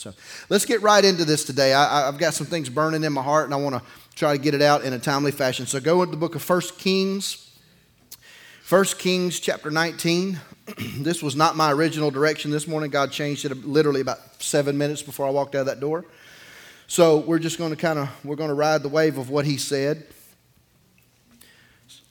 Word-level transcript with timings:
So 0.00 0.14
let's 0.48 0.64
get 0.64 0.80
right 0.80 1.04
into 1.04 1.26
this 1.26 1.44
today. 1.44 1.74
I, 1.74 2.06
have 2.06 2.16
got 2.16 2.32
some 2.32 2.46
things 2.46 2.70
burning 2.70 3.04
in 3.04 3.12
my 3.12 3.20
heart, 3.22 3.44
and 3.44 3.52
I 3.52 3.58
want 3.58 3.74
to 3.74 3.82
try 4.14 4.34
to 4.34 4.42
get 4.42 4.54
it 4.54 4.62
out 4.62 4.82
in 4.82 4.94
a 4.94 4.98
timely 4.98 5.30
fashion. 5.30 5.66
So 5.66 5.78
go 5.78 6.00
into 6.00 6.12
the 6.12 6.16
book 6.16 6.34
of 6.34 6.40
First 6.40 6.78
Kings. 6.78 7.50
First 8.62 8.98
Kings 8.98 9.38
chapter 9.38 9.70
19. 9.70 10.40
this 11.00 11.22
was 11.22 11.36
not 11.36 11.54
my 11.54 11.70
original 11.70 12.10
direction 12.10 12.50
this 12.50 12.66
morning. 12.66 12.88
God 12.88 13.12
changed 13.12 13.44
it 13.44 13.54
literally 13.66 14.00
about 14.00 14.42
seven 14.42 14.78
minutes 14.78 15.02
before 15.02 15.26
I 15.26 15.30
walked 15.30 15.54
out 15.54 15.60
of 15.60 15.66
that 15.66 15.80
door. 15.80 16.06
So 16.86 17.18
we're 17.18 17.38
just 17.38 17.58
going 17.58 17.70
to 17.70 17.76
kind 17.76 17.98
of 17.98 18.08
we're 18.24 18.36
going 18.36 18.48
to 18.48 18.54
ride 18.54 18.82
the 18.82 18.88
wave 18.88 19.18
of 19.18 19.28
what 19.28 19.44
he 19.44 19.58
said. 19.58 20.06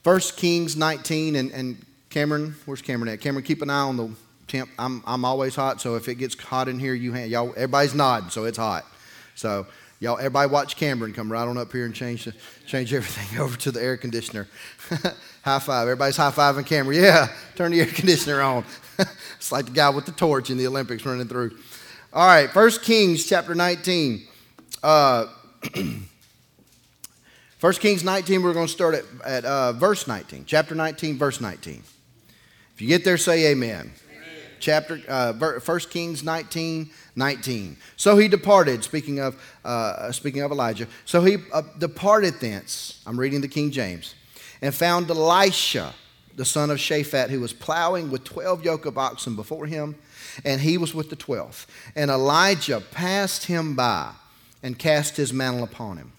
First 0.04 0.36
Kings 0.36 0.76
19 0.76 1.34
and, 1.34 1.50
and 1.50 1.84
Cameron, 2.08 2.54
where's 2.66 2.82
Cameron 2.82 3.12
at? 3.12 3.20
Cameron, 3.20 3.44
keep 3.44 3.62
an 3.62 3.68
eye 3.68 3.80
on 3.80 3.96
the 3.96 4.10
temp. 4.50 4.70
I'm, 4.78 5.02
I'm 5.06 5.24
always 5.24 5.54
hot, 5.54 5.80
so 5.80 5.94
if 5.94 6.08
it 6.08 6.16
gets 6.16 6.40
hot 6.40 6.68
in 6.68 6.78
here, 6.78 6.94
you 6.94 7.14
y'all, 7.16 7.50
everybody's 7.50 7.94
nodding, 7.94 8.30
so 8.30 8.44
it's 8.44 8.58
hot. 8.58 8.84
So 9.34 9.66
y'all, 10.00 10.18
everybody 10.18 10.50
watch 10.50 10.76
Cameron 10.76 11.12
come 11.12 11.30
right 11.30 11.46
on 11.46 11.56
up 11.56 11.72
here 11.72 11.86
and 11.86 11.94
change, 11.94 12.28
change 12.66 12.92
everything 12.92 13.38
over 13.40 13.56
to 13.58 13.70
the 13.70 13.82
air 13.82 13.96
conditioner. 13.96 14.48
high 15.42 15.58
five. 15.60 15.82
Everybody's 15.82 16.16
high 16.16 16.30
fiving 16.30 16.66
Cameron. 16.66 17.00
Yeah, 17.00 17.28
turn 17.54 17.72
the 17.72 17.80
air 17.80 17.86
conditioner 17.94 18.42
on. 18.42 18.64
it's 19.36 19.52
like 19.52 19.66
the 19.66 19.72
guy 19.72 19.88
with 19.90 20.06
the 20.06 20.12
torch 20.12 20.50
in 20.50 20.58
the 20.58 20.66
Olympics 20.66 21.06
running 21.06 21.28
through. 21.28 21.56
All 22.12 22.26
right, 22.26 22.50
First 22.50 22.82
Kings 22.82 23.24
chapter 23.24 23.54
19. 23.54 24.26
Uh, 24.82 25.26
1 27.60 27.72
Kings 27.74 28.02
19, 28.02 28.42
we're 28.42 28.54
going 28.54 28.66
to 28.66 28.72
start 28.72 28.94
at, 28.94 29.04
at 29.22 29.44
uh, 29.44 29.72
verse 29.72 30.08
19. 30.08 30.44
Chapter 30.46 30.74
19, 30.74 31.18
verse 31.18 31.42
19. 31.42 31.82
If 32.74 32.80
you 32.80 32.88
get 32.88 33.04
there, 33.04 33.18
say 33.18 33.48
amen. 33.48 33.92
Chapter, 34.60 35.00
uh, 35.08 35.32
1 35.32 35.78
Kings 35.90 36.22
19, 36.22 36.90
19. 37.16 37.76
So 37.96 38.16
he 38.16 38.28
departed, 38.28 38.84
speaking 38.84 39.18
of, 39.18 39.42
uh, 39.64 40.12
speaking 40.12 40.42
of 40.42 40.52
Elijah. 40.52 40.86
So 41.04 41.22
he 41.24 41.38
uh, 41.52 41.62
departed 41.78 42.34
thence, 42.40 43.02
I'm 43.06 43.18
reading 43.18 43.40
the 43.40 43.48
King 43.48 43.70
James, 43.70 44.14
and 44.62 44.74
found 44.74 45.10
Elisha, 45.10 45.94
the 46.36 46.44
son 46.44 46.70
of 46.70 46.78
Shaphat, 46.78 47.30
who 47.30 47.40
was 47.40 47.52
plowing 47.52 48.10
with 48.10 48.24
12 48.24 48.64
yoke 48.64 48.86
of 48.86 48.96
oxen 48.96 49.34
before 49.34 49.66
him, 49.66 49.96
and 50.44 50.60
he 50.60 50.78
was 50.78 50.94
with 50.94 51.10
the 51.10 51.16
12th. 51.16 51.66
And 51.96 52.10
Elijah 52.10 52.80
passed 52.80 53.46
him 53.46 53.74
by 53.74 54.12
and 54.62 54.78
cast 54.78 55.16
his 55.16 55.32
mantle 55.32 55.64
upon 55.64 55.96
him. 55.96 56.12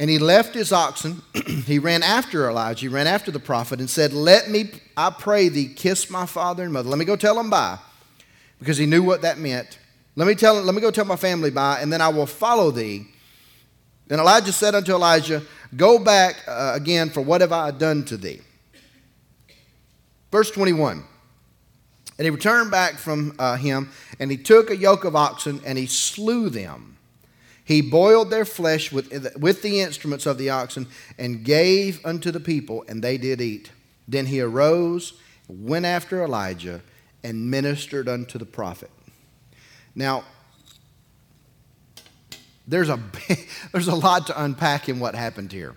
And 0.00 0.08
he 0.08 0.18
left 0.18 0.54
his 0.54 0.72
oxen. 0.72 1.20
he 1.66 1.78
ran 1.78 2.02
after 2.02 2.48
Elijah. 2.48 2.80
He 2.80 2.88
ran 2.88 3.06
after 3.06 3.30
the 3.30 3.38
prophet 3.38 3.80
and 3.80 3.90
said, 3.90 4.14
Let 4.14 4.48
me, 4.48 4.70
I 4.96 5.10
pray 5.10 5.50
thee, 5.50 5.68
kiss 5.68 6.08
my 6.08 6.24
father 6.24 6.64
and 6.64 6.72
mother. 6.72 6.88
Let 6.88 6.98
me 6.98 7.04
go 7.04 7.16
tell 7.16 7.34
them 7.34 7.50
bye. 7.50 7.78
Because 8.58 8.78
he 8.78 8.86
knew 8.86 9.02
what 9.02 9.20
that 9.22 9.36
meant. 9.36 9.78
Let 10.16 10.26
me, 10.26 10.34
tell, 10.34 10.54
let 10.62 10.74
me 10.74 10.80
go 10.80 10.90
tell 10.90 11.04
my 11.04 11.16
family 11.16 11.50
bye, 11.50 11.80
and 11.80 11.92
then 11.92 12.00
I 12.00 12.08
will 12.08 12.24
follow 12.24 12.70
thee. 12.70 13.08
Then 14.06 14.20
Elijah 14.20 14.52
said 14.52 14.74
unto 14.74 14.92
Elijah, 14.92 15.42
Go 15.76 15.98
back 15.98 16.36
uh, 16.48 16.72
again, 16.74 17.10
for 17.10 17.20
what 17.20 17.42
have 17.42 17.52
I 17.52 17.70
done 17.70 18.06
to 18.06 18.16
thee? 18.16 18.40
Verse 20.32 20.50
21. 20.50 21.04
And 22.16 22.24
he 22.24 22.30
returned 22.30 22.70
back 22.70 22.94
from 22.94 23.34
uh, 23.38 23.56
him, 23.56 23.90
and 24.18 24.30
he 24.30 24.38
took 24.38 24.70
a 24.70 24.76
yoke 24.76 25.04
of 25.04 25.14
oxen, 25.14 25.60
and 25.66 25.76
he 25.76 25.86
slew 25.86 26.48
them 26.48 26.96
he 27.70 27.82
boiled 27.82 28.30
their 28.30 28.44
flesh 28.44 28.90
with, 28.90 29.36
with 29.36 29.62
the 29.62 29.80
instruments 29.80 30.26
of 30.26 30.38
the 30.38 30.50
oxen 30.50 30.88
and 31.16 31.44
gave 31.44 32.04
unto 32.04 32.32
the 32.32 32.40
people, 32.40 32.84
and 32.88 33.00
they 33.00 33.16
did 33.16 33.40
eat. 33.40 33.70
Then 34.08 34.26
he 34.26 34.40
arose, 34.40 35.12
went 35.46 35.86
after 35.86 36.20
Elijah, 36.24 36.80
and 37.22 37.48
ministered 37.48 38.08
unto 38.08 38.40
the 38.40 38.44
prophet. 38.44 38.90
Now, 39.94 40.24
there's 42.66 42.88
a, 42.88 42.98
there's 43.72 43.86
a 43.86 43.94
lot 43.94 44.26
to 44.26 44.42
unpack 44.42 44.88
in 44.88 44.98
what 44.98 45.14
happened 45.14 45.52
here. 45.52 45.76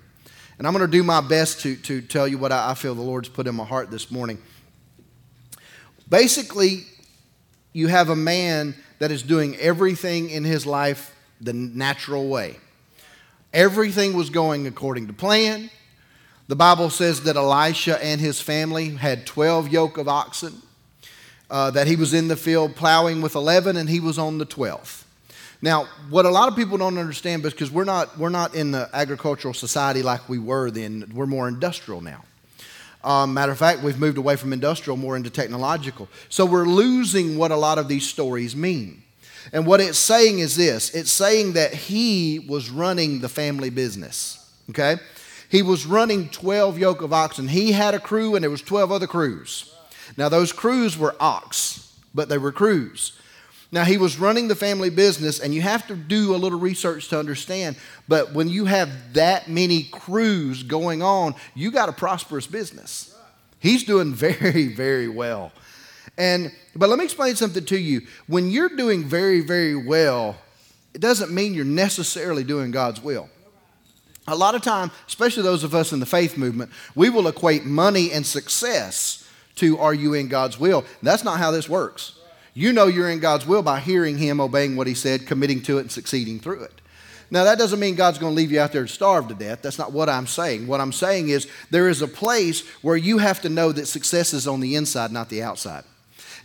And 0.58 0.66
I'm 0.66 0.74
going 0.74 0.84
to 0.84 0.92
do 0.92 1.04
my 1.04 1.22
best 1.22 1.62
to, 1.62 1.76
to 1.76 2.02
tell 2.02 2.28
you 2.28 2.40
what 2.40 2.52
I 2.52 2.74
feel 2.74 2.96
the 2.96 3.04
Lord's 3.04 3.30
put 3.30 3.46
in 3.46 3.54
my 3.54 3.66
heart 3.66 3.92
this 3.92 4.10
morning. 4.10 4.42
Basically, 6.10 6.86
you 7.72 7.86
have 7.86 8.10
a 8.10 8.16
man 8.16 8.74
that 8.98 9.12
is 9.12 9.22
doing 9.22 9.56
everything 9.58 10.32
in 10.32 10.44
his 10.44 10.66
life 10.66 11.13
the 11.44 11.54
natural 11.54 12.28
way. 12.28 12.58
Everything 13.54 14.14
was 14.14 14.30
going 14.30 14.66
according 14.66 15.08
to 15.08 15.14
plan. 15.14 15.70
The 16.48 16.56
Bible 16.56 16.90
says 16.90 17.22
that 17.24 17.36
Elisha 17.36 18.04
and 18.04 18.20
his 18.20 18.42
family 18.42 18.90
had 18.90 19.26
12 19.26 19.70
yoke 19.70 19.98
of 19.98 20.08
oxen, 20.08 20.62
uh, 21.50 21.72
that 21.72 21.88
he 21.88 21.96
was 21.96 22.14
in 22.14 22.28
the 22.28 22.36
field 22.36 22.76
plowing 22.76 23.22
with 23.22 23.36
11, 23.36 23.78
and 23.78 23.90
he 23.90 24.00
was 24.00 24.18
on 24.18 24.40
the 24.40 24.46
12th. 24.46 25.04
Now, 25.62 25.88
what 26.10 26.26
a 26.26 26.30
lot 26.30 26.50
of 26.50 26.58
people 26.58 26.78
don't 26.78 26.98
understand, 26.98 27.44
because 27.44 27.72
we're 27.72 27.86
not, 27.86 28.18
we're 28.18 28.30
not 28.30 28.56
in 28.56 28.72
the 28.72 28.90
agricultural 28.92 29.54
society 29.54 30.02
like 30.02 30.28
we 30.28 30.38
were 30.38 30.70
then, 30.70 31.10
we're 31.14 31.26
more 31.26 31.48
industrial 31.48 32.02
now. 32.02 32.24
Um, 33.04 33.34
matter 33.34 33.52
of 33.52 33.58
fact, 33.58 33.84
we've 33.84 34.00
moved 34.00 34.18
away 34.18 34.36
from 34.36 34.52
industrial 34.52 34.98
more 34.98 35.16
into 35.16 35.30
technological. 35.30 36.10
So 36.30 36.46
we're 36.46 36.66
losing 36.66 37.38
what 37.38 37.52
a 37.52 37.56
lot 37.56 37.78
of 37.78 37.88
these 37.88 38.08
stories 38.08 38.56
mean. 38.56 39.04
And 39.52 39.66
what 39.66 39.82
it's 39.82 40.00
saying 40.00 40.40
is 40.40 40.56
this 40.56 40.94
it's 40.94 41.12
saying 41.12 41.54
that 41.54 41.74
he 41.74 42.40
was 42.40 42.70
running 42.70 43.20
the 43.20 43.30
family 43.30 43.70
business. 43.70 44.40
Okay? 44.70 44.98
He 45.50 45.62
was 45.62 45.86
running 45.86 46.30
12 46.30 46.80
yoke 46.80 47.02
of 47.02 47.14
oxen. 47.14 47.48
He 47.48 47.74
had 47.74 47.94
a 47.94 48.00
crew, 48.00 48.36
and 48.36 48.44
there 48.44 48.50
was 48.50 48.62
12 48.62 48.92
other 48.92 49.08
crews. 49.08 49.72
Now, 50.18 50.30
those 50.30 50.52
crews 50.52 50.98
were 50.98 51.16
ox, 51.20 51.96
but 52.14 52.28
they 52.30 52.38
were 52.38 52.52
crews. 52.52 53.14
Now, 53.72 53.84
he 53.84 53.98
was 53.98 54.20
running 54.20 54.48
the 54.48 54.56
family 54.56 54.90
business, 54.90 55.40
and 55.40 55.54
you 55.54 55.62
have 55.62 55.88
to 55.88 55.96
do 55.96 56.36
a 56.36 56.38
little 56.38 56.60
research 56.60 57.10
to 57.10 57.20
understand. 57.20 57.76
But 58.08 58.34
when 58.34 58.48
you 58.48 58.66
have 58.66 59.14
that 59.14 59.48
many 59.48 59.84
crews 59.84 60.64
going 60.64 61.02
on, 61.02 61.36
you 61.56 61.72
got 61.72 61.90
a 61.90 61.94
prosperous 61.94 62.48
business. 62.48 63.16
He's 63.60 63.84
doing 63.84 64.14
very, 64.16 64.68
very 64.68 65.08
well. 65.08 65.52
And 66.18 66.52
but 66.76 66.90
let 66.90 67.00
me 67.00 67.06
explain 67.06 67.36
something 67.36 67.66
to 67.66 67.78
you. 67.78 68.02
When 68.28 68.50
you're 68.50 68.70
doing 68.70 69.04
very, 69.04 69.42
very 69.42 69.76
well, 69.76 70.36
it 70.94 71.02
doesn't 71.02 71.32
mean 71.32 71.54
you're 71.54 71.66
necessarily 71.66 72.44
doing 72.44 72.72
God's 72.72 73.02
will. 73.02 73.30
A 74.28 74.36
lot 74.36 74.56
of 74.56 74.62
time, 74.62 74.92
especially 75.08 75.44
those 75.44 75.64
of 75.64 75.76
us 75.76 75.92
in 75.92 76.00
the 76.00 76.06
faith 76.06 76.38
movement, 76.38 76.72
we 76.96 77.10
will 77.10 77.28
equate 77.28 77.66
money 77.66 78.12
and 78.12 78.26
success 78.26 79.28
to 79.56 79.78
are 79.80 79.94
you 79.94 80.14
in 80.14 80.30
God's 80.30 80.60
will? 80.60 80.86
That's 81.02 81.24
not 81.24 81.40
how 81.40 81.52
this 81.52 81.68
works. 81.68 82.18
You 82.54 82.72
know 82.72 82.88
you're 82.88 83.10
in 83.10 83.20
God's 83.20 83.46
will 83.46 83.64
by 83.64 83.80
hearing 83.80 84.18
Him, 84.18 84.40
obeying 84.40 84.76
what 84.76 84.88
He 84.88 84.94
said, 84.94 85.28
committing 85.28 85.62
to 85.64 85.78
it, 85.78 85.82
and 85.82 85.92
succeeding 85.92 86.40
through 86.40 86.64
it. 86.64 86.82
Now, 87.32 87.44
that 87.46 87.58
doesn't 87.58 87.80
mean 87.80 87.96
God's 87.96 88.20
going 88.20 88.32
to 88.32 88.36
leave 88.36 88.52
you 88.52 88.60
out 88.60 88.72
there 88.72 88.84
to 88.84 88.88
starve 88.88 89.28
to 89.30 89.34
death. 89.34 89.64
That's 89.64 89.80
not 89.80 89.92
what 89.92 90.08
I'm 90.08 90.28
saying. 90.28 90.68
What 90.68 90.80
I'm 90.80 90.92
saying 90.92 91.30
is 91.30 91.48
there 91.72 91.90
is 91.90 92.02
a 92.04 92.08
place 92.08 92.62
where 92.84 92.96
you 92.96 93.18
have 93.18 93.42
to 93.42 93.50
know 93.50 93.72
that 93.72 93.88
success 93.88 94.34
is 94.34 94.48
on 94.48 94.60
the 94.60 94.76
inside, 94.76 95.12
not 95.12 95.30
the 95.30 95.42
outside. 95.42 95.84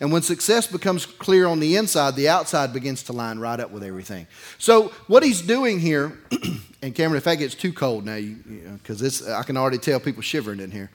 And 0.01 0.13
when 0.13 0.23
success 0.23 0.67
becomes 0.67 1.07
clear 1.07 1.47
on 1.47 1.59
the 1.59 1.77
inside, 1.77 2.15
the 2.15 2.29
outside 2.29 2.73
begins 2.73 3.03
to 3.05 3.13
line 3.13 3.39
right 3.39 3.59
up 3.59 3.71
with 3.71 3.83
everything. 3.83 4.27
So 4.59 4.93
what 5.09 5.23
he's 5.23 5.43
doing 5.43 5.81
here, 5.81 6.19
and 6.83 6.95
Cameron, 6.95 7.19
if 7.19 7.25
that 7.25 7.37
gets 7.37 7.55
too 7.55 7.73
cold 7.73 8.05
now, 8.05 8.21
because 8.75 9.03
you 9.03 9.29
know, 9.29 9.35
I 9.35 9.43
can 9.43 9.57
already 9.57 9.79
tell 9.79 9.99
people 9.99 10.23
shivering 10.23 10.61
in 10.61 10.71
here. 10.71 10.91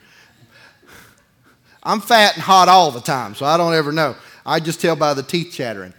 I'm 1.84 2.00
fat 2.00 2.36
and 2.36 2.42
hot 2.42 2.70
all 2.70 2.92
the 2.92 3.02
time, 3.02 3.36
so 3.36 3.46
I 3.46 3.58
don't 3.58 3.74
ever 3.74 3.92
know. 3.92 4.16
I 4.46 4.62
just 4.62 4.80
tell 4.80 4.96
by 4.96 5.14
the 5.14 5.24
teeth 5.24 5.54
chattering. 5.54 5.94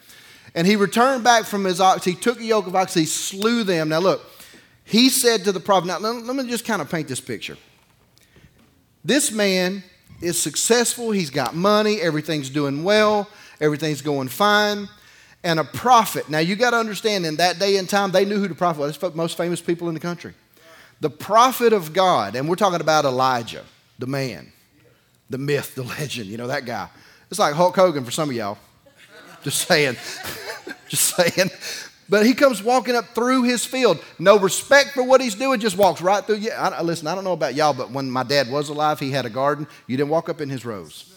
And 0.54 0.66
he 0.66 0.76
returned 0.76 1.24
back 1.24 1.44
from 1.44 1.64
his 1.64 1.80
ox. 1.80 2.04
He 2.04 2.14
took 2.14 2.40
a 2.40 2.44
yoke 2.44 2.66
of 2.66 2.74
ox. 2.74 2.94
He 2.94 3.04
slew 3.04 3.64
them. 3.64 3.90
Now 3.90 3.98
look, 3.98 4.24
he 4.84 5.10
said 5.10 5.44
to 5.44 5.52
the 5.52 5.60
prophet. 5.60 5.88
Now 5.88 5.98
let, 5.98 6.24
let 6.24 6.36
me 6.36 6.48
just 6.48 6.64
kind 6.64 6.80
of 6.80 6.90
paint 6.90 7.08
this 7.08 7.20
picture. 7.20 7.58
This 9.04 9.30
man 9.30 9.82
is 10.24 10.40
successful, 10.40 11.10
he's 11.10 11.30
got 11.30 11.54
money, 11.54 12.00
everything's 12.00 12.50
doing 12.50 12.84
well, 12.84 13.28
everything's 13.60 14.02
going 14.02 14.28
fine. 14.28 14.88
And 15.42 15.60
a 15.60 15.64
prophet. 15.64 16.30
Now 16.30 16.38
you 16.38 16.56
got 16.56 16.70
to 16.70 16.78
understand, 16.78 17.26
in 17.26 17.36
that 17.36 17.58
day 17.58 17.76
and 17.76 17.86
time, 17.86 18.10
they 18.12 18.24
knew 18.24 18.38
who 18.38 18.48
the 18.48 18.54
prophet 18.54 18.80
was. 18.80 19.14
most 19.14 19.36
famous 19.36 19.60
people 19.60 19.88
in 19.88 19.94
the 19.94 20.00
country. 20.00 20.32
The 21.00 21.10
prophet 21.10 21.74
of 21.74 21.92
God, 21.92 22.34
and 22.34 22.48
we're 22.48 22.54
talking 22.54 22.80
about 22.80 23.04
Elijah, 23.04 23.62
the 23.98 24.06
man, 24.06 24.50
the 25.28 25.36
myth, 25.36 25.74
the 25.74 25.82
legend, 25.82 26.26
you 26.26 26.38
know, 26.38 26.46
that 26.46 26.64
guy. 26.64 26.88
It's 27.30 27.38
like 27.38 27.54
Hulk 27.54 27.76
Hogan 27.76 28.04
for 28.04 28.10
some 28.10 28.30
of 28.30 28.34
y'all. 28.34 28.56
Just 29.42 29.68
saying. 29.68 29.96
Just 30.88 31.16
saying. 31.16 31.50
But 32.08 32.26
he 32.26 32.34
comes 32.34 32.62
walking 32.62 32.94
up 32.94 33.14
through 33.14 33.44
his 33.44 33.64
field. 33.64 34.02
No 34.18 34.38
respect 34.38 34.90
for 34.90 35.02
what 35.02 35.20
he's 35.20 35.34
doing, 35.34 35.60
just 35.60 35.76
walks 35.76 36.02
right 36.02 36.24
through. 36.24 36.36
Yeah, 36.36 36.60
I, 36.60 36.82
listen, 36.82 37.06
I 37.06 37.14
don't 37.14 37.24
know 37.24 37.32
about 37.32 37.54
y'all, 37.54 37.72
but 37.72 37.90
when 37.90 38.10
my 38.10 38.22
dad 38.22 38.50
was 38.50 38.68
alive, 38.68 39.00
he 39.00 39.10
had 39.10 39.24
a 39.24 39.30
garden. 39.30 39.66
You 39.86 39.96
didn't 39.96 40.10
walk 40.10 40.28
up 40.28 40.40
in 40.40 40.50
his 40.50 40.64
rows. 40.64 41.10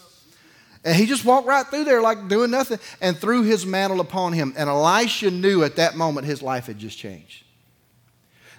And 0.84 0.96
he 0.96 1.06
just 1.06 1.24
walked 1.24 1.46
right 1.46 1.66
through 1.66 1.84
there 1.84 2.00
like 2.00 2.28
doing 2.28 2.50
nothing 2.50 2.78
and 3.00 3.16
threw 3.16 3.42
his 3.42 3.66
mantle 3.66 4.00
upon 4.00 4.32
him. 4.32 4.54
And 4.56 4.68
Elisha 4.70 5.30
knew 5.30 5.62
at 5.62 5.76
that 5.76 5.96
moment 5.96 6.26
his 6.26 6.40
life 6.40 6.66
had 6.66 6.78
just 6.78 6.96
changed. 6.96 7.44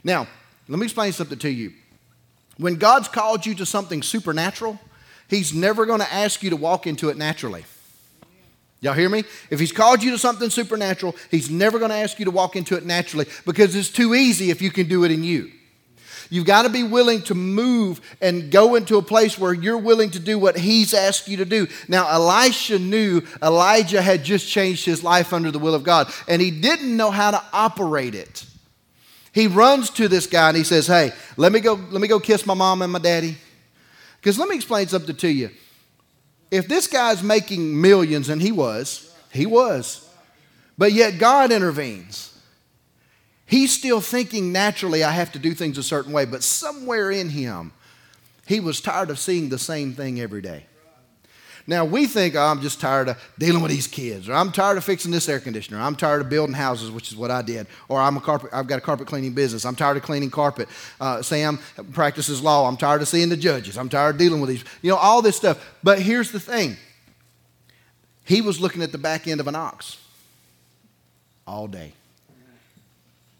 Now, 0.03 0.27
let 0.67 0.77
me 0.77 0.85
explain 0.85 1.13
something 1.13 1.39
to 1.39 1.49
you. 1.49 1.73
When 2.57 2.75
God's 2.75 3.07
called 3.07 3.45
you 3.45 3.55
to 3.55 3.65
something 3.65 4.03
supernatural, 4.03 4.79
He's 5.29 5.53
never 5.53 5.85
going 5.85 5.99
to 5.99 6.11
ask 6.11 6.41
you 6.41 6.49
to 6.49 6.55
walk 6.55 6.87
into 6.87 7.09
it 7.09 7.17
naturally. 7.17 7.63
Y'all 8.81 8.93
hear 8.93 9.09
me? 9.09 9.23
If 9.49 9.59
he's 9.59 9.73
called 9.73 10.01
you 10.01 10.11
to 10.11 10.17
something 10.17 10.49
supernatural, 10.49 11.15
he's 11.29 11.49
never 11.49 11.79
going 11.79 11.91
to 11.91 11.97
ask 11.97 12.17
you 12.17 12.25
to 12.25 12.31
walk 12.31 12.55
into 12.55 12.77
it 12.77 12.85
naturally 12.85 13.25
because 13.45 13.75
it's 13.75 13.89
too 13.89 14.15
easy 14.15 14.51
if 14.51 14.61
you 14.61 14.71
can 14.71 14.87
do 14.87 15.03
it 15.03 15.11
in 15.11 15.23
you. 15.23 15.51
You've 16.29 16.45
got 16.45 16.61
to 16.63 16.69
be 16.69 16.83
willing 16.83 17.23
to 17.23 17.35
move 17.35 17.99
and 18.21 18.51
go 18.51 18.75
into 18.75 18.97
a 18.97 19.01
place 19.01 19.37
where 19.37 19.51
you're 19.51 19.79
willing 19.79 20.11
to 20.11 20.19
do 20.19 20.37
what 20.37 20.57
he's 20.57 20.93
asked 20.93 21.27
you 21.27 21.37
to 21.37 21.45
do. 21.45 21.67
Now, 21.87 22.07
Elisha 22.07 22.77
knew 22.77 23.23
Elijah 23.41 24.01
had 24.01 24.23
just 24.23 24.47
changed 24.47 24.85
his 24.85 25.03
life 25.03 25.33
under 25.33 25.49
the 25.49 25.59
will 25.59 25.73
of 25.73 25.83
God, 25.83 26.13
and 26.27 26.41
he 26.41 26.51
didn't 26.51 26.95
know 26.95 27.09
how 27.09 27.31
to 27.31 27.43
operate 27.51 28.13
it. 28.13 28.45
He 29.33 29.47
runs 29.47 29.89
to 29.91 30.07
this 30.07 30.27
guy 30.27 30.49
and 30.49 30.57
he 30.57 30.63
says, 30.63 30.87
Hey, 30.87 31.11
let 31.37 31.51
me 31.51 31.59
go, 31.59 31.73
let 31.73 32.01
me 32.01 32.07
go 32.07 32.19
kiss 32.19 32.45
my 32.45 32.53
mom 32.53 32.81
and 32.81 32.91
my 32.91 32.99
daddy. 32.99 33.37
Because 34.19 34.37
let 34.37 34.49
me 34.49 34.55
explain 34.55 34.87
something 34.87 35.15
to 35.15 35.27
you. 35.27 35.49
If 36.51 36.67
this 36.67 36.87
guy's 36.87 37.21
making 37.21 37.79
millions, 37.79 38.29
and 38.29 38.41
he 38.41 38.51
was, 38.51 39.13
he 39.31 39.45
was, 39.45 40.07
but 40.77 40.91
yet 40.91 41.19
God 41.19 41.51
intervenes. 41.51 42.33
He's 43.45 43.75
still 43.75 44.01
thinking 44.01 44.51
naturally, 44.51 45.03
I 45.03 45.11
have 45.11 45.31
to 45.33 45.39
do 45.39 45.53
things 45.53 45.77
a 45.77 45.83
certain 45.83 46.11
way, 46.11 46.25
but 46.25 46.43
somewhere 46.43 47.11
in 47.11 47.29
him, 47.29 47.73
he 48.45 48.59
was 48.59 48.81
tired 48.81 49.09
of 49.09 49.19
seeing 49.19 49.49
the 49.49 49.59
same 49.59 49.93
thing 49.93 50.19
every 50.19 50.41
day. 50.41 50.65
Now, 51.69 51.85
we 51.85 52.07
think, 52.07 52.35
oh, 52.35 52.41
I'm 52.41 52.61
just 52.61 52.81
tired 52.81 53.09
of 53.09 53.17
dealing 53.37 53.61
with 53.61 53.69
these 53.69 53.85
kids, 53.85 54.27
or 54.27 54.33
I'm 54.33 54.51
tired 54.51 54.79
of 54.79 54.83
fixing 54.83 55.11
this 55.11 55.29
air 55.29 55.39
conditioner, 55.39 55.79
I'm 55.79 55.95
tired 55.95 56.19
of 56.19 56.27
building 56.27 56.55
houses, 56.55 56.89
which 56.89 57.11
is 57.11 57.15
what 57.15 57.29
I 57.29 57.43
did, 57.43 57.67
or 57.87 58.01
I'm 58.01 58.17
a 58.17 58.21
carpet, 58.21 58.49
I've 58.51 58.65
got 58.65 58.79
a 58.79 58.81
carpet 58.81 59.05
cleaning 59.05 59.33
business, 59.33 59.65
I'm 59.65 59.75
tired 59.75 59.95
of 59.95 60.01
cleaning 60.01 60.31
carpet. 60.31 60.67
Uh, 60.99 61.21
Sam 61.21 61.59
practices 61.93 62.41
law, 62.41 62.67
I'm 62.67 62.75
tired 62.75 63.03
of 63.03 63.07
seeing 63.07 63.29
the 63.29 63.37
judges, 63.37 63.77
I'm 63.77 63.87
tired 63.87 64.15
of 64.15 64.17
dealing 64.17 64.41
with 64.41 64.49
these, 64.49 64.65
you 64.81 64.89
know, 64.89 64.97
all 64.97 65.21
this 65.21 65.35
stuff. 65.35 65.63
But 65.83 66.01
here's 66.01 66.31
the 66.31 66.39
thing 66.39 66.75
he 68.25 68.41
was 68.41 68.59
looking 68.59 68.81
at 68.81 68.91
the 68.91 68.97
back 68.97 69.27
end 69.27 69.39
of 69.39 69.47
an 69.47 69.55
ox 69.55 69.97
all 71.45 71.67
day 71.67 71.93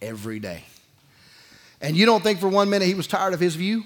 every 0.04 0.38
day. 0.38 0.66
And 1.82 1.98
you 1.98 2.06
don't 2.06 2.22
think 2.22 2.40
for 2.40 2.48
one 2.48 2.70
minute 2.70 2.88
he 2.88 2.94
was 2.94 3.08
tired 3.08 3.34
of 3.34 3.40
his 3.40 3.56
view? 3.56 3.86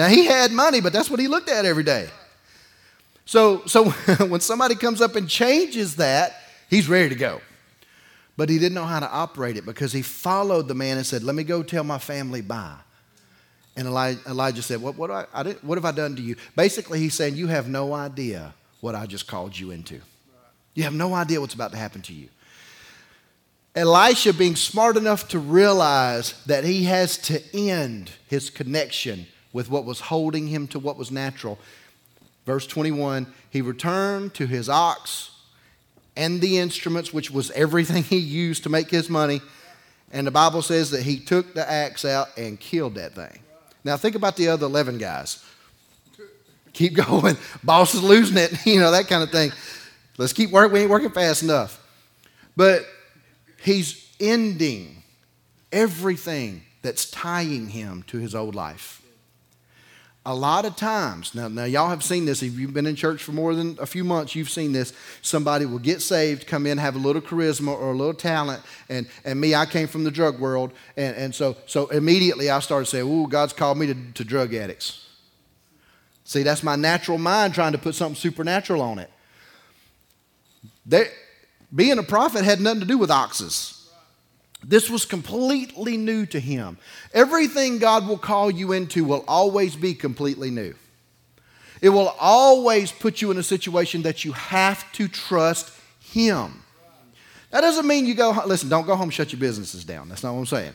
Now 0.00 0.08
he 0.08 0.24
had 0.24 0.50
money, 0.50 0.80
but 0.80 0.94
that's 0.94 1.10
what 1.10 1.20
he 1.20 1.28
looked 1.28 1.50
at 1.50 1.66
every 1.66 1.82
day. 1.82 2.08
So, 3.26 3.66
so 3.66 3.90
when 4.28 4.40
somebody 4.40 4.74
comes 4.74 5.02
up 5.02 5.14
and 5.14 5.28
changes 5.28 5.96
that, 5.96 6.36
he's 6.70 6.88
ready 6.88 7.10
to 7.10 7.14
go. 7.14 7.42
But 8.34 8.48
he 8.48 8.58
didn't 8.58 8.76
know 8.76 8.86
how 8.86 9.00
to 9.00 9.10
operate 9.10 9.58
it 9.58 9.66
because 9.66 9.92
he 9.92 10.00
followed 10.00 10.68
the 10.68 10.74
man 10.74 10.96
and 10.96 11.04
said, 11.04 11.22
Let 11.22 11.34
me 11.34 11.44
go 11.44 11.62
tell 11.62 11.84
my 11.84 11.98
family 11.98 12.40
bye. 12.40 12.78
And 13.76 13.86
Elijah 13.86 14.62
said, 14.62 14.80
What, 14.80 14.96
what, 14.96 15.10
I, 15.10 15.26
I 15.34 15.42
what 15.60 15.76
have 15.76 15.84
I 15.84 15.92
done 15.92 16.16
to 16.16 16.22
you? 16.22 16.36
Basically, 16.56 16.98
he's 16.98 17.12
saying, 17.12 17.36
You 17.36 17.48
have 17.48 17.68
no 17.68 17.92
idea 17.92 18.54
what 18.80 18.94
I 18.94 19.04
just 19.04 19.26
called 19.26 19.58
you 19.58 19.70
into. 19.70 20.00
You 20.72 20.84
have 20.84 20.94
no 20.94 21.12
idea 21.12 21.42
what's 21.42 21.52
about 21.52 21.72
to 21.72 21.76
happen 21.78 22.00
to 22.00 22.14
you. 22.14 22.30
Elisha 23.74 24.32
being 24.32 24.56
smart 24.56 24.96
enough 24.96 25.28
to 25.28 25.38
realize 25.38 26.42
that 26.46 26.64
he 26.64 26.84
has 26.84 27.18
to 27.18 27.42
end 27.54 28.12
his 28.28 28.48
connection 28.48 29.26
with 29.52 29.70
what 29.70 29.84
was 29.84 30.00
holding 30.00 30.46
him 30.46 30.66
to 30.68 30.78
what 30.78 30.96
was 30.96 31.10
natural. 31.10 31.58
Verse 32.46 32.66
21 32.66 33.26
he 33.50 33.60
returned 33.62 34.34
to 34.34 34.46
his 34.46 34.68
ox 34.68 35.30
and 36.16 36.40
the 36.40 36.58
instruments, 36.58 37.12
which 37.12 37.30
was 37.30 37.50
everything 37.52 38.02
he 38.02 38.18
used 38.18 38.62
to 38.64 38.68
make 38.68 38.90
his 38.90 39.08
money. 39.08 39.40
And 40.12 40.26
the 40.26 40.32
Bible 40.32 40.62
says 40.62 40.90
that 40.90 41.02
he 41.02 41.18
took 41.18 41.54
the 41.54 41.68
axe 41.68 42.04
out 42.04 42.28
and 42.36 42.58
killed 42.58 42.96
that 42.96 43.14
thing. 43.14 43.40
Now, 43.84 43.96
think 43.96 44.16
about 44.16 44.36
the 44.36 44.48
other 44.48 44.66
11 44.66 44.98
guys. 44.98 45.44
Keep 46.72 46.94
going. 47.06 47.36
Boss 47.62 47.94
is 47.94 48.02
losing 48.02 48.36
it, 48.36 48.52
you 48.66 48.80
know, 48.80 48.90
that 48.90 49.06
kind 49.06 49.22
of 49.22 49.30
thing. 49.30 49.52
Let's 50.18 50.32
keep 50.32 50.50
working. 50.50 50.72
We 50.72 50.80
ain't 50.80 50.90
working 50.90 51.10
fast 51.10 51.42
enough. 51.42 51.80
But 52.56 52.84
He's 53.62 54.10
ending 54.18 55.02
everything 55.70 56.62
that's 56.82 57.10
tying 57.10 57.68
him 57.68 58.04
to 58.04 58.18
his 58.18 58.34
old 58.34 58.54
life. 58.54 58.99
A 60.30 60.34
lot 60.34 60.64
of 60.64 60.76
times, 60.76 61.34
now, 61.34 61.48
now 61.48 61.64
y'all 61.64 61.88
have 61.88 62.04
seen 62.04 62.24
this. 62.24 62.40
If 62.40 62.56
you've 62.56 62.72
been 62.72 62.86
in 62.86 62.94
church 62.94 63.20
for 63.20 63.32
more 63.32 63.52
than 63.52 63.76
a 63.80 63.84
few 63.84 64.04
months, 64.04 64.36
you've 64.36 64.48
seen 64.48 64.70
this. 64.70 64.92
Somebody 65.22 65.66
will 65.66 65.80
get 65.80 66.00
saved, 66.02 66.46
come 66.46 66.66
in, 66.66 66.78
have 66.78 66.94
a 66.94 67.00
little 67.00 67.20
charisma 67.20 67.76
or 67.76 67.90
a 67.90 67.96
little 67.96 68.14
talent. 68.14 68.62
And, 68.88 69.08
and 69.24 69.40
me, 69.40 69.56
I 69.56 69.66
came 69.66 69.88
from 69.88 70.04
the 70.04 70.10
drug 70.12 70.38
world. 70.38 70.70
And, 70.96 71.16
and 71.16 71.34
so, 71.34 71.56
so 71.66 71.88
immediately 71.88 72.48
I 72.48 72.60
started 72.60 72.86
saying, 72.86 73.08
Ooh, 73.08 73.26
God's 73.26 73.52
called 73.52 73.76
me 73.76 73.88
to, 73.88 74.12
to 74.12 74.22
drug 74.22 74.54
addicts. 74.54 75.04
See, 76.22 76.44
that's 76.44 76.62
my 76.62 76.76
natural 76.76 77.18
mind 77.18 77.52
trying 77.52 77.72
to 77.72 77.78
put 77.78 77.96
something 77.96 78.14
supernatural 78.14 78.82
on 78.82 79.00
it. 79.00 79.10
Being 81.74 81.98
a 81.98 82.04
prophet 82.04 82.44
had 82.44 82.60
nothing 82.60 82.82
to 82.82 82.86
do 82.86 82.98
with 82.98 83.10
oxes. 83.10 83.79
This 84.62 84.90
was 84.90 85.04
completely 85.04 85.96
new 85.96 86.26
to 86.26 86.38
him. 86.38 86.78
Everything 87.14 87.78
God 87.78 88.06
will 88.06 88.18
call 88.18 88.50
you 88.50 88.72
into 88.72 89.04
will 89.04 89.24
always 89.26 89.74
be 89.74 89.94
completely 89.94 90.50
new. 90.50 90.74
It 91.80 91.88
will 91.88 92.14
always 92.20 92.92
put 92.92 93.22
you 93.22 93.30
in 93.30 93.38
a 93.38 93.42
situation 93.42 94.02
that 94.02 94.24
you 94.24 94.32
have 94.32 94.90
to 94.92 95.08
trust 95.08 95.72
Him. 96.00 96.62
That 97.50 97.62
doesn't 97.62 97.86
mean 97.86 98.06
you 98.06 98.14
go, 98.14 98.30
listen, 98.46 98.68
don't 98.68 98.86
go 98.86 98.94
home 98.94 99.10
shut 99.10 99.32
your 99.32 99.40
businesses 99.40 99.84
down. 99.84 100.08
That's 100.08 100.22
not 100.22 100.34
what 100.34 100.40
I'm 100.40 100.46
saying. 100.46 100.74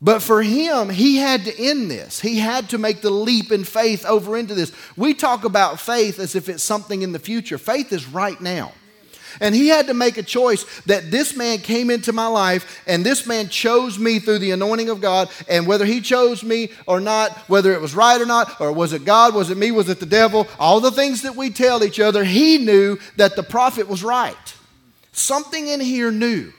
But 0.00 0.20
for 0.20 0.42
him, 0.42 0.90
he 0.90 1.16
had 1.16 1.44
to 1.44 1.58
end 1.58 1.90
this. 1.90 2.20
He 2.20 2.38
had 2.38 2.68
to 2.70 2.78
make 2.78 3.00
the 3.00 3.10
leap 3.10 3.52
in 3.52 3.64
faith 3.64 4.04
over 4.04 4.36
into 4.36 4.54
this. 4.54 4.72
We 4.96 5.14
talk 5.14 5.44
about 5.44 5.80
faith 5.80 6.18
as 6.18 6.34
if 6.34 6.48
it's 6.48 6.62
something 6.62 7.02
in 7.02 7.12
the 7.12 7.18
future. 7.18 7.56
Faith 7.56 7.92
is 7.92 8.06
right 8.06 8.38
now. 8.40 8.72
And 9.40 9.54
he 9.54 9.68
had 9.68 9.86
to 9.88 9.94
make 9.94 10.18
a 10.18 10.22
choice 10.22 10.64
that 10.82 11.10
this 11.10 11.36
man 11.36 11.58
came 11.58 11.90
into 11.90 12.12
my 12.12 12.26
life 12.26 12.82
and 12.86 13.04
this 13.04 13.26
man 13.26 13.48
chose 13.48 13.98
me 13.98 14.18
through 14.18 14.38
the 14.38 14.52
anointing 14.52 14.88
of 14.88 15.00
God. 15.00 15.28
And 15.48 15.66
whether 15.66 15.84
he 15.84 16.00
chose 16.00 16.42
me 16.42 16.70
or 16.86 17.00
not, 17.00 17.32
whether 17.48 17.72
it 17.72 17.80
was 17.80 17.94
right 17.94 18.20
or 18.20 18.26
not, 18.26 18.60
or 18.60 18.72
was 18.72 18.92
it 18.92 19.04
God, 19.04 19.34
was 19.34 19.50
it 19.50 19.58
me, 19.58 19.70
was 19.70 19.88
it 19.88 20.00
the 20.00 20.06
devil, 20.06 20.46
all 20.58 20.80
the 20.80 20.90
things 20.90 21.22
that 21.22 21.36
we 21.36 21.50
tell 21.50 21.82
each 21.84 22.00
other, 22.00 22.24
he 22.24 22.58
knew 22.58 22.98
that 23.16 23.36
the 23.36 23.42
prophet 23.42 23.88
was 23.88 24.02
right. 24.02 24.54
Something 25.12 25.68
in 25.68 25.80
here 25.80 26.10
knew. 26.10 26.52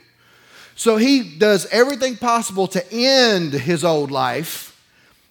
So 0.74 0.98
he 0.98 1.36
does 1.38 1.66
everything 1.66 2.16
possible 2.16 2.66
to 2.68 2.92
end 2.92 3.52
his 3.52 3.84
old 3.84 4.10
life 4.10 4.72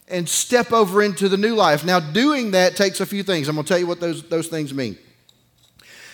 and 0.08 0.28
step 0.28 0.72
over 0.72 1.02
into 1.02 1.30
the 1.30 1.38
new 1.38 1.56
life. 1.56 1.86
Now, 1.86 2.00
doing 2.00 2.52
that 2.52 2.76
takes 2.76 3.00
a 3.00 3.06
few 3.06 3.24
things. 3.24 3.48
I'm 3.48 3.56
going 3.56 3.66
to 3.66 3.68
tell 3.68 3.80
you 3.80 3.88
what 3.88 4.00
those, 4.00 4.24
those 4.24 4.48
things 4.48 4.74
mean. 4.74 4.98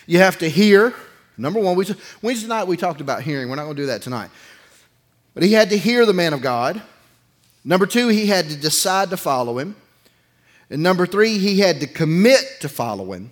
You 0.06 0.18
have 0.18 0.38
to 0.38 0.48
hear 0.48 0.94
Number 1.36 1.60
one, 1.60 1.76
we, 1.76 1.86
Wednesday 2.20 2.48
night 2.48 2.66
we 2.66 2.76
talked 2.76 3.00
about 3.00 3.22
hearing. 3.22 3.48
We're 3.48 3.56
not 3.56 3.64
going 3.64 3.76
to 3.76 3.82
do 3.82 3.86
that 3.86 4.02
tonight. 4.02 4.30
But 5.34 5.42
he 5.42 5.52
had 5.52 5.70
to 5.70 5.78
hear 5.78 6.04
the 6.04 6.12
man 6.12 6.34
of 6.34 6.42
God. 6.42 6.82
Number 7.64 7.86
two, 7.86 8.08
he 8.08 8.26
had 8.26 8.48
to 8.50 8.56
decide 8.56 9.10
to 9.10 9.16
follow 9.16 9.58
him. 9.58 9.76
And 10.68 10.82
number 10.82 11.06
three, 11.06 11.38
he 11.38 11.60
had 11.60 11.80
to 11.80 11.86
commit 11.86 12.60
to 12.60 12.68
follow 12.68 13.12
him. 13.12 13.30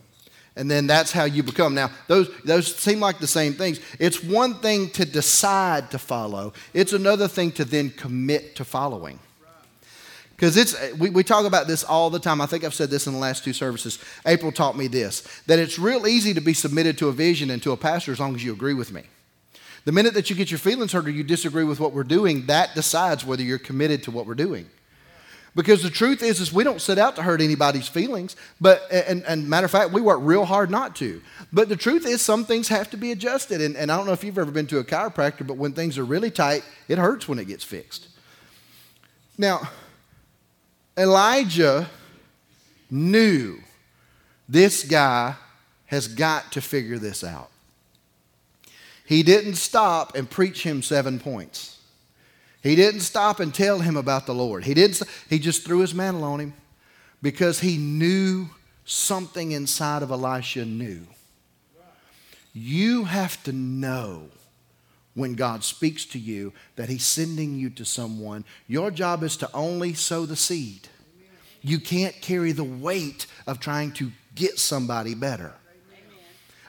And 0.56 0.70
then 0.70 0.86
that's 0.86 1.12
how 1.12 1.24
you 1.24 1.42
become. 1.42 1.74
Now, 1.74 1.90
those, 2.06 2.28
those 2.44 2.74
seem 2.74 3.00
like 3.00 3.18
the 3.18 3.26
same 3.26 3.54
things. 3.54 3.80
It's 3.98 4.22
one 4.22 4.54
thing 4.54 4.90
to 4.90 5.04
decide 5.04 5.90
to 5.92 5.98
follow, 5.98 6.52
it's 6.74 6.92
another 6.92 7.28
thing 7.28 7.52
to 7.52 7.64
then 7.64 7.90
commit 7.90 8.56
to 8.56 8.64
following. 8.64 9.18
Because 10.40 10.56
it's 10.56 10.74
we, 10.94 11.10
we 11.10 11.22
talk 11.22 11.44
about 11.44 11.66
this 11.66 11.84
all 11.84 12.08
the 12.08 12.18
time. 12.18 12.40
I 12.40 12.46
think 12.46 12.64
I've 12.64 12.72
said 12.72 12.88
this 12.88 13.06
in 13.06 13.12
the 13.12 13.18
last 13.18 13.44
two 13.44 13.52
services. 13.52 13.98
April 14.24 14.50
taught 14.50 14.74
me 14.74 14.86
this 14.86 15.20
that 15.46 15.58
it's 15.58 15.78
real 15.78 16.06
easy 16.06 16.32
to 16.32 16.40
be 16.40 16.54
submitted 16.54 16.96
to 16.96 17.08
a 17.08 17.12
vision 17.12 17.50
and 17.50 17.62
to 17.62 17.72
a 17.72 17.76
pastor 17.76 18.10
as 18.10 18.18
long 18.18 18.34
as 18.34 18.42
you 18.42 18.50
agree 18.50 18.72
with 18.72 18.90
me. 18.90 19.02
The 19.84 19.92
minute 19.92 20.14
that 20.14 20.30
you 20.30 20.36
get 20.36 20.50
your 20.50 20.56
feelings 20.56 20.92
hurt 20.92 21.06
or 21.06 21.10
you 21.10 21.24
disagree 21.24 21.64
with 21.64 21.78
what 21.78 21.92
we're 21.92 22.04
doing, 22.04 22.46
that 22.46 22.74
decides 22.74 23.22
whether 23.22 23.42
you're 23.42 23.58
committed 23.58 24.02
to 24.04 24.10
what 24.10 24.24
we're 24.24 24.34
doing. 24.34 24.70
Because 25.54 25.82
the 25.82 25.90
truth 25.90 26.22
is, 26.22 26.40
is 26.40 26.50
we 26.50 26.64
don't 26.64 26.80
set 26.80 26.96
out 26.96 27.16
to 27.16 27.22
hurt 27.22 27.42
anybody's 27.42 27.88
feelings, 27.88 28.34
but 28.62 28.90
and, 28.90 29.22
and 29.24 29.46
matter 29.46 29.66
of 29.66 29.70
fact, 29.70 29.92
we 29.92 30.00
work 30.00 30.20
real 30.22 30.46
hard 30.46 30.70
not 30.70 30.96
to. 30.96 31.20
But 31.52 31.68
the 31.68 31.76
truth 31.76 32.06
is, 32.06 32.22
some 32.22 32.46
things 32.46 32.68
have 32.68 32.88
to 32.90 32.96
be 32.96 33.12
adjusted. 33.12 33.60
And, 33.60 33.76
and 33.76 33.92
I 33.92 33.96
don't 33.98 34.06
know 34.06 34.12
if 34.12 34.24
you've 34.24 34.38
ever 34.38 34.50
been 34.50 34.68
to 34.68 34.78
a 34.78 34.84
chiropractor, 34.84 35.46
but 35.46 35.58
when 35.58 35.72
things 35.72 35.98
are 35.98 36.04
really 36.04 36.30
tight, 36.30 36.64
it 36.88 36.96
hurts 36.96 37.28
when 37.28 37.38
it 37.38 37.46
gets 37.46 37.62
fixed. 37.62 38.08
Now, 39.36 39.68
Elijah 41.00 41.88
knew 42.90 43.58
this 44.46 44.84
guy 44.84 45.34
has 45.86 46.06
got 46.06 46.52
to 46.52 46.60
figure 46.60 46.98
this 46.98 47.24
out. 47.24 47.48
He 49.06 49.22
didn't 49.22 49.54
stop 49.54 50.14
and 50.14 50.28
preach 50.28 50.62
him 50.62 50.82
seven 50.82 51.18
points. 51.18 51.78
He 52.62 52.76
didn't 52.76 53.00
stop 53.00 53.40
and 53.40 53.54
tell 53.54 53.78
him 53.78 53.96
about 53.96 54.26
the 54.26 54.34
Lord. 54.34 54.64
He 54.64 54.74
didn't 54.74 55.02
he 55.30 55.38
just 55.38 55.64
threw 55.64 55.78
his 55.78 55.94
mantle 55.94 56.24
on 56.24 56.38
him 56.38 56.52
because 57.22 57.60
he 57.60 57.78
knew 57.78 58.50
something 58.84 59.52
inside 59.52 60.02
of 60.02 60.10
Elisha 60.10 60.66
knew. 60.66 61.06
You 62.52 63.04
have 63.04 63.42
to 63.44 63.52
know 63.52 64.28
when 65.20 65.34
God 65.34 65.62
speaks 65.62 66.04
to 66.06 66.18
you 66.18 66.52
that 66.76 66.88
He's 66.88 67.04
sending 67.04 67.54
you 67.54 67.68
to 67.70 67.84
someone. 67.84 68.44
Your 68.66 68.90
job 68.90 69.22
is 69.22 69.36
to 69.36 69.50
only 69.54 69.92
sow 69.94 70.24
the 70.24 70.34
seed. 70.34 70.88
You 71.62 71.78
can't 71.78 72.18
carry 72.22 72.52
the 72.52 72.64
weight 72.64 73.26
of 73.46 73.60
trying 73.60 73.92
to 73.92 74.10
get 74.34 74.58
somebody 74.58 75.14
better. 75.14 75.52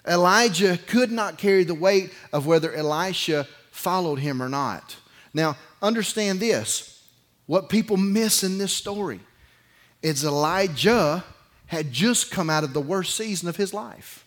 Elijah 0.05 0.77
could 0.87 1.11
not 1.11 1.37
carry 1.37 1.63
the 1.63 1.73
weight 1.73 2.11
of 2.33 2.45
whether 2.45 2.73
Elisha 2.73 3.47
followed 3.71 4.19
him 4.19 4.43
or 4.43 4.49
not. 4.49 4.97
Now, 5.33 5.55
understand 5.81 6.39
this 6.39 7.01
what 7.45 7.69
people 7.69 7.97
miss 7.97 8.43
in 8.43 8.57
this 8.57 8.73
story 8.73 9.21
is 10.01 10.25
Elijah 10.25 11.23
had 11.67 11.91
just 11.91 12.31
come 12.31 12.49
out 12.49 12.65
of 12.65 12.73
the 12.73 12.81
worst 12.81 13.15
season 13.15 13.47
of 13.47 13.55
his 13.55 13.73
life. 13.73 14.25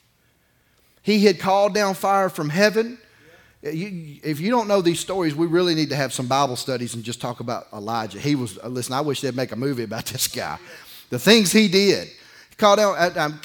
He 1.03 1.27
had 1.27 1.39
called 1.39 1.75
down 1.75 1.93
fire 1.93 2.31
from 2.31 2.49
heaven. 2.49 2.99
You, 3.73 4.21
if 4.23 4.41
you 4.41 4.51
don't 4.51 4.69
know 4.69 4.83
these 4.83 5.01
stories, 5.01 5.35
we 5.35 5.47
really 5.47 5.75
need 5.75 5.89
to 5.89 5.97
have 5.97 6.13
some 6.13 6.27
Bible 6.27 6.57
studies 6.57 6.95
and 6.95 7.03
just 7.03 7.21
talk 7.21 7.41
about 7.41 7.67
Elijah. 7.73 8.21
He 8.21 8.35
was, 8.35 8.63
listen, 8.63 8.93
I 8.93 9.01
wish 9.01 9.23
they'd 9.23 9.35
make 9.35 9.53
a 9.53 9.57
movie 9.57 9.85
about 9.85 10.05
this 10.13 10.29
guy. 10.29 10.59
The 11.09 11.19
things 11.19 11.51
he 11.51 11.69
did. 11.69 12.09
He 12.09 12.57
called 12.57 12.79
out 12.79 13.17
um, 13.17 13.41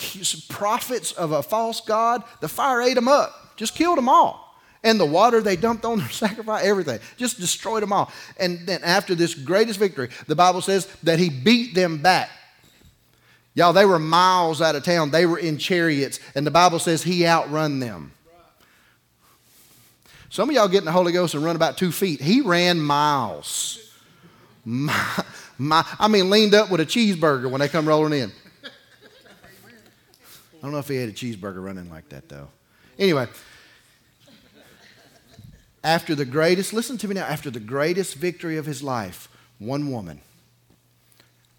prophets 0.49 1.13
of 1.13 1.31
a 1.31 1.41
false 1.41 1.81
God. 1.81 2.23
The 2.41 2.49
fire 2.49 2.81
ate 2.81 2.95
them 2.95 3.07
up, 3.07 3.55
just 3.55 3.75
killed 3.75 3.97
them 3.97 4.09
all. 4.09 4.45
And 4.83 4.99
the 4.99 5.05
water 5.05 5.41
they 5.41 5.55
dumped 5.55 5.85
on 5.85 5.99
their 5.99 6.09
sacrifice, 6.09 6.65
everything, 6.65 6.99
just 7.15 7.39
destroyed 7.39 7.83
them 7.83 7.93
all. 7.93 8.11
And 8.37 8.67
then 8.67 8.83
after 8.83 9.15
this 9.15 9.33
greatest 9.33 9.79
victory, 9.79 10.09
the 10.27 10.35
Bible 10.35 10.61
says 10.61 10.85
that 11.03 11.19
he 11.19 11.29
beat 11.29 11.75
them 11.75 12.01
back. 12.01 12.29
Y'all, 13.55 13.73
they 13.73 13.85
were 13.85 13.99
miles 13.99 14.61
out 14.61 14.75
of 14.75 14.83
town. 14.83 15.11
They 15.11 15.25
were 15.25 15.39
in 15.39 15.57
chariots, 15.57 16.19
and 16.35 16.45
the 16.45 16.51
Bible 16.51 16.79
says 16.79 17.03
he 17.03 17.25
outrun 17.25 17.79
them. 17.79 18.11
Some 20.29 20.49
of 20.49 20.55
y'all 20.55 20.67
get 20.67 20.79
in 20.79 20.85
the 20.85 20.91
Holy 20.91 21.11
Ghost 21.11 21.33
and 21.33 21.43
run 21.43 21.55
about 21.55 21.77
two 21.77 21.91
feet. 21.91 22.21
He 22.21 22.41
ran 22.41 22.79
miles. 22.79 23.79
My, 24.63 25.23
my, 25.57 25.83
I 25.97 26.07
mean, 26.07 26.29
leaned 26.29 26.53
up 26.53 26.69
with 26.69 26.79
a 26.79 26.85
cheeseburger 26.85 27.49
when 27.49 27.59
they 27.59 27.67
come 27.67 27.87
rolling 27.87 28.13
in. 28.13 28.31
I 28.63 30.61
don't 30.61 30.71
know 30.71 30.77
if 30.77 30.87
he 30.87 30.97
had 30.97 31.09
a 31.09 31.13
cheeseburger 31.13 31.63
running 31.63 31.89
like 31.89 32.09
that, 32.09 32.29
though. 32.29 32.49
Anyway, 32.99 33.27
after 35.83 36.13
the 36.13 36.25
greatest, 36.25 36.73
listen 36.73 36.97
to 36.97 37.07
me 37.07 37.15
now, 37.15 37.25
after 37.25 37.49
the 37.49 37.59
greatest 37.59 38.15
victory 38.15 38.57
of 38.57 38.65
his 38.65 38.83
life, 38.83 39.29
one 39.57 39.89
woman, 39.89 40.21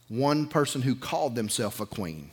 one 0.09 0.47
person 0.47 0.83
who 0.83 0.95
called 0.95 1.35
themselves 1.35 1.81
a 1.81 1.87
queen. 1.87 2.31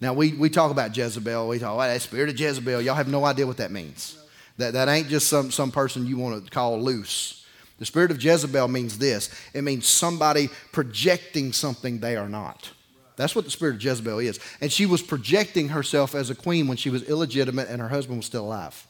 Now, 0.00 0.12
we, 0.12 0.32
we 0.32 0.50
talk 0.50 0.70
about 0.70 0.94
Jezebel. 0.96 1.46
We 1.48 1.58
talk 1.58 1.74
about 1.74 1.86
that 1.86 2.02
spirit 2.02 2.28
of 2.28 2.38
Jezebel. 2.38 2.82
Y'all 2.82 2.94
have 2.94 3.08
no 3.08 3.24
idea 3.24 3.46
what 3.46 3.58
that 3.58 3.70
means. 3.70 4.19
That, 4.60 4.74
that 4.74 4.88
ain't 4.88 5.08
just 5.08 5.28
some, 5.28 5.50
some 5.50 5.70
person 5.70 6.06
you 6.06 6.16
want 6.16 6.44
to 6.44 6.50
call 6.50 6.80
loose. 6.80 7.44
The 7.78 7.86
spirit 7.86 8.10
of 8.10 8.22
Jezebel 8.22 8.68
means 8.68 8.98
this 8.98 9.30
it 9.54 9.62
means 9.62 9.86
somebody 9.86 10.50
projecting 10.70 11.52
something 11.52 11.98
they 11.98 12.16
are 12.16 12.28
not. 12.28 12.70
That's 13.16 13.34
what 13.34 13.44
the 13.44 13.50
spirit 13.50 13.76
of 13.76 13.82
Jezebel 13.82 14.20
is. 14.20 14.40
And 14.60 14.72
she 14.72 14.86
was 14.86 15.02
projecting 15.02 15.68
herself 15.70 16.14
as 16.14 16.30
a 16.30 16.34
queen 16.34 16.68
when 16.68 16.78
she 16.78 16.88
was 16.88 17.02
illegitimate 17.02 17.68
and 17.68 17.80
her 17.80 17.88
husband 17.88 18.18
was 18.18 18.26
still 18.26 18.46
alive. 18.46 18.86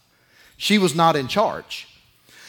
She 0.56 0.78
was 0.78 0.94
not 0.94 1.16
in 1.16 1.26
charge. 1.26 1.88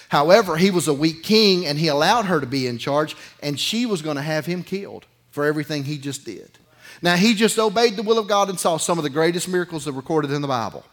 However, 0.09 0.57
he 0.57 0.69
was 0.69 0.87
a 0.87 0.93
weak 0.93 1.23
king 1.23 1.65
and 1.65 1.79
he 1.79 1.87
allowed 1.87 2.25
her 2.25 2.39
to 2.39 2.45
be 2.45 2.67
in 2.67 2.77
charge, 2.77 3.15
and 3.41 3.59
she 3.59 3.85
was 3.85 4.01
going 4.01 4.17
to 4.17 4.21
have 4.21 4.45
him 4.45 4.61
killed 4.61 5.05
for 5.31 5.45
everything 5.45 5.85
he 5.85 5.97
just 5.97 6.25
did. 6.25 6.57
Now, 7.01 7.15
he 7.15 7.33
just 7.33 7.57
obeyed 7.57 7.95
the 7.95 8.03
will 8.03 8.19
of 8.19 8.27
God 8.27 8.49
and 8.49 8.59
saw 8.59 8.77
some 8.77 8.99
of 8.99 9.03
the 9.03 9.09
greatest 9.09 9.47
miracles 9.47 9.85
that 9.85 9.93
recorded 9.93 10.31
in 10.31 10.41
the 10.41 10.47
Bible. 10.47 10.83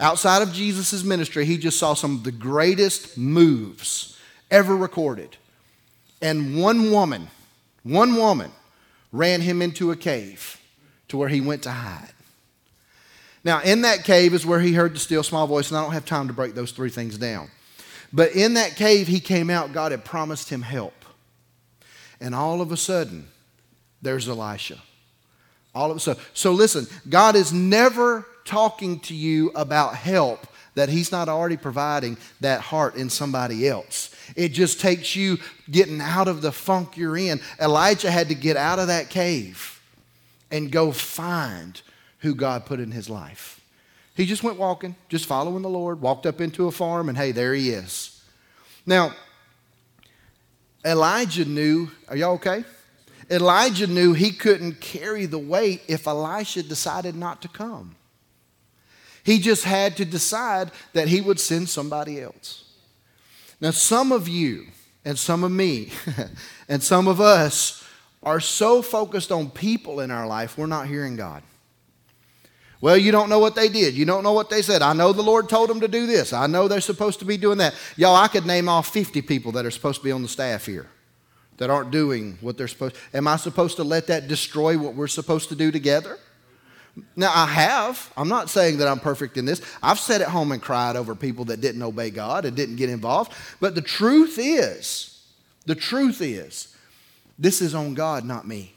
Outside 0.00 0.42
of 0.42 0.52
Jesus' 0.52 1.04
ministry, 1.04 1.44
he 1.44 1.56
just 1.56 1.78
saw 1.78 1.94
some 1.94 2.16
of 2.16 2.24
the 2.24 2.32
greatest 2.32 3.16
moves 3.16 4.18
ever 4.50 4.76
recorded. 4.76 5.36
And 6.20 6.60
one 6.60 6.90
woman, 6.90 7.28
one 7.82 8.16
woman, 8.16 8.50
ran 9.12 9.40
him 9.40 9.62
into 9.62 9.90
a 9.90 9.96
cave 9.96 10.60
to 11.08 11.16
where 11.16 11.28
he 11.28 11.40
went 11.40 11.62
to 11.64 11.70
hide. 11.70 12.10
Now, 13.44 13.60
in 13.60 13.82
that 13.82 14.04
cave 14.04 14.32
is 14.32 14.46
where 14.46 14.60
he 14.60 14.72
heard 14.72 14.94
the 14.94 14.98
still 14.98 15.22
small 15.22 15.46
voice, 15.46 15.70
and 15.70 15.78
I 15.78 15.82
don't 15.82 15.92
have 15.92 16.06
time 16.06 16.28
to 16.28 16.32
break 16.32 16.54
those 16.54 16.72
three 16.72 16.88
things 16.88 17.18
down. 17.18 17.50
But 18.12 18.32
in 18.34 18.54
that 18.54 18.76
cave, 18.76 19.06
he 19.06 19.20
came 19.20 19.50
out, 19.50 19.72
God 19.72 19.92
had 19.92 20.04
promised 20.04 20.48
him 20.48 20.62
help. 20.62 20.94
And 22.20 22.34
all 22.34 22.60
of 22.60 22.72
a 22.72 22.76
sudden, 22.76 23.28
there's 24.00 24.28
Elisha. 24.28 24.78
All 25.74 25.90
of 25.90 25.96
a 25.96 26.00
sudden. 26.00 26.22
So 26.32 26.52
listen, 26.52 26.86
God 27.08 27.36
is 27.36 27.52
never 27.52 28.26
talking 28.44 29.00
to 29.00 29.14
you 29.14 29.50
about 29.54 29.96
help 29.96 30.46
that 30.74 30.88
he's 30.88 31.12
not 31.12 31.28
already 31.28 31.56
providing 31.56 32.16
that 32.40 32.60
heart 32.60 32.96
in 32.96 33.08
somebody 33.08 33.68
else. 33.68 34.14
It 34.36 34.48
just 34.48 34.80
takes 34.80 35.14
you 35.14 35.38
getting 35.70 36.00
out 36.00 36.28
of 36.28 36.42
the 36.42 36.52
funk 36.52 36.96
you're 36.96 37.16
in. 37.16 37.40
Elijah 37.60 38.10
had 38.10 38.28
to 38.28 38.34
get 38.34 38.56
out 38.56 38.78
of 38.78 38.88
that 38.88 39.08
cave 39.08 39.80
and 40.50 40.70
go 40.70 40.92
find 40.92 41.80
who 42.18 42.34
God 42.34 42.66
put 42.66 42.80
in 42.80 42.90
his 42.90 43.08
life. 43.08 43.60
He 44.16 44.26
just 44.26 44.42
went 44.42 44.58
walking, 44.58 44.94
just 45.08 45.26
following 45.26 45.62
the 45.62 45.68
Lord, 45.68 46.00
walked 46.00 46.26
up 46.26 46.40
into 46.40 46.66
a 46.66 46.72
farm, 46.72 47.08
and 47.08 47.18
hey, 47.18 47.32
there 47.32 47.54
he 47.54 47.70
is. 47.70 48.22
Now, 48.86 49.12
Elijah 50.84 51.44
knew, 51.44 51.90
are 52.08 52.16
y'all 52.16 52.34
okay? 52.34 52.64
Elijah 53.30 53.86
knew 53.86 54.12
he 54.12 54.30
couldn't 54.30 54.80
carry 54.80 55.26
the 55.26 55.38
weight 55.38 55.82
if 55.88 56.06
Elisha 56.06 56.62
decided 56.62 57.14
not 57.14 57.42
to 57.42 57.48
come. 57.48 57.96
He 59.24 59.38
just 59.38 59.64
had 59.64 59.96
to 59.96 60.04
decide 60.04 60.70
that 60.92 61.08
he 61.08 61.20
would 61.20 61.40
send 61.40 61.68
somebody 61.68 62.20
else. 62.20 62.64
Now, 63.60 63.70
some 63.70 64.12
of 64.12 64.28
you, 64.28 64.66
and 65.04 65.18
some 65.18 65.42
of 65.42 65.50
me, 65.50 65.90
and 66.68 66.82
some 66.82 67.08
of 67.08 67.20
us 67.20 67.82
are 68.22 68.40
so 68.40 68.82
focused 68.82 69.32
on 69.32 69.50
people 69.50 70.00
in 70.00 70.10
our 70.10 70.26
life, 70.26 70.56
we're 70.58 70.66
not 70.66 70.86
hearing 70.86 71.16
God. 71.16 71.42
Well, 72.80 72.98
you 72.98 73.12
don't 73.12 73.30
know 73.30 73.38
what 73.38 73.54
they 73.54 73.70
did. 73.70 73.94
You 73.94 74.04
don't 74.04 74.22
know 74.22 74.34
what 74.34 74.50
they 74.50 74.60
said. 74.60 74.82
I 74.82 74.92
know 74.92 75.14
the 75.14 75.22
Lord 75.22 75.48
told 75.48 75.70
them 75.70 75.80
to 75.80 75.88
do 75.88 76.06
this. 76.06 76.34
I 76.34 76.46
know 76.46 76.68
they're 76.68 76.82
supposed 76.82 77.18
to 77.20 77.24
be 77.24 77.38
doing 77.38 77.56
that. 77.58 77.74
Y'all, 77.96 78.14
I 78.14 78.28
could 78.28 78.44
name 78.44 78.68
off 78.68 78.92
50 78.92 79.22
people 79.22 79.52
that 79.52 79.64
are 79.64 79.70
supposed 79.70 80.00
to 80.00 80.04
be 80.04 80.12
on 80.12 80.20
the 80.20 80.28
staff 80.28 80.66
here 80.66 80.86
that 81.56 81.70
aren't 81.70 81.90
doing 81.90 82.36
what 82.42 82.58
they're 82.58 82.68
supposed 82.68 82.96
Am 83.14 83.26
I 83.26 83.36
supposed 83.36 83.76
to 83.76 83.84
let 83.84 84.08
that 84.08 84.28
destroy 84.28 84.76
what 84.76 84.94
we're 84.94 85.06
supposed 85.06 85.48
to 85.48 85.54
do 85.54 85.70
together? 85.70 86.18
Now, 87.16 87.32
I 87.34 87.46
have. 87.46 88.12
I'm 88.16 88.28
not 88.28 88.50
saying 88.50 88.78
that 88.78 88.88
I'm 88.88 89.00
perfect 89.00 89.36
in 89.36 89.44
this. 89.44 89.60
I've 89.82 89.98
sat 89.98 90.20
at 90.20 90.28
home 90.28 90.52
and 90.52 90.62
cried 90.62 90.96
over 90.96 91.14
people 91.14 91.44
that 91.46 91.60
didn't 91.60 91.82
obey 91.82 92.10
God 92.10 92.44
and 92.44 92.56
didn't 92.56 92.76
get 92.76 92.88
involved. 92.88 93.32
But 93.60 93.74
the 93.74 93.82
truth 93.82 94.38
is, 94.40 95.20
the 95.66 95.74
truth 95.74 96.20
is, 96.20 96.74
this 97.38 97.60
is 97.60 97.74
on 97.74 97.94
God, 97.94 98.24
not 98.24 98.46
me. 98.46 98.74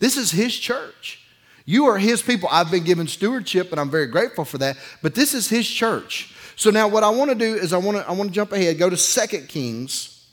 This 0.00 0.16
is 0.16 0.32
His 0.32 0.56
church. 0.58 1.20
You 1.64 1.86
are 1.86 1.98
His 1.98 2.20
people. 2.20 2.48
I've 2.50 2.70
been 2.70 2.84
given 2.84 3.06
stewardship, 3.06 3.70
and 3.70 3.80
I'm 3.80 3.90
very 3.90 4.06
grateful 4.06 4.44
for 4.44 4.58
that. 4.58 4.76
But 5.02 5.14
this 5.14 5.34
is 5.34 5.48
His 5.48 5.68
church. 5.68 6.34
So 6.56 6.70
now, 6.70 6.88
what 6.88 7.04
I 7.04 7.10
want 7.10 7.30
to 7.30 7.34
do 7.36 7.54
is 7.54 7.72
I 7.72 7.78
want 7.78 7.98
to 7.98 8.08
I 8.08 8.12
want 8.12 8.30
to 8.30 8.34
jump 8.34 8.52
ahead. 8.52 8.78
Go 8.78 8.90
to 8.90 8.96
Second 8.96 9.48
Kings. 9.48 10.26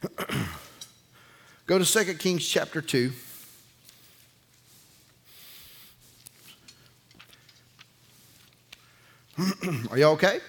go 1.66 1.78
to 1.78 1.84
Second 1.84 2.18
Kings 2.18 2.46
chapter 2.46 2.80
two. 2.80 3.12
Are 9.90 9.98
y'all 9.98 10.12
okay? 10.12 10.40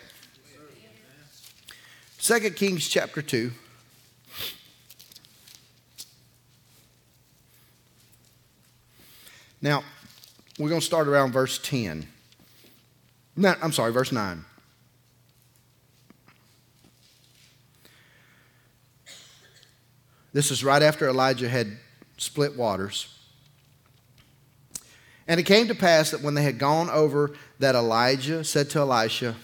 Second 2.18 2.56
Kings 2.56 2.88
chapter 2.88 3.22
2. 3.22 3.52
Now, 9.62 9.84
we're 10.60 10.70
going 10.70 10.82
to 10.82 10.86
start 10.86 11.08
around 11.08 11.32
verse 11.32 11.60
10. 11.60 12.08
No, 13.38 13.56
I'm 13.62 13.72
sorry, 13.72 13.94
verse 13.94 14.12
9. 14.12 14.44
This 20.34 20.52
is 20.52 20.64
right 20.64 20.82
after 20.82 21.08
Elijah 21.08 21.48
had 21.48 21.78
split 22.18 22.58
waters. 22.58 23.21
And 25.32 25.40
it 25.40 25.44
came 25.44 25.70
to 25.70 25.76
pass 25.76 26.12
that 26.12 26.22
when 26.22 26.34
they 26.34 26.44
had 26.44 26.60
gone 26.60 26.90
over, 26.90 27.32
that 27.60 27.74
Elijah 27.74 28.44
said 28.44 28.70
to 28.72 28.80
Elisha, 28.80 29.38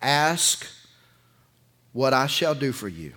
Ask 0.00 0.66
what 1.92 2.14
I 2.14 2.26
shall 2.26 2.54
do 2.54 2.72
for 2.72 2.88
you, 2.88 3.12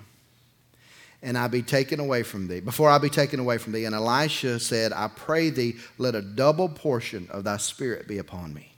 and 1.24 1.38
I 1.38 1.48
be 1.48 1.62
taken 1.62 2.02
away 2.02 2.24
from 2.24 2.50
thee, 2.50 2.60
before 2.60 2.90
I 2.90 2.98
be 2.98 3.10
taken 3.10 3.40
away 3.40 3.58
from 3.58 3.72
thee. 3.72 3.86
And 3.86 3.96
Elisha 3.96 4.60
said, 4.60 4.92
I 4.92 5.08
pray 5.08 5.50
thee, 5.50 5.78
let 5.98 6.14
a 6.14 6.22
double 6.22 6.68
portion 6.68 7.26
of 7.32 7.46
thy 7.46 7.56
spirit 7.56 8.06
be 8.06 8.18
upon 8.18 8.54
me. 8.54 8.74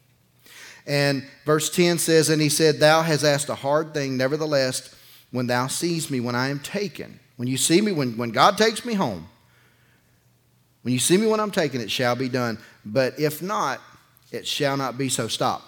And 0.85 1.25
verse 1.43 1.71
10 1.71 1.97
says, 1.97 2.29
And 2.29 2.43
he 2.43 2.49
said, 2.49 2.79
Thou 2.79 3.01
hast 3.01 3.23
asked 3.23 3.49
a 3.49 3.55
hard 3.55 3.91
thing, 3.91 4.17
nevertheless, 4.17 4.93
when 5.31 5.47
thou 5.47 5.65
seest 5.65 6.11
me, 6.11 6.19
when 6.19 6.35
I 6.35 6.49
am 6.49 6.59
taken, 6.59 7.19
when 7.37 7.47
you 7.47 7.57
see 7.57 7.81
me, 7.81 7.91
when, 7.91 8.17
when 8.17 8.29
God 8.29 8.59
takes 8.59 8.85
me 8.85 8.93
home, 8.93 9.29
when 10.83 10.93
you 10.93 10.99
see 10.99 11.17
me 11.17 11.27
when 11.27 11.39
I'm 11.39 11.51
taken, 11.51 11.79
it 11.81 11.91
shall 11.91 12.15
be 12.15 12.29
done. 12.29 12.57
But 12.85 13.19
if 13.19 13.41
not, 13.41 13.79
it 14.31 14.47
shall 14.47 14.77
not 14.77 14.97
be 14.97 15.09
so. 15.09 15.27
Stop. 15.27 15.63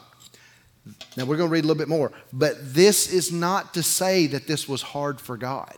Now 1.15 1.25
we're 1.25 1.37
going 1.37 1.49
to 1.49 1.53
read 1.53 1.63
a 1.63 1.67
little 1.67 1.79
bit 1.79 1.87
more. 1.87 2.11
But 2.31 2.73
this 2.73 3.11
is 3.11 3.31
not 3.31 3.73
to 3.75 3.83
say 3.83 4.27
that 4.27 4.47
this 4.47 4.67
was 4.67 4.81
hard 4.81 5.21
for 5.21 5.37
God. 5.37 5.75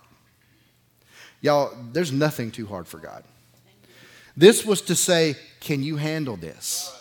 Y'all, 1.42 1.75
there's 1.92 2.12
nothing 2.12 2.51
too 2.51 2.65
hard 2.65 2.88
for 2.88 2.98
God. 2.98 3.24
This 4.38 4.65
was 4.65 4.82
to 4.84 4.96
say, 4.96 5.36
can 5.60 5.84
you 5.84 5.96
handle 5.98 6.36
this? 6.36 6.92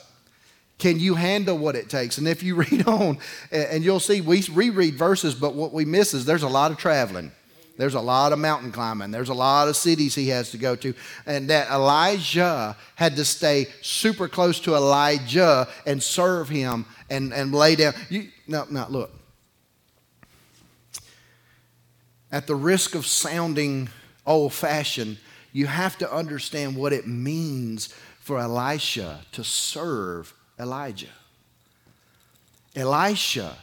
Can 0.78 0.98
you 1.00 1.14
handle 1.14 1.56
what 1.56 1.76
it 1.76 1.88
takes? 1.88 2.18
And 2.18 2.28
if 2.28 2.42
you 2.42 2.54
read 2.70 2.86
on, 2.86 3.18
and 3.50 3.84
you'll 3.84 4.00
see, 4.00 4.20
we 4.20 4.42
reread 4.52 4.94
verses, 4.94 5.34
but 5.34 5.54
what 5.54 5.72
we 5.72 5.84
miss 5.84 6.14
is 6.14 6.24
there's 6.24 6.42
a 6.42 6.48
lot 6.48 6.70
of 6.70 6.78
traveling. 6.78 7.32
There's 7.76 7.94
a 7.94 8.00
lot 8.00 8.32
of 8.32 8.38
mountain 8.38 8.70
climbing. 8.70 9.10
There's 9.10 9.30
a 9.30 9.34
lot 9.34 9.68
of 9.68 9.76
cities 9.76 10.14
he 10.14 10.28
has 10.28 10.52
to 10.52 10.58
go 10.58 10.76
to. 10.76 10.94
And 11.26 11.50
that 11.50 11.70
Elijah 11.70 12.76
had 12.94 13.16
to 13.16 13.24
stay 13.24 13.66
super 13.82 14.28
close 14.28 14.60
to 14.60 14.76
Elijah 14.76 15.66
and 15.84 16.00
serve 16.00 16.48
him 16.48 16.86
and, 17.10 17.32
and 17.34 17.52
lay 17.52 17.74
down. 17.74 17.94
You, 18.08 18.28
no, 18.46 18.64
no, 18.70 18.86
look. 18.88 19.12
At 22.30 22.46
the 22.46 22.54
risk 22.54 22.94
of 22.94 23.06
sounding 23.06 23.88
old 24.24 24.52
fashioned, 24.52 25.18
you 25.52 25.66
have 25.66 25.98
to 25.98 26.12
understand 26.12 26.76
what 26.76 26.92
it 26.92 27.08
means 27.08 27.88
for 28.20 28.38
Elisha 28.38 29.20
to 29.32 29.42
serve 29.42 30.32
Elijah. 30.58 31.06
Elisha 32.76 33.56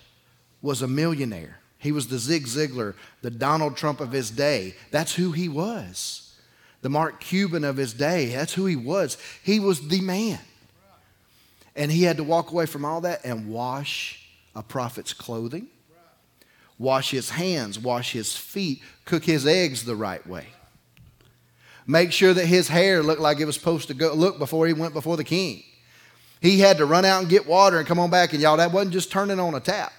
was 0.62 0.82
a 0.82 0.88
millionaire. 0.88 1.61
He 1.82 1.92
was 1.92 2.08
the 2.08 2.20
Zig 2.20 2.46
Ziglar, 2.46 2.94
the 3.24 3.32
Donald 3.32 3.76
Trump 3.76 4.02
of 4.02 4.12
his 4.12 4.30
day. 4.30 4.76
That's 4.92 5.16
who 5.16 5.32
he 5.32 5.50
was. 5.50 6.36
The 6.84 6.90
Mark 6.90 7.20
Cuban 7.20 7.64
of 7.64 7.76
his 7.76 7.92
day. 7.92 8.28
That's 8.28 8.54
who 8.54 8.68
he 8.68 8.76
was. 8.76 9.18
He 9.44 9.60
was 9.60 9.88
the 9.88 10.00
man. 10.00 10.40
And 11.76 11.92
he 11.92 12.04
had 12.04 12.18
to 12.18 12.24
walk 12.24 12.52
away 12.52 12.68
from 12.68 12.86
all 12.86 13.02
that 13.02 13.26
and 13.26 13.50
wash 13.50 14.30
a 14.56 14.62
prophet's 14.62 15.12
clothing, 15.12 15.68
wash 16.78 17.10
his 17.10 17.32
hands, 17.32 17.80
wash 17.80 18.12
his 18.12 18.38
feet, 18.38 18.84
cook 19.06 19.24
his 19.24 19.48
eggs 19.48 19.84
the 19.84 19.96
right 19.96 20.26
way. 20.28 20.48
Make 21.88 22.12
sure 22.12 22.34
that 22.36 22.46
his 22.46 22.68
hair 22.68 23.02
looked 23.02 23.22
like 23.22 23.40
it 23.40 23.46
was 23.46 23.56
supposed 23.56 23.88
to 23.88 23.96
go, 23.96 24.14
look 24.14 24.38
before 24.38 24.68
he 24.68 24.74
went 24.74 24.94
before 24.94 25.18
the 25.18 25.24
king. 25.24 25.64
He 26.42 26.60
had 26.60 26.78
to 26.78 26.86
run 26.86 27.06
out 27.06 27.22
and 27.22 27.30
get 27.30 27.48
water 27.48 27.80
and 27.80 27.88
come 27.88 27.98
on 27.98 28.12
back. 28.12 28.34
And 28.34 28.42
y'all, 28.42 28.58
that 28.58 28.72
wasn't 28.72 28.94
just 28.94 29.12
turning 29.12 29.40
on 29.40 29.56
a 29.56 29.60
tap. 29.60 29.94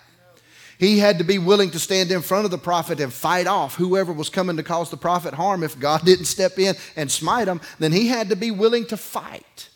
He 0.82 0.98
had 0.98 1.18
to 1.18 1.24
be 1.24 1.38
willing 1.38 1.70
to 1.70 1.78
stand 1.78 2.10
in 2.10 2.22
front 2.22 2.44
of 2.44 2.50
the 2.50 2.58
prophet 2.58 2.98
and 2.98 3.12
fight 3.12 3.46
off 3.46 3.76
whoever 3.76 4.12
was 4.12 4.28
coming 4.28 4.56
to 4.56 4.64
cause 4.64 4.90
the 4.90 4.96
prophet 4.96 5.32
harm. 5.32 5.62
If 5.62 5.78
God 5.78 6.02
didn't 6.04 6.24
step 6.24 6.58
in 6.58 6.74
and 6.96 7.08
smite 7.08 7.46
him, 7.46 7.60
then 7.78 7.92
he 7.92 8.08
had 8.08 8.30
to 8.30 8.34
be 8.34 8.50
willing 8.50 8.86
to 8.86 8.96
fight. 8.96 9.68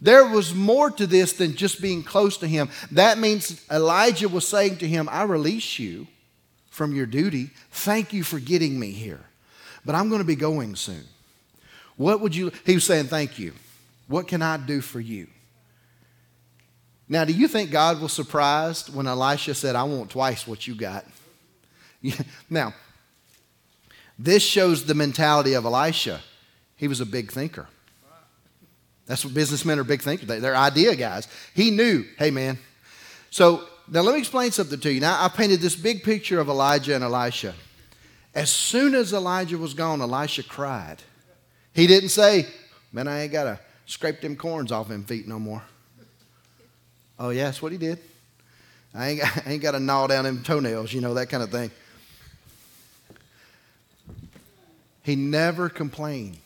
There 0.00 0.26
was 0.26 0.52
more 0.52 0.90
to 0.90 1.06
this 1.06 1.34
than 1.34 1.54
just 1.54 1.80
being 1.80 2.02
close 2.02 2.36
to 2.38 2.48
him. 2.48 2.68
That 2.90 3.18
means 3.18 3.64
Elijah 3.70 4.28
was 4.28 4.44
saying 4.44 4.78
to 4.78 4.88
him, 4.88 5.08
I 5.08 5.22
release 5.22 5.78
you 5.78 6.08
from 6.68 6.96
your 6.96 7.06
duty. 7.06 7.50
Thank 7.70 8.12
you 8.12 8.24
for 8.24 8.40
getting 8.40 8.76
me 8.76 8.90
here. 8.90 9.20
But 9.84 9.94
I'm 9.94 10.08
going 10.08 10.20
to 10.20 10.26
be 10.26 10.34
going 10.34 10.74
soon. 10.74 11.04
What 11.96 12.20
would 12.22 12.34
you, 12.34 12.50
he 12.66 12.74
was 12.74 12.82
saying, 12.82 13.06
Thank 13.06 13.38
you. 13.38 13.52
What 14.08 14.26
can 14.26 14.42
I 14.42 14.56
do 14.56 14.80
for 14.80 14.98
you? 14.98 15.28
Now, 17.08 17.24
do 17.24 17.32
you 17.32 17.48
think 17.48 17.70
God 17.70 18.00
was 18.00 18.12
surprised 18.12 18.94
when 18.94 19.06
Elisha 19.06 19.54
said, 19.54 19.74
I 19.74 19.84
want 19.84 20.10
twice 20.10 20.46
what 20.46 20.66
you 20.66 20.74
got? 20.74 21.06
now, 22.50 22.74
this 24.18 24.42
shows 24.42 24.84
the 24.84 24.94
mentality 24.94 25.54
of 25.54 25.64
Elisha. 25.64 26.20
He 26.76 26.88
was 26.88 27.00
a 27.00 27.06
big 27.06 27.30
thinker. 27.30 27.66
That's 29.06 29.24
what 29.24 29.32
businessmen 29.32 29.78
are 29.78 29.84
big 29.84 30.02
thinkers. 30.02 30.28
They're 30.28 30.54
idea 30.54 30.94
guys. 30.94 31.28
He 31.54 31.70
knew, 31.70 32.04
hey 32.18 32.30
man. 32.30 32.58
So 33.30 33.66
now 33.88 34.02
let 34.02 34.12
me 34.12 34.20
explain 34.20 34.50
something 34.50 34.78
to 34.78 34.92
you. 34.92 35.00
Now 35.00 35.24
I 35.24 35.28
painted 35.28 35.60
this 35.60 35.74
big 35.74 36.02
picture 36.02 36.40
of 36.40 36.48
Elijah 36.48 36.94
and 36.94 37.02
Elisha. 37.02 37.54
As 38.34 38.50
soon 38.50 38.94
as 38.94 39.14
Elijah 39.14 39.56
was 39.56 39.72
gone, 39.72 40.02
Elisha 40.02 40.42
cried. 40.42 41.02
He 41.72 41.86
didn't 41.86 42.10
say, 42.10 42.46
Man, 42.92 43.08
I 43.08 43.22
ain't 43.22 43.32
got 43.32 43.44
to 43.44 43.60
scrape 43.86 44.20
them 44.20 44.36
corns 44.36 44.72
off 44.72 44.90
him 44.90 45.04
feet 45.04 45.26
no 45.26 45.38
more. 45.38 45.62
Oh, 47.18 47.30
yeah, 47.30 47.44
that's 47.44 47.60
what 47.60 47.72
he 47.72 47.78
did. 47.78 47.98
I 48.94 49.08
ain't, 49.08 49.36
I 49.46 49.52
ain't 49.52 49.62
got 49.62 49.72
to 49.72 49.80
gnaw 49.80 50.06
down 50.06 50.24
them 50.24 50.42
toenails, 50.42 50.92
you 50.92 51.00
know, 51.00 51.14
that 51.14 51.28
kind 51.28 51.42
of 51.42 51.50
thing. 51.50 51.70
He 55.02 55.16
never 55.16 55.68
complained. 55.68 56.38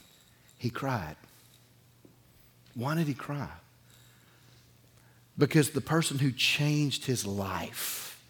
He 0.56 0.70
cried. 0.70 1.16
Why 2.74 2.94
did 2.94 3.06
he 3.06 3.14
cry? 3.14 3.48
Because 5.37 5.70
the 5.70 5.80
person 5.80 6.18
who 6.18 6.30
changed 6.30 7.06
his 7.06 7.26
life, 7.26 8.22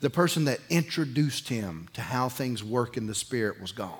the 0.00 0.10
person 0.10 0.46
that 0.46 0.58
introduced 0.68 1.48
him 1.48 1.88
to 1.92 2.00
how 2.00 2.28
things 2.28 2.64
work 2.64 2.96
in 2.96 3.06
the 3.06 3.14
Spirit, 3.14 3.60
was 3.60 3.72
gone. 3.72 3.94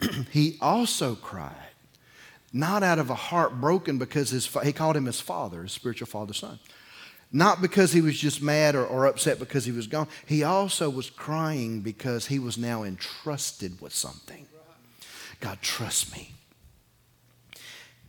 he 0.30 0.56
also 0.60 1.14
cried 1.14 1.69
not 2.52 2.82
out 2.82 2.98
of 2.98 3.10
a 3.10 3.14
heart 3.14 3.60
broken 3.60 3.98
because 3.98 4.30
his, 4.30 4.46
he 4.64 4.72
called 4.72 4.96
him 4.96 5.06
his 5.06 5.20
father, 5.20 5.62
his 5.62 5.72
spiritual 5.72 6.06
father 6.06 6.34
son. 6.34 6.58
Not 7.32 7.62
because 7.62 7.92
he 7.92 8.00
was 8.00 8.18
just 8.18 8.42
mad 8.42 8.74
or, 8.74 8.84
or 8.84 9.06
upset 9.06 9.38
because 9.38 9.64
he 9.64 9.70
was 9.70 9.86
gone. 9.86 10.08
He 10.26 10.42
also 10.42 10.90
was 10.90 11.10
crying 11.10 11.80
because 11.80 12.26
he 12.26 12.40
was 12.40 12.58
now 12.58 12.82
entrusted 12.82 13.80
with 13.80 13.94
something. 13.94 14.46
God, 15.38 15.62
trust 15.62 16.12
me. 16.12 16.32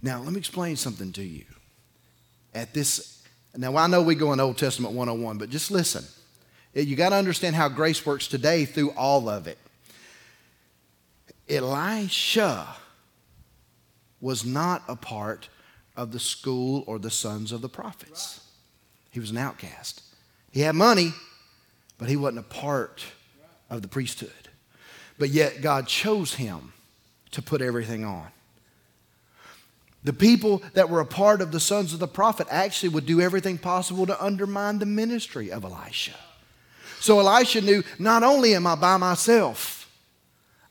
Now, 0.01 0.21
let 0.21 0.34
me 0.34 0.39
explain 0.39 0.75
something 0.75 1.12
to 1.13 1.23
you. 1.23 1.45
At 2.56 2.73
this, 2.73 3.23
now 3.56 3.75
I 3.77 3.86
know 3.88 4.01
we 4.01 4.15
go 4.15 4.34
in 4.34 4.39
Old 4.39 4.58
Testament 4.58 4.95
101, 4.95 5.38
but 5.38 5.49
just 5.49 5.69
listen. 5.69 6.04
You 6.73 6.95
got 6.95 7.10
to 7.10 7.15
understand 7.15 7.56
how 7.56 7.69
grace 7.69 8.06
works 8.06 8.27
today 8.27 8.65
through 8.65 8.91
all 8.91 9.30
of 9.30 9.45
it. 9.45 9.60
Elisha 11.47 12.75
was 14.21 14.45
not 14.45 14.84
a 14.88 14.95
part 14.95 15.49
of 15.97 16.12
the 16.12 16.19
school 16.19 16.84
or 16.88 16.99
the 16.99 17.10
sons 17.10 17.51
of 17.51 17.62
the 17.62 17.69
prophets. 17.69 18.41
He 19.12 19.19
was 19.19 19.31
an 19.31 19.38
outcast. 19.38 20.03
He 20.51 20.62
had 20.62 20.75
money, 20.75 21.13
but 21.97 22.07
he 22.07 22.15
wasn't 22.15 22.39
a 22.39 22.49
part 22.49 23.03
of 23.69 23.81
the 23.81 23.88
priesthood. 23.88 24.31
But 25.17 25.29
yet 25.29 25.62
God 25.62 25.88
chose 25.88 26.36
him 26.36 26.73
to 27.31 27.41
put 27.41 27.62
everything 27.62 28.03
on. 28.05 28.27
The 30.03 30.13
people 30.13 30.63
that 30.73 30.89
were 30.89 30.99
a 30.99 31.05
part 31.05 31.41
of 31.41 31.51
the 31.51 31.60
sons 31.60 31.93
of 31.93 31.99
the 31.99 32.07
prophet 32.07 32.47
actually 32.49 32.89
would 32.89 33.05
do 33.05 33.21
everything 33.21 33.57
possible 33.57 34.05
to 34.07 34.23
undermine 34.23 34.79
the 34.79 34.86
ministry 34.86 35.51
of 35.51 35.63
Elisha. 35.63 36.15
So 36.99 37.19
Elisha 37.19 37.62
knew 37.62 37.84
not 37.99 38.23
only 38.23 38.55
am 38.55 38.65
I 38.65 38.75
by 38.75 38.97
myself, 38.97 39.81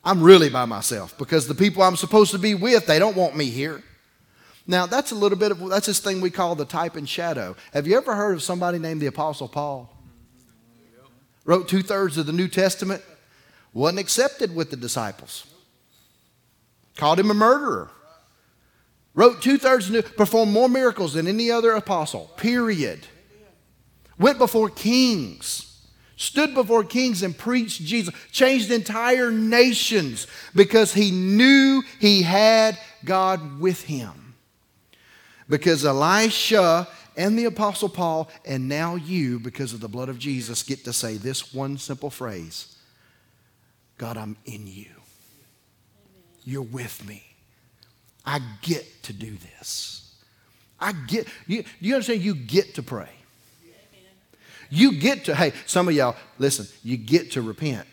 I'm 0.03 0.21
really 0.21 0.49
by 0.49 0.65
myself 0.65 1.17
because 1.17 1.47
the 1.47 1.55
people 1.55 1.83
I'm 1.83 1.95
supposed 1.95 2.31
to 2.31 2.39
be 2.39 2.55
with, 2.55 2.87
they 2.87 2.99
don't 2.99 3.15
want 3.15 3.35
me 3.35 3.45
here. 3.45 3.83
Now, 4.65 4.85
that's 4.85 5.11
a 5.11 5.15
little 5.15 5.37
bit 5.37 5.51
of, 5.51 5.69
that's 5.69 5.87
this 5.87 5.99
thing 5.99 6.21
we 6.21 6.29
call 6.29 6.55
the 6.55 6.65
type 6.65 6.95
and 6.95 7.07
shadow. 7.07 7.55
Have 7.73 7.87
you 7.87 7.97
ever 7.97 8.15
heard 8.15 8.33
of 8.33 8.43
somebody 8.43 8.79
named 8.79 9.01
the 9.01 9.07
Apostle 9.07 9.47
Paul? 9.47 9.95
Wrote 11.45 11.67
two 11.67 11.81
thirds 11.81 12.17
of 12.17 12.25
the 12.25 12.33
New 12.33 12.47
Testament, 12.47 13.03
wasn't 13.73 13.99
accepted 13.99 14.55
with 14.55 14.69
the 14.69 14.77
disciples. 14.77 15.45
Called 16.95 17.19
him 17.19 17.31
a 17.31 17.33
murderer. 17.33 17.89
Wrote 19.13 19.41
two 19.41 19.57
thirds, 19.57 19.89
performed 19.89 20.53
more 20.53 20.69
miracles 20.69 21.13
than 21.13 21.27
any 21.27 21.51
other 21.51 21.71
apostle, 21.71 22.31
period. 22.37 23.07
Went 24.17 24.37
before 24.37 24.69
kings 24.69 25.70
stood 26.21 26.53
before 26.53 26.83
kings 26.83 27.23
and 27.23 27.35
preached 27.35 27.81
Jesus, 27.81 28.13
changed 28.31 28.71
entire 28.71 29.31
nations 29.31 30.27
because 30.53 30.93
he 30.93 31.09
knew 31.09 31.81
he 31.99 32.21
had 32.21 32.77
God 33.03 33.59
with 33.59 33.81
him. 33.81 34.35
Because 35.49 35.83
Elisha 35.83 36.87
and 37.17 37.37
the 37.37 37.45
Apostle 37.45 37.89
Paul, 37.89 38.29
and 38.45 38.69
now 38.69 38.95
you, 38.95 39.39
because 39.39 39.73
of 39.73 39.79
the 39.79 39.89
blood 39.89 40.09
of 40.09 40.19
Jesus, 40.19 40.63
get 40.63 40.85
to 40.85 40.93
say 40.93 41.17
this 41.17 41.53
one 41.53 41.77
simple 41.77 42.09
phrase 42.09 42.77
God, 43.97 44.15
I'm 44.17 44.37
in 44.45 44.67
you. 44.67 44.89
You're 46.43 46.61
with 46.61 47.05
me. 47.07 47.23
I 48.25 48.39
get 48.61 49.03
to 49.03 49.13
do 49.13 49.35
this. 49.37 50.13
I 50.79 50.93
get, 50.93 51.27
you, 51.47 51.63
you 51.79 51.95
understand? 51.95 52.21
You 52.21 52.35
get 52.35 52.75
to 52.75 52.83
pray. 52.83 53.09
You 54.71 54.93
get 54.93 55.25
to, 55.25 55.35
hey, 55.35 55.53
some 55.67 55.87
of 55.87 55.93
y'all, 55.93 56.15
listen, 56.39 56.65
you 56.83 56.97
get 56.97 57.31
to 57.31 57.41
repent. 57.41 57.87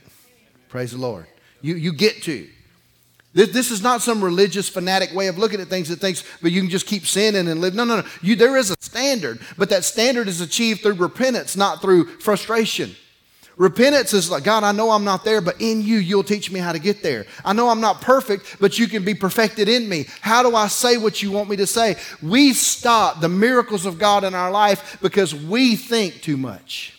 Praise 0.69 0.93
the 0.93 0.99
Lord. 0.99 1.27
You, 1.61 1.75
you 1.75 1.93
get 1.93 2.23
to. 2.23 2.49
This, 3.35 3.51
this 3.51 3.71
is 3.71 3.83
not 3.83 4.01
some 4.01 4.23
religious 4.23 4.69
fanatic 4.69 5.13
way 5.13 5.27
of 5.27 5.39
looking 5.39 5.61
at 5.61 5.69
things 5.69 5.89
that 5.89 5.97
thinks, 5.97 6.25
but 6.41 6.53
you 6.53 6.61
can 6.61 6.71
just 6.71 6.87
keep 6.87 7.05
sinning 7.07 7.49
and 7.49 7.61
live. 7.61 7.75
No, 7.75 7.85
no, 7.85 8.01
no. 8.01 8.07
You, 8.23 8.37
there 8.37 8.57
is 8.57 8.71
a 8.71 8.77
standard, 8.81 9.41
but 9.59 9.69
that 9.71 9.85
standard 9.85 10.29
is 10.29 10.41
achieved 10.41 10.83
through 10.83 10.95
repentance, 10.95 11.57
not 11.57 11.83
through 11.83 12.07
frustration. 12.21 12.95
Repentance 13.59 14.15
is 14.15 14.31
like, 14.31 14.45
God, 14.45 14.63
I 14.63 14.71
know 14.71 14.93
I'm 14.93 15.03
not 15.03 15.25
there, 15.25 15.41
but 15.41 15.61
in 15.61 15.83
you, 15.83 15.99
you'll 15.99 16.23
teach 16.23 16.51
me 16.51 16.61
how 16.61 16.73
to 16.73 16.79
get 16.79 17.03
there. 17.03 17.27
I 17.45 17.53
know 17.53 17.69
I'm 17.69 17.81
not 17.81 18.01
perfect, 18.01 18.57
but 18.61 18.79
you 18.79 18.87
can 18.87 19.05
be 19.05 19.15
perfected 19.15 19.69
in 19.69 19.89
me. 19.89 20.07
How 20.21 20.49
do 20.49 20.55
I 20.55 20.69
say 20.69 20.97
what 20.97 21.25
you 21.25 21.33
want 21.33 21.51
me 21.51 21.57
to 21.57 21.67
say? 21.67 21.97
We 22.23 22.53
stop 22.53 23.21
the 23.21 23.29
miracles 23.29 23.85
of 23.85 23.99
God 23.99 24.23
in 24.23 24.33
our 24.33 24.53
life 24.53 24.99
because 25.03 25.35
we 25.35 25.75
think 25.75 26.23
too 26.23 26.37
much. 26.37 26.95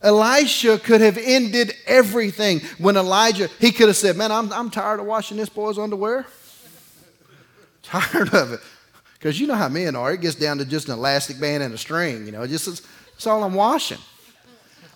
Elisha 0.00 0.78
could 0.78 1.00
have 1.00 1.18
ended 1.18 1.74
everything 1.84 2.60
when 2.78 2.96
Elijah, 2.96 3.48
he 3.58 3.72
could 3.72 3.88
have 3.88 3.96
said, 3.96 4.16
Man, 4.16 4.30
I'm, 4.30 4.52
I'm 4.52 4.70
tired 4.70 5.00
of 5.00 5.06
washing 5.06 5.38
this 5.38 5.48
boy's 5.48 5.78
underwear. 5.78 6.26
Tired 7.82 8.32
of 8.32 8.52
it. 8.52 8.60
Because 9.14 9.40
you 9.40 9.46
know 9.46 9.54
how 9.54 9.68
men 9.68 9.96
are. 9.96 10.12
It 10.12 10.20
gets 10.20 10.34
down 10.34 10.58
to 10.58 10.64
just 10.64 10.88
an 10.88 10.94
elastic 10.94 11.40
band 11.40 11.62
and 11.62 11.72
a 11.72 11.78
string, 11.78 12.26
you 12.26 12.32
know. 12.32 12.46
Just 12.46 12.86
that's 13.14 13.26
all 13.26 13.42
I'm 13.42 13.54
washing. 13.54 13.98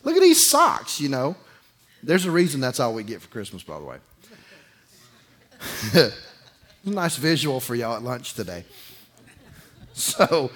Look 0.05 0.17
at 0.17 0.23
these 0.23 0.49
socks, 0.49 1.01
you 1.01 1.09
know. 1.09 1.37
There's 2.03 2.25
a 2.25 2.31
reason 2.31 2.61
that's 2.61 2.81
all 2.81 2.95
we 2.95 3.03
get 3.03 3.23
for 3.23 3.29
Christmas, 3.29 3.63
by 3.63 3.79
the 3.79 3.85
way. 3.85 3.99
nice 6.85 7.17
visual 7.17 7.61
for 7.61 7.75
y'all 7.75 7.97
at 7.97 8.03
lunch 8.03 8.35
today. 8.35 8.65
So 9.95 10.51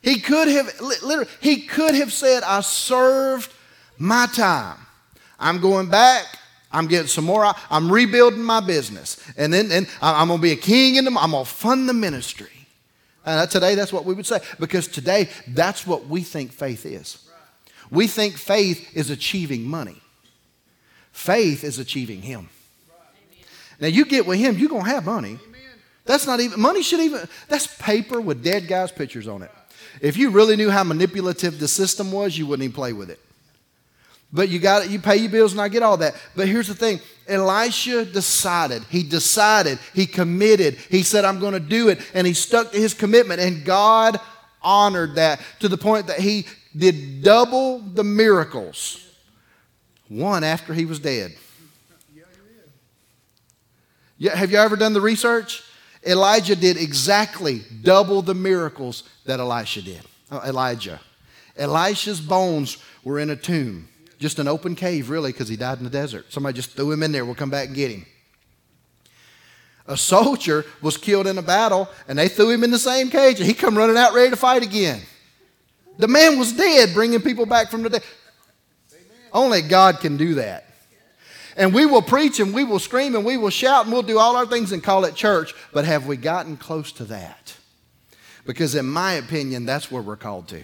he 0.00 0.20
could 0.20 0.48
have 0.48 0.80
literally 0.80 1.30
he 1.40 1.62
could 1.62 1.94
have 1.94 2.12
said, 2.12 2.42
I 2.42 2.60
served 2.60 3.52
my 3.98 4.26
time. 4.26 4.78
I'm 5.38 5.60
going 5.60 5.88
back. 5.88 6.38
I'm 6.72 6.86
getting 6.86 7.08
some 7.08 7.24
more. 7.24 7.52
I'm 7.68 7.90
rebuilding 7.90 8.42
my 8.42 8.60
business. 8.60 9.20
And 9.36 9.52
then 9.52 9.72
and 9.72 9.88
I'm 10.00 10.28
going 10.28 10.38
to 10.38 10.42
be 10.42 10.52
a 10.52 10.56
king 10.56 10.96
in 10.96 11.04
them. 11.04 11.18
I'm 11.18 11.32
to 11.32 11.44
fund 11.44 11.88
the 11.88 11.94
ministry. 11.94 12.59
And 13.24 13.50
today, 13.50 13.74
that's 13.74 13.92
what 13.92 14.04
we 14.04 14.14
would 14.14 14.26
say. 14.26 14.40
Because 14.58 14.88
today, 14.88 15.28
that's 15.48 15.86
what 15.86 16.06
we 16.06 16.22
think 16.22 16.52
faith 16.52 16.86
is. 16.86 17.26
We 17.90 18.06
think 18.06 18.36
faith 18.36 18.96
is 18.96 19.10
achieving 19.10 19.64
money, 19.64 20.00
faith 21.12 21.64
is 21.64 21.78
achieving 21.78 22.22
Him. 22.22 22.48
Now, 23.80 23.88
you 23.88 24.04
get 24.04 24.26
with 24.26 24.38
Him, 24.38 24.58
you're 24.58 24.68
going 24.68 24.84
to 24.84 24.90
have 24.90 25.06
money. 25.06 25.38
That's 26.04 26.26
not 26.26 26.40
even, 26.40 26.60
money 26.60 26.82
should 26.82 27.00
even, 27.00 27.28
that's 27.48 27.66
paper 27.78 28.20
with 28.20 28.42
dead 28.42 28.66
guys' 28.66 28.90
pictures 28.90 29.28
on 29.28 29.42
it. 29.42 29.50
If 30.00 30.16
you 30.16 30.30
really 30.30 30.56
knew 30.56 30.70
how 30.70 30.82
manipulative 30.82 31.58
the 31.58 31.68
system 31.68 32.10
was, 32.10 32.36
you 32.36 32.46
wouldn't 32.46 32.64
even 32.64 32.74
play 32.74 32.92
with 32.92 33.10
it. 33.10 33.20
But 34.32 34.48
you 34.48 34.58
got 34.58 34.84
it, 34.84 34.90
you 34.90 35.00
pay 35.00 35.16
your 35.16 35.30
bills 35.30 35.52
and 35.52 35.60
I 35.60 35.68
get 35.68 35.82
all 35.82 35.96
that. 35.98 36.14
But 36.36 36.46
here's 36.46 36.68
the 36.68 36.74
thing 36.74 37.00
Elisha 37.26 38.04
decided, 38.04 38.82
he 38.84 39.02
decided, 39.02 39.78
he 39.94 40.06
committed, 40.06 40.74
he 40.74 41.02
said, 41.02 41.24
I'm 41.24 41.40
going 41.40 41.54
to 41.54 41.60
do 41.60 41.88
it, 41.88 42.00
and 42.14 42.26
he 42.26 42.32
stuck 42.32 42.72
to 42.72 42.78
his 42.78 42.94
commitment, 42.94 43.40
and 43.40 43.64
God 43.64 44.20
honored 44.62 45.14
that 45.16 45.40
to 45.60 45.68
the 45.68 45.78
point 45.78 46.06
that 46.08 46.20
he 46.20 46.46
did 46.76 47.22
double 47.22 47.78
the 47.78 48.04
miracles, 48.04 49.04
one 50.08 50.44
after 50.44 50.74
he 50.74 50.84
was 50.84 50.98
dead. 50.98 51.32
Yeah, 54.18 54.36
have 54.36 54.50
you 54.50 54.58
ever 54.58 54.76
done 54.76 54.92
the 54.92 55.00
research? 55.00 55.62
Elijah 56.06 56.54
did 56.54 56.76
exactly 56.76 57.62
double 57.82 58.20
the 58.22 58.34
miracles 58.34 59.04
that 59.24 59.40
Elisha 59.40 59.82
did. 59.82 60.02
Oh, 60.30 60.42
Elijah. 60.46 61.00
Elisha's 61.56 62.20
bones 62.20 62.76
were 63.02 63.18
in 63.18 63.30
a 63.30 63.36
tomb. 63.36 63.88
Just 64.20 64.38
an 64.38 64.46
open 64.46 64.76
cave, 64.76 65.08
really, 65.08 65.32
because 65.32 65.48
he 65.48 65.56
died 65.56 65.78
in 65.78 65.84
the 65.84 65.90
desert. 65.90 66.32
Somebody 66.32 66.54
just 66.54 66.72
threw 66.72 66.92
him 66.92 67.02
in 67.02 67.10
there. 67.10 67.24
We'll 67.24 67.34
come 67.34 67.50
back 67.50 67.68
and 67.68 67.74
get 67.74 67.90
him. 67.90 68.04
A 69.86 69.96
soldier 69.96 70.64
was 70.82 70.96
killed 70.96 71.26
in 71.26 71.38
a 71.38 71.42
battle, 71.42 71.88
and 72.06 72.18
they 72.18 72.28
threw 72.28 72.50
him 72.50 72.62
in 72.62 72.70
the 72.70 72.78
same 72.78 73.10
cage, 73.10 73.40
and 73.40 73.48
he 73.48 73.54
come 73.54 73.76
running 73.76 73.96
out 73.96 74.12
ready 74.12 74.30
to 74.30 74.36
fight 74.36 74.62
again. 74.62 75.00
The 75.98 76.06
man 76.06 76.38
was 76.38 76.52
dead, 76.52 76.94
bringing 76.94 77.20
people 77.22 77.46
back 77.46 77.70
from 77.70 77.82
the 77.82 77.90
dead. 77.90 78.02
Only 79.32 79.62
God 79.62 80.00
can 80.00 80.16
do 80.16 80.34
that. 80.34 80.66
And 81.56 81.74
we 81.74 81.84
will 81.84 82.02
preach 82.02 82.40
and 82.40 82.54
we 82.54 82.64
will 82.64 82.78
scream 82.78 83.14
and 83.14 83.24
we 83.24 83.36
will 83.36 83.50
shout 83.50 83.84
and 83.84 83.92
we'll 83.92 84.02
do 84.02 84.18
all 84.18 84.36
our 84.36 84.46
things 84.46 84.72
and 84.72 84.82
call 84.82 85.04
it 85.04 85.14
church. 85.14 85.54
But 85.72 85.84
have 85.84 86.06
we 86.06 86.16
gotten 86.16 86.56
close 86.56 86.92
to 86.92 87.04
that? 87.06 87.54
Because, 88.46 88.74
in 88.74 88.86
my 88.86 89.14
opinion, 89.14 89.66
that's 89.66 89.90
where 89.90 90.02
we're 90.02 90.16
called 90.16 90.48
to. 90.48 90.62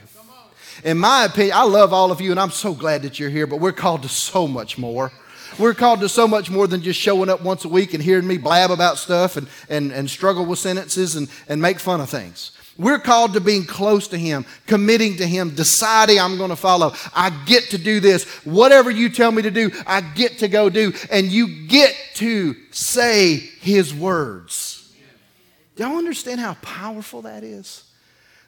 In 0.84 0.98
my 0.98 1.24
opinion, 1.24 1.56
I 1.56 1.64
love 1.64 1.92
all 1.92 2.10
of 2.10 2.20
you 2.20 2.30
and 2.30 2.40
I'm 2.40 2.50
so 2.50 2.74
glad 2.74 3.02
that 3.02 3.18
you're 3.18 3.30
here, 3.30 3.46
but 3.46 3.60
we're 3.60 3.72
called 3.72 4.02
to 4.02 4.08
so 4.08 4.46
much 4.46 4.78
more. 4.78 5.12
We're 5.58 5.74
called 5.74 6.00
to 6.00 6.08
so 6.08 6.28
much 6.28 6.50
more 6.50 6.66
than 6.66 6.82
just 6.82 7.00
showing 7.00 7.30
up 7.30 7.42
once 7.42 7.64
a 7.64 7.68
week 7.68 7.94
and 7.94 8.02
hearing 8.02 8.26
me 8.26 8.36
blab 8.36 8.70
about 8.70 8.98
stuff 8.98 9.36
and, 9.36 9.48
and, 9.68 9.90
and 9.90 10.10
struggle 10.10 10.44
with 10.44 10.58
sentences 10.58 11.16
and, 11.16 11.28
and 11.48 11.62
make 11.62 11.78
fun 11.78 12.00
of 12.00 12.10
things. 12.10 12.52
We're 12.78 12.98
called 12.98 13.32
to 13.32 13.40
being 13.40 13.64
close 13.64 14.08
to 14.08 14.18
Him, 14.18 14.44
committing 14.66 15.16
to 15.16 15.26
Him, 15.26 15.54
deciding 15.54 16.20
I'm 16.20 16.36
going 16.36 16.50
to 16.50 16.56
follow. 16.56 16.92
I 17.14 17.30
get 17.46 17.70
to 17.70 17.78
do 17.78 18.00
this. 18.00 18.24
Whatever 18.44 18.90
you 18.90 19.08
tell 19.08 19.32
me 19.32 19.42
to 19.42 19.50
do, 19.50 19.70
I 19.86 20.02
get 20.02 20.38
to 20.40 20.48
go 20.48 20.68
do. 20.68 20.92
And 21.10 21.28
you 21.28 21.66
get 21.68 21.96
to 22.16 22.54
say 22.70 23.36
His 23.36 23.94
words. 23.94 24.92
Y'all 25.76 25.96
understand 25.96 26.40
how 26.40 26.54
powerful 26.60 27.22
that 27.22 27.44
is? 27.44 27.84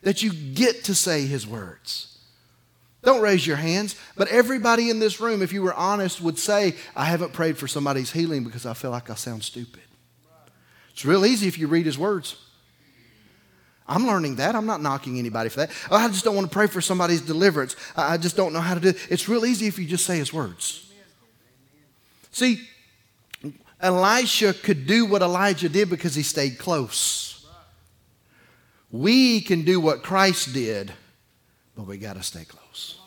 That 0.03 0.23
you 0.23 0.33
get 0.33 0.85
to 0.85 0.95
say 0.95 1.27
His 1.27 1.47
words. 1.47 2.18
Don't 3.03 3.23
raise 3.23 3.47
your 3.47 3.57
hands, 3.57 3.95
but 4.17 4.29
everybody 4.29 4.91
in 4.91 4.99
this 4.99 5.21
room, 5.21 5.41
if 5.41 5.53
you 5.53 5.63
were 5.63 5.75
honest, 5.75 6.21
would 6.21 6.39
say, 6.39 6.75
I 6.97 7.05
haven't 7.05 7.33
prayed 7.33 7.57
for 7.57 7.69
somebody's 7.69 8.11
healing 8.11 8.45
because 8.45 8.67
I 8.67 8.75
feel 8.75 8.91
like 8.91 9.09
I 9.09 9.15
sound 9.15 9.45
stupid. 9.45 9.83
It's 10.91 11.05
real 11.05 11.25
easy 11.25 11.47
if 11.47 11.59
you 11.59 11.69
read 11.69 11.87
his 11.87 11.97
words. 11.97 12.37
I'm 13.87 14.07
learning 14.07 14.37
that. 14.37 14.55
I'm 14.55 14.67
not 14.67 14.83
knocking 14.83 15.19
anybody 15.19 15.49
for 15.49 15.61
that. 15.61 15.71
Oh, 15.91 15.97
I 15.97 16.09
just 16.09 16.25
don't 16.25 16.35
want 16.35 16.49
to 16.49 16.53
pray 16.53 16.67
for 16.67 16.81
somebody's 16.81 17.23
deliverance. 17.23 17.75
I 17.97 18.19
just 18.19 18.37
don't 18.37 18.53
know 18.53 18.61
how 18.61 18.75
to 18.75 18.81
do 18.81 18.89
it. 18.89 18.99
It's 19.09 19.29
real 19.29 19.47
easy 19.47 19.67
if 19.67 19.79
you 19.79 19.87
just 19.87 20.05
say 20.05 20.19
his 20.19 20.33
words. 20.33 20.91
See, 22.33 22.61
Elisha 23.81 24.53
could 24.53 24.87
do 24.87 25.07
what 25.07 25.23
Elijah 25.23 25.69
did 25.69 25.89
because 25.89 26.15
he 26.15 26.23
stayed 26.23 26.59
close. 26.59 27.47
We 28.91 29.41
can 29.41 29.63
do 29.63 29.81
what 29.81 30.03
Christ 30.03 30.53
did, 30.53 30.93
but 31.79 31.87
we 31.87 31.97
got 31.97 32.17
to 32.17 32.23
stay 32.25 32.45
close. 32.45 32.99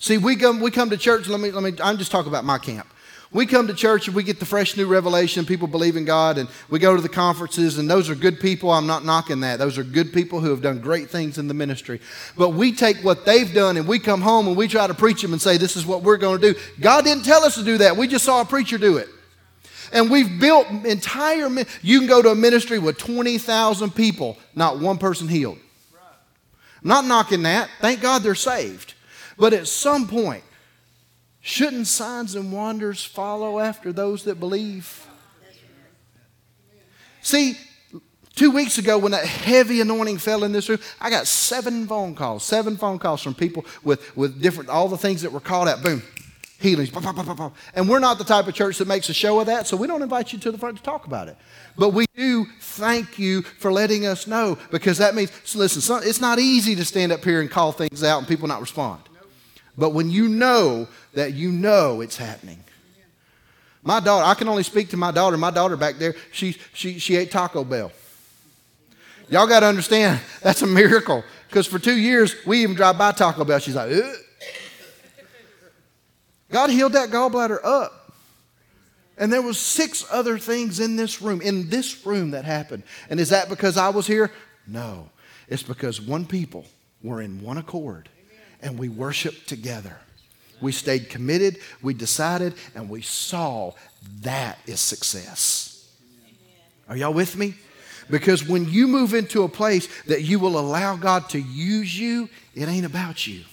See, 0.00 0.18
we 0.18 0.34
come, 0.34 0.58
we 0.58 0.72
come 0.72 0.90
to 0.90 0.96
church. 0.96 1.28
Let 1.28 1.38
me, 1.38 1.52
let 1.52 1.62
me, 1.62 1.78
I'm 1.80 1.96
just 1.96 2.10
talking 2.10 2.28
about 2.28 2.44
my 2.44 2.58
camp. 2.58 2.88
We 3.30 3.46
come 3.46 3.68
to 3.68 3.74
church 3.74 4.08
and 4.08 4.16
we 4.16 4.24
get 4.24 4.40
the 4.40 4.46
fresh 4.46 4.76
new 4.76 4.88
revelation. 4.88 5.46
People 5.46 5.68
believe 5.68 5.96
in 5.96 6.04
God, 6.04 6.36
and 6.36 6.48
we 6.68 6.80
go 6.80 6.96
to 6.96 7.02
the 7.02 7.08
conferences, 7.08 7.78
and 7.78 7.88
those 7.88 8.10
are 8.10 8.16
good 8.16 8.40
people. 8.40 8.72
I'm 8.72 8.88
not 8.88 9.04
knocking 9.04 9.38
that. 9.40 9.60
Those 9.60 9.78
are 9.78 9.84
good 9.84 10.12
people 10.12 10.40
who 10.40 10.50
have 10.50 10.62
done 10.62 10.80
great 10.80 11.10
things 11.10 11.38
in 11.38 11.46
the 11.46 11.54
ministry. 11.54 12.00
But 12.36 12.50
we 12.50 12.72
take 12.72 12.96
what 13.04 13.24
they've 13.24 13.52
done 13.54 13.76
and 13.76 13.86
we 13.86 14.00
come 14.00 14.20
home 14.20 14.48
and 14.48 14.56
we 14.56 14.66
try 14.66 14.88
to 14.88 14.94
preach 14.94 15.22
them 15.22 15.32
and 15.32 15.40
say, 15.40 15.58
This 15.58 15.76
is 15.76 15.86
what 15.86 16.02
we're 16.02 16.16
going 16.16 16.40
to 16.40 16.54
do. 16.54 16.60
God 16.80 17.04
didn't 17.04 17.24
tell 17.24 17.44
us 17.44 17.54
to 17.54 17.62
do 17.62 17.78
that. 17.78 17.96
We 17.96 18.08
just 18.08 18.24
saw 18.24 18.40
a 18.40 18.44
preacher 18.44 18.78
do 18.78 18.96
it. 18.96 19.08
And 19.92 20.10
we've 20.10 20.40
built 20.40 20.68
entire, 20.68 21.48
you 21.82 22.00
can 22.00 22.08
go 22.08 22.20
to 22.20 22.30
a 22.30 22.34
ministry 22.34 22.80
with 22.80 22.98
20,000 22.98 23.94
people, 23.94 24.38
not 24.56 24.80
one 24.80 24.98
person 24.98 25.28
healed. 25.28 25.58
I'm 26.82 26.88
not 26.88 27.04
knocking 27.04 27.42
that. 27.42 27.68
Thank 27.80 28.00
God 28.00 28.22
they're 28.22 28.34
saved. 28.34 28.94
But 29.36 29.52
at 29.52 29.68
some 29.68 30.08
point, 30.08 30.44
Shouldn't 31.48 31.86
signs 31.86 32.34
and 32.34 32.52
wonders 32.52 33.02
follow 33.02 33.58
after 33.58 33.90
those 33.90 34.24
that 34.24 34.38
believe? 34.38 35.06
See, 37.22 37.56
two 38.34 38.50
weeks 38.50 38.76
ago 38.76 38.98
when 38.98 39.12
that 39.12 39.24
heavy 39.24 39.80
anointing 39.80 40.18
fell 40.18 40.44
in 40.44 40.52
this 40.52 40.68
room, 40.68 40.78
I 41.00 41.08
got 41.08 41.26
seven 41.26 41.86
phone 41.86 42.14
calls, 42.14 42.44
seven 42.44 42.76
phone 42.76 42.98
calls 42.98 43.22
from 43.22 43.34
people 43.34 43.64
with, 43.82 44.14
with 44.14 44.42
different, 44.42 44.68
all 44.68 44.88
the 44.88 44.98
things 44.98 45.22
that 45.22 45.32
were 45.32 45.40
called 45.40 45.68
out. 45.68 45.82
Boom, 45.82 46.02
healings. 46.58 46.90
And 47.74 47.88
we're 47.88 47.98
not 47.98 48.18
the 48.18 48.24
type 48.24 48.46
of 48.48 48.54
church 48.54 48.78
that 48.78 48.88
makes 48.88 49.08
a 49.08 49.14
show 49.14 49.40
of 49.40 49.46
that, 49.46 49.66
so 49.66 49.76
we 49.76 49.86
don't 49.86 50.02
invite 50.02 50.32
you 50.32 50.38
to 50.40 50.50
the 50.50 50.58
front 50.58 50.76
to 50.76 50.82
talk 50.82 51.06
about 51.06 51.28
it. 51.28 51.36
But 51.76 51.90
we 51.90 52.06
do 52.16 52.46
thank 52.60 53.18
you 53.18 53.42
for 53.42 53.72
letting 53.72 54.06
us 54.06 54.26
know 54.26 54.58
because 54.70 54.98
that 54.98 55.14
means, 55.14 55.30
so 55.44 55.60
listen, 55.60 56.00
it's 56.06 56.20
not 56.20 56.38
easy 56.38 56.74
to 56.74 56.84
stand 56.84 57.12
up 57.12 57.24
here 57.24 57.40
and 57.40 57.50
call 57.50 57.72
things 57.72 58.02
out 58.02 58.18
and 58.18 58.28
people 58.28 58.48
not 58.48 58.60
respond. 58.60 59.02
But 59.76 59.90
when 59.90 60.10
you 60.10 60.28
know 60.28 60.88
that 61.14 61.34
you 61.34 61.52
know 61.52 62.00
it's 62.00 62.16
happening. 62.16 62.62
My 63.82 64.00
daughter, 64.00 64.24
I 64.26 64.34
can 64.34 64.48
only 64.48 64.64
speak 64.64 64.90
to 64.90 64.96
my 64.96 65.12
daughter. 65.12 65.36
My 65.36 65.52
daughter 65.52 65.76
back 65.76 65.96
there, 65.96 66.14
she, 66.32 66.56
she, 66.74 66.98
she 66.98 67.16
ate 67.16 67.30
Taco 67.30 67.64
Bell. 67.64 67.92
Y'all 69.30 69.46
got 69.46 69.60
to 69.60 69.66
understand, 69.66 70.20
that's 70.42 70.62
a 70.62 70.66
miracle. 70.66 71.22
Because 71.48 71.66
for 71.66 71.78
two 71.78 71.96
years, 71.96 72.34
we 72.44 72.62
even 72.62 72.74
drive 72.74 72.98
by 72.98 73.12
Taco 73.12 73.44
Bell. 73.44 73.60
She's 73.60 73.76
like, 73.76 73.92
Ugh. 73.92 74.16
God 76.50 76.70
healed 76.70 76.94
that 76.94 77.10
gallbladder 77.10 77.58
up. 77.62 78.12
And 79.18 79.32
there 79.32 79.42
was 79.42 79.58
six 79.58 80.04
other 80.10 80.38
things 80.38 80.78
in 80.78 80.96
this 80.96 81.20
room, 81.20 81.40
in 81.40 81.68
this 81.68 82.06
room 82.06 82.30
that 82.30 82.44
happened. 82.44 82.84
And 83.10 83.18
is 83.18 83.30
that 83.30 83.48
because 83.48 83.76
I 83.76 83.88
was 83.88 84.06
here? 84.06 84.30
No. 84.66 85.10
It's 85.48 85.62
because 85.62 86.00
one 86.00 86.24
people 86.24 86.64
were 87.02 87.20
in 87.20 87.42
one 87.42 87.58
accord 87.58 88.08
and 88.62 88.78
we 88.78 88.88
worshiped 88.88 89.48
together. 89.48 89.96
We 90.60 90.72
stayed 90.72 91.08
committed, 91.08 91.58
we 91.82 91.94
decided, 91.94 92.54
and 92.74 92.88
we 92.88 93.02
saw 93.02 93.72
that 94.22 94.58
is 94.66 94.80
success. 94.80 95.88
Are 96.88 96.96
y'all 96.96 97.12
with 97.12 97.36
me? 97.36 97.54
Because 98.10 98.46
when 98.46 98.68
you 98.68 98.88
move 98.88 99.14
into 99.14 99.42
a 99.42 99.48
place 99.48 99.88
that 100.04 100.22
you 100.22 100.38
will 100.38 100.58
allow 100.58 100.96
God 100.96 101.28
to 101.30 101.38
use 101.38 101.98
you, 101.98 102.28
it 102.54 102.68
ain't 102.68 102.86
about 102.86 103.26
you. 103.26 103.44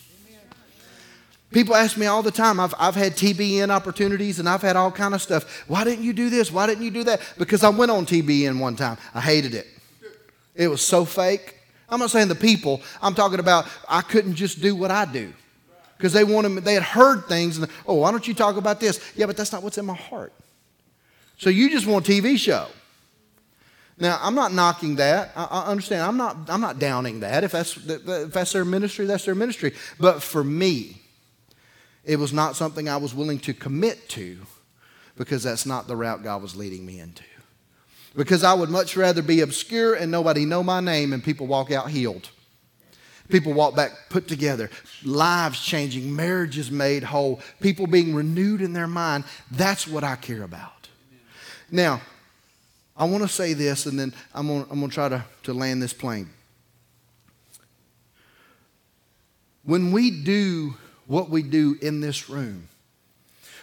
People 1.55 1.73
ask 1.73 1.95
me 1.95 2.05
all 2.05 2.21
the 2.21 2.31
time. 2.31 2.59
I've, 2.59 2.73
I've 2.77 2.95
had 2.95 3.13
TBN 3.13 3.69
opportunities 3.69 4.39
and 4.39 4.49
I've 4.49 4.61
had 4.61 4.75
all 4.75 4.91
kind 4.91 5.13
of 5.13 5.21
stuff. 5.21 5.63
Why 5.69 5.85
didn't 5.85 6.03
you 6.03 6.11
do 6.11 6.29
this? 6.29 6.51
Why 6.51 6.67
didn't 6.67 6.83
you 6.83 6.91
do 6.91 7.05
that? 7.05 7.21
Because 7.37 7.63
I 7.63 7.69
went 7.69 7.91
on 7.91 8.05
TBN 8.05 8.59
one 8.59 8.75
time. 8.75 8.97
I 9.13 9.21
hated 9.21 9.53
it. 9.53 9.65
It 10.53 10.67
was 10.67 10.81
so 10.81 11.05
fake. 11.05 11.55
I'm 11.87 12.01
not 12.01 12.11
saying 12.11 12.27
the 12.27 12.35
people. 12.35 12.81
I'm 13.01 13.15
talking 13.15 13.39
about 13.39 13.67
I 13.87 14.01
couldn't 14.01 14.35
just 14.35 14.61
do 14.61 14.75
what 14.75 14.91
I 14.91 15.05
do 15.05 15.31
because 15.97 16.11
they 16.11 16.25
wanted 16.25 16.61
they 16.65 16.73
had 16.73 16.83
heard 16.83 17.25
things 17.29 17.57
and 17.57 17.71
oh 17.87 17.93
why 17.93 18.11
don't 18.11 18.27
you 18.27 18.33
talk 18.33 18.57
about 18.57 18.81
this 18.81 18.99
yeah 19.15 19.25
but 19.25 19.37
that's 19.37 19.53
not 19.53 19.63
what's 19.63 19.77
in 19.77 19.85
my 19.85 19.95
heart 19.95 20.33
so 21.37 21.49
you 21.49 21.69
just 21.69 21.87
want 21.87 22.05
a 22.05 22.11
tv 22.11 22.37
show 22.37 22.67
Now, 23.97 24.19
I'm 24.21 24.35
not 24.35 24.51
knocking 24.51 24.97
that. 24.97 25.31
I, 25.37 25.45
I, 25.45 25.65
understand. 25.67 26.01
I'm 26.01 26.17
not, 26.17 26.35
I'm 26.49 26.59
not 26.59 26.79
downing 26.79 27.21
that. 27.21 27.45
If 27.45 27.53
that's, 27.53 27.77
if 27.77 28.33
that's 28.33 28.51
their 28.51 28.65
ministry, 28.65 29.05
that's 29.05 29.23
their 29.23 29.35
ministry. 29.35 29.71
But 29.97 30.21
for 30.21 30.43
me, 30.43 31.04
it 32.05 32.17
was 32.17 32.31
not 32.31 32.55
something 32.55 32.87
I 32.87 32.97
was 32.97 33.13
willing 33.13 33.39
to 33.39 33.53
commit 33.53 34.07
to 34.09 34.37
because 35.17 35.43
that's 35.43 35.65
not 35.65 35.87
the 35.87 35.95
route 35.95 36.23
God 36.23 36.41
was 36.41 36.55
leading 36.55 36.85
me 36.85 36.99
into. 36.99 37.23
Because 38.15 38.43
I 38.43 38.53
would 38.53 38.69
much 38.69 38.95
rather 38.95 39.21
be 39.21 39.41
obscure 39.41 39.95
and 39.95 40.11
nobody 40.11 40.45
know 40.45 40.63
my 40.63 40.79
name 40.79 41.11
and 41.13 41.23
people 41.23 41.47
walk 41.47 41.71
out 41.71 41.89
healed. 41.89 42.29
People 43.27 43.53
walk 43.53 43.75
back 43.75 43.91
put 44.09 44.27
together, 44.27 44.69
lives 45.03 45.59
changing, 45.59 46.15
marriages 46.15 46.69
made 46.69 47.03
whole, 47.03 47.41
people 47.59 47.87
being 47.87 48.13
renewed 48.13 48.61
in 48.61 48.71
their 48.73 48.87
mind. 48.87 49.23
That's 49.49 49.87
what 49.87 50.03
I 50.03 50.15
care 50.15 50.43
about. 50.43 50.89
Now, 51.71 52.01
I 52.95 53.05
want 53.05 53.23
to 53.23 53.27
say 53.27 53.53
this 53.53 53.87
and 53.87 53.99
then 53.99 54.13
I'm 54.33 54.47
going 54.47 54.67
I'm 54.69 54.79
to 54.79 54.87
try 54.87 55.09
to, 55.09 55.25
to 55.43 55.53
land 55.53 55.81
this 55.81 55.91
plane. 55.91 56.29
When 59.63 59.91
we 59.91 60.11
do 60.11 60.75
what 61.07 61.29
we 61.29 61.43
do 61.43 61.77
in 61.81 62.01
this 62.01 62.29
room, 62.29 62.67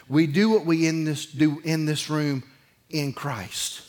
we 0.07 0.27
do 0.27 0.49
what 0.49 0.65
we 0.65 0.87
in 0.87 1.05
this, 1.05 1.25
do 1.25 1.59
in 1.63 1.85
this 1.85 2.09
room 2.09 2.43
in 2.89 3.13
Christ. 3.13 3.81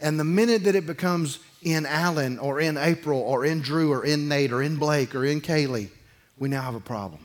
And 0.00 0.18
the 0.18 0.24
minute 0.24 0.64
that 0.64 0.74
it 0.74 0.86
becomes 0.86 1.40
in 1.62 1.86
Alan 1.86 2.38
or 2.38 2.60
in 2.60 2.76
April 2.76 3.20
or 3.20 3.44
in 3.44 3.60
Drew 3.60 3.92
or 3.92 4.04
in 4.04 4.28
Nate 4.28 4.52
or 4.52 4.62
in 4.62 4.76
Blake 4.76 5.14
or 5.14 5.24
in 5.24 5.40
Kaylee, 5.40 5.90
we 6.38 6.48
now 6.48 6.62
have 6.62 6.76
a 6.76 6.80
problem. 6.80 7.20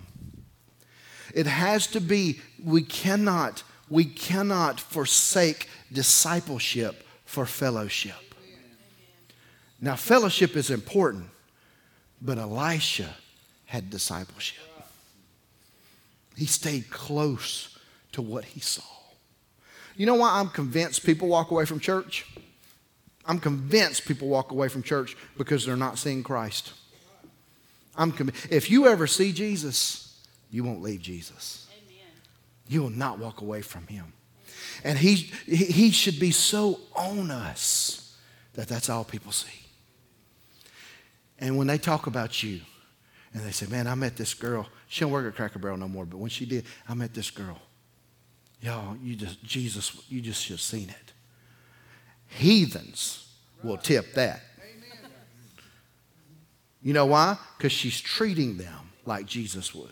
It 1.33 1.47
has 1.47 1.87
to 1.87 2.01
be, 2.01 2.39
we 2.63 2.81
cannot, 2.81 3.63
we 3.89 4.05
cannot 4.05 4.79
forsake 4.79 5.67
discipleship 5.91 7.03
for 7.25 7.45
fellowship. 7.45 8.15
Now, 9.81 9.95
fellowship 9.95 10.55
is 10.55 10.69
important, 10.69 11.25
but 12.21 12.37
Elisha 12.37 13.15
had 13.65 13.89
discipleship. 13.89 14.62
He 16.35 16.45
stayed 16.45 16.89
close 16.89 17.77
to 18.13 18.21
what 18.21 18.45
he 18.45 18.59
saw. 18.59 18.83
You 19.95 20.05
know 20.05 20.15
why 20.15 20.39
I'm 20.39 20.49
convinced 20.49 21.05
people 21.05 21.27
walk 21.27 21.51
away 21.51 21.65
from 21.65 21.79
church? 21.79 22.25
I'm 23.25 23.39
convinced 23.39 24.05
people 24.05 24.27
walk 24.27 24.51
away 24.51 24.67
from 24.67 24.83
church 24.83 25.15
because 25.37 25.65
they're 25.65 25.77
not 25.77 25.97
seeing 25.97 26.23
Christ. 26.23 26.73
I'm 27.95 28.11
convinced. 28.11 28.47
If 28.49 28.71
you 28.71 28.87
ever 28.87 29.07
see 29.07 29.31
Jesus, 29.31 30.19
you 30.49 30.63
won't 30.63 30.81
leave 30.81 31.01
Jesus. 31.01 31.67
Amen. 31.71 32.07
You 32.67 32.81
will 32.81 32.89
not 32.89 33.19
walk 33.19 33.41
away 33.41 33.61
from 33.61 33.87
him. 33.87 34.13
And 34.83 34.97
he, 34.97 35.15
he 35.45 35.91
should 35.91 36.19
be 36.19 36.31
so 36.31 36.79
on 36.95 37.31
us 37.31 38.17
that 38.53 38.67
that's 38.67 38.89
all 38.89 39.03
people 39.03 39.31
see. 39.31 39.67
And 41.39 41.57
when 41.57 41.67
they 41.67 41.77
talk 41.77 42.07
about 42.07 42.43
you, 42.43 42.61
and 43.33 43.43
they 43.43 43.51
said, 43.51 43.69
Man, 43.69 43.87
I 43.87 43.95
met 43.95 44.15
this 44.15 44.33
girl. 44.33 44.67
She 44.87 45.01
don't 45.01 45.11
work 45.11 45.27
at 45.27 45.35
Cracker 45.35 45.59
Barrel 45.59 45.77
no 45.77 45.87
more, 45.87 46.05
but 46.05 46.17
when 46.17 46.29
she 46.29 46.45
did, 46.45 46.65
I 46.87 46.93
met 46.93 47.13
this 47.13 47.31
girl. 47.31 47.59
Y'all, 48.61 48.95
you 48.97 49.15
just, 49.15 49.43
Jesus, 49.43 50.03
you 50.07 50.21
just 50.21 50.41
should 50.41 50.53
have 50.53 50.61
seen 50.61 50.89
it. 50.89 51.13
Heathens 52.27 53.27
will 53.63 53.77
tip 53.77 54.13
that. 54.13 54.41
You 56.81 56.93
know 56.93 57.05
why? 57.05 57.37
Because 57.57 57.71
she's 57.71 57.99
treating 57.99 58.57
them 58.57 58.91
like 59.05 59.25
Jesus 59.25 59.73
would. 59.73 59.89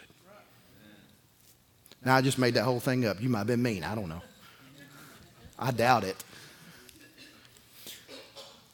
Now, 2.03 2.15
I 2.15 2.21
just 2.21 2.37
made 2.37 2.55
that 2.55 2.63
whole 2.63 2.79
thing 2.79 3.05
up. 3.05 3.21
You 3.21 3.29
might 3.29 3.39
have 3.39 3.47
been 3.47 3.61
mean. 3.61 3.83
I 3.83 3.95
don't 3.95 4.09
know. 4.09 4.21
I 5.57 5.71
doubt 5.71 6.03
it. 6.03 6.23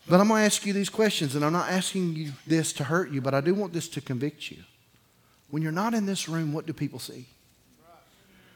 But 0.10 0.22
I'm 0.22 0.30
going 0.30 0.41
to 0.41 0.46
ask 0.46 0.65
you 0.65 0.74
these 0.74 0.89
questions, 0.89 1.36
and 1.36 1.43
I'm 1.43 1.54
not 1.54 1.70
asking 1.70 2.15
you 2.15 2.32
this 2.46 2.72
to 2.74 2.86
hurt 2.86 3.12
you, 3.12 3.22
but 3.22 3.34
I 3.34 3.41
do 3.41 3.54
want 3.54 3.74
this 3.74 3.89
to 3.89 4.02
convict 4.02 4.50
you. 4.50 4.58
When 5.50 5.62
you're 5.62 5.72
not 5.72 5.93
in 5.93 6.06
this 6.06 6.30
room, 6.30 6.54
what 6.54 6.65
do 6.65 6.74
people 6.74 7.00
see? 7.00 7.26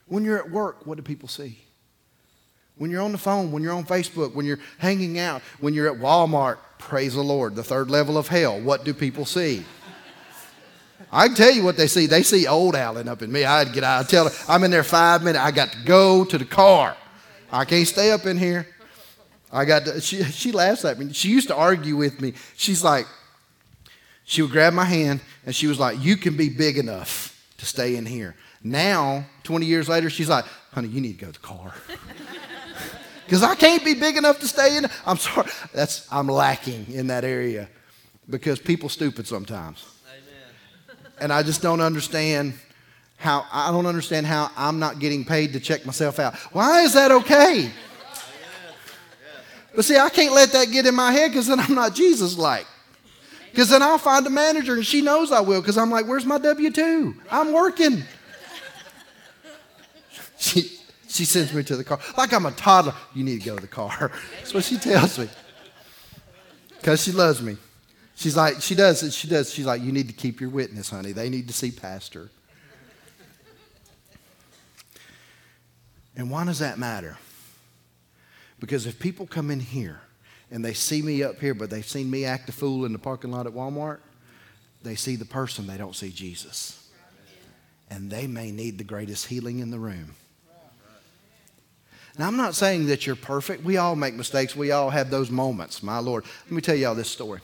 When 0.08 0.24
you're 0.24 0.38
at 0.38 0.50
work, 0.50 0.86
what 0.86 0.98
do 0.98 1.02
people 1.02 1.28
see? 1.28 1.60
When 2.78 2.90
you're 2.90 3.02
on 3.02 3.12
the 3.12 3.18
phone, 3.18 3.52
when 3.52 3.64
you're 3.64 3.74
on 3.74 3.86
Facebook, 3.86 4.34
when 4.34 4.46
you're 4.46 4.60
hanging 4.78 5.20
out, 5.20 5.42
when 5.60 5.74
you're 5.74 5.94
at 5.94 6.00
Walmart, 6.00 6.58
praise 6.80 7.14
the 7.14 7.22
Lord, 7.22 7.56
the 7.56 7.64
third 7.64 7.90
level 7.90 8.18
of 8.18 8.28
hell, 8.28 8.60
what 8.60 8.86
do 8.86 8.94
people 8.94 9.26
see? 9.26 9.66
I 11.12 11.28
can 11.28 11.36
tell 11.36 11.52
you 11.52 11.64
what 11.64 11.76
they 11.76 11.88
see. 11.88 12.08
They 12.08 12.24
see 12.24 12.48
old 12.48 12.76
Allen 12.76 13.10
up 13.10 13.22
in 13.22 13.32
me. 13.32 13.44
I'd 13.44 13.74
get 13.74 13.84
out. 13.84 14.06
I 14.06 14.08
tell 14.08 14.30
her, 14.30 14.36
I'm 14.48 14.64
in 14.64 14.72
there 14.72 14.84
five 14.84 15.24
minutes. 15.24 15.44
I 15.44 15.52
got 15.52 15.74
to 15.74 15.78
go 15.84 16.24
to 16.24 16.38
the 16.38 16.46
car. 16.46 16.96
I 17.52 17.66
can't 17.66 17.88
stay 17.88 18.12
up 18.12 18.26
in 18.26 18.38
here. 18.38 18.68
I 19.52 19.66
got 19.66 19.86
to, 19.86 20.02
she, 20.02 20.24
she 20.24 20.52
laughs 20.52 20.86
at 20.86 20.98
me. 20.98 21.12
She 21.14 21.30
used 21.30 21.50
to 21.50 21.56
argue 21.56 21.98
with 21.98 22.22
me. 22.22 22.34
She's 22.56 22.84
like, 22.84 23.06
she 24.24 24.42
would 24.42 24.52
grab 24.52 24.74
my 24.74 24.86
hand 24.86 25.20
and 25.46 25.54
she 25.54 25.68
was 25.68 25.80
like, 25.80 26.02
You 26.02 26.16
can 26.16 26.38
be 26.38 26.50
big 26.50 26.78
enough 26.78 27.38
to 27.58 27.66
stay 27.66 27.96
in 27.96 28.06
here. 28.06 28.36
Now, 28.64 29.26
20 29.44 29.66
years 29.66 29.90
later, 29.90 30.10
she's 30.10 30.30
like, 30.30 30.46
Honey, 30.72 30.88
you 30.88 31.02
need 31.02 31.20
to 31.20 31.26
go 31.26 31.32
to 31.32 31.40
the 31.40 31.48
car. 31.48 31.74
Because 33.32 33.44
I 33.44 33.56
can't 33.56 33.86
be 33.86 33.94
big 33.94 34.18
enough 34.18 34.42
to 34.42 34.48
stay 34.48 34.76
in. 34.76 34.86
I'm 35.06 35.16
sorry. 35.16 35.48
That's, 35.74 36.06
I'm 36.12 36.28
lacking 36.28 36.88
in 36.92 37.08
that 37.08 37.24
area 37.24 37.70
because 38.30 38.60
people 38.60 38.90
stupid 38.90 39.26
sometimes. 39.26 39.86
Amen. 40.06 40.98
And 41.22 41.32
I 41.32 41.42
just 41.42 41.62
don't 41.62 41.80
understand 41.80 42.56
how, 43.16 43.46
I 43.50 43.72
don't 43.72 43.86
understand 43.86 44.26
how 44.26 44.52
I'm 44.58 44.80
not 44.80 45.00
getting 45.00 45.24
paid 45.24 45.54
to 45.54 45.62
check 45.62 45.86
myself 45.86 46.20
out. 46.20 46.36
Why 46.52 46.82
is 46.82 46.94
that 46.94 47.10
okay? 47.12 47.72
But 49.76 49.86
see, 49.86 49.98
I 49.98 50.10
can't 50.10 50.34
let 50.34 50.52
that 50.52 50.72
get 50.72 50.86
in 50.86 50.96
my 50.96 51.12
head 51.12 51.32
because 51.32 51.48
then 51.48 51.60
I'm 51.60 51.74
not 51.74 51.96
Jesus 51.96 52.38
like. 52.38 52.68
Because 53.52 53.70
then 53.70 53.82
I'll 53.82 53.98
find 53.98 54.26
a 54.26 54.30
manager 54.30 54.74
and 54.74 54.86
she 54.86 55.02
knows 55.02 55.32
I 55.32 55.42
will 55.42 55.62
because 55.62 55.78
I'm 55.78 55.92
like, 55.92 56.08
where's 56.08 56.26
my 56.26 56.38
W 56.38 56.72
2? 56.72 57.16
I'm 57.30 57.54
working. 57.54 58.04
She, 60.38 60.76
she 61.08 61.24
sends 61.26 61.54
me 61.54 61.62
to 61.62 61.78
the 61.78 61.84
car. 61.84 62.00
Like 62.18 62.34
I'm 62.34 62.48
a 62.48 62.52
toddler. 62.52 62.96
You 63.14 63.24
need 63.24 63.42
to 63.42 63.46
go 63.46 63.56
to 63.56 63.62
the 63.62 63.68
car. 63.68 64.12
That's 64.38 64.56
what 64.56 64.64
she 64.64 64.78
tells 64.80 65.20
me. 65.20 65.30
Because 66.78 67.04
she 67.04 67.12
loves 67.12 67.44
me. 67.44 67.58
She's 68.16 68.36
like, 68.36 68.60
she 68.60 68.74
does, 68.74 69.16
she 69.16 69.28
does. 69.28 69.54
She's 69.54 69.68
like, 69.68 69.84
you 69.84 69.92
need 69.92 70.08
to 70.08 70.16
keep 70.16 70.42
your 70.42 70.50
witness, 70.50 70.90
honey. 70.90 71.12
They 71.12 71.30
need 71.30 71.48
to 71.48 71.54
see 71.54 71.70
Pastor. 71.70 72.32
And 76.16 76.32
why 76.32 76.44
does 76.46 76.58
that 76.58 76.80
matter? 76.80 77.20
Because 78.62 78.86
if 78.86 79.00
people 79.00 79.28
come 79.28 79.52
in 79.52 79.60
here 79.60 80.00
and 80.52 80.64
they 80.64 80.74
see 80.74 81.02
me 81.02 81.24
up 81.24 81.40
here, 81.40 81.54
but 81.54 81.70
they've 81.70 81.86
seen 81.86 82.10
me 82.10 82.24
act 82.24 82.48
a 82.48 82.54
fool 82.54 82.86
in 82.86 82.94
the 82.94 83.00
parking 83.00 83.32
lot 83.32 83.48
at 83.48 83.54
Walmart, 83.54 84.00
they 84.84 84.96
see 84.96 85.18
the 85.18 85.26
person, 85.26 85.68
they 85.68 85.78
don't 85.78 85.96
see 85.96 86.12
Jesus. 86.12 86.88
And 87.90 88.10
they 88.10 88.28
may 88.28 88.52
need 88.52 88.78
the 88.78 88.86
greatest 88.86 89.26
healing 89.26 89.60
in 89.60 89.72
the 89.72 89.80
room. 89.80 90.16
Now, 92.18 92.28
I'm 92.28 92.38
not 92.38 92.56
saying 92.56 92.86
that 92.88 93.08
you're 93.08 93.16
perfect. 93.16 93.64
We 93.64 93.78
all 93.78 93.96
make 93.96 94.14
mistakes. 94.14 94.56
We 94.56 94.72
all 94.72 94.90
have 94.90 95.10
those 95.10 95.32
moments, 95.32 95.82
my 95.82 95.98
Lord. 95.98 96.24
Let 96.46 96.52
me 96.52 96.62
tell 96.62 96.76
y'all 96.76 96.96
this 96.96 97.10
story. 97.10 97.42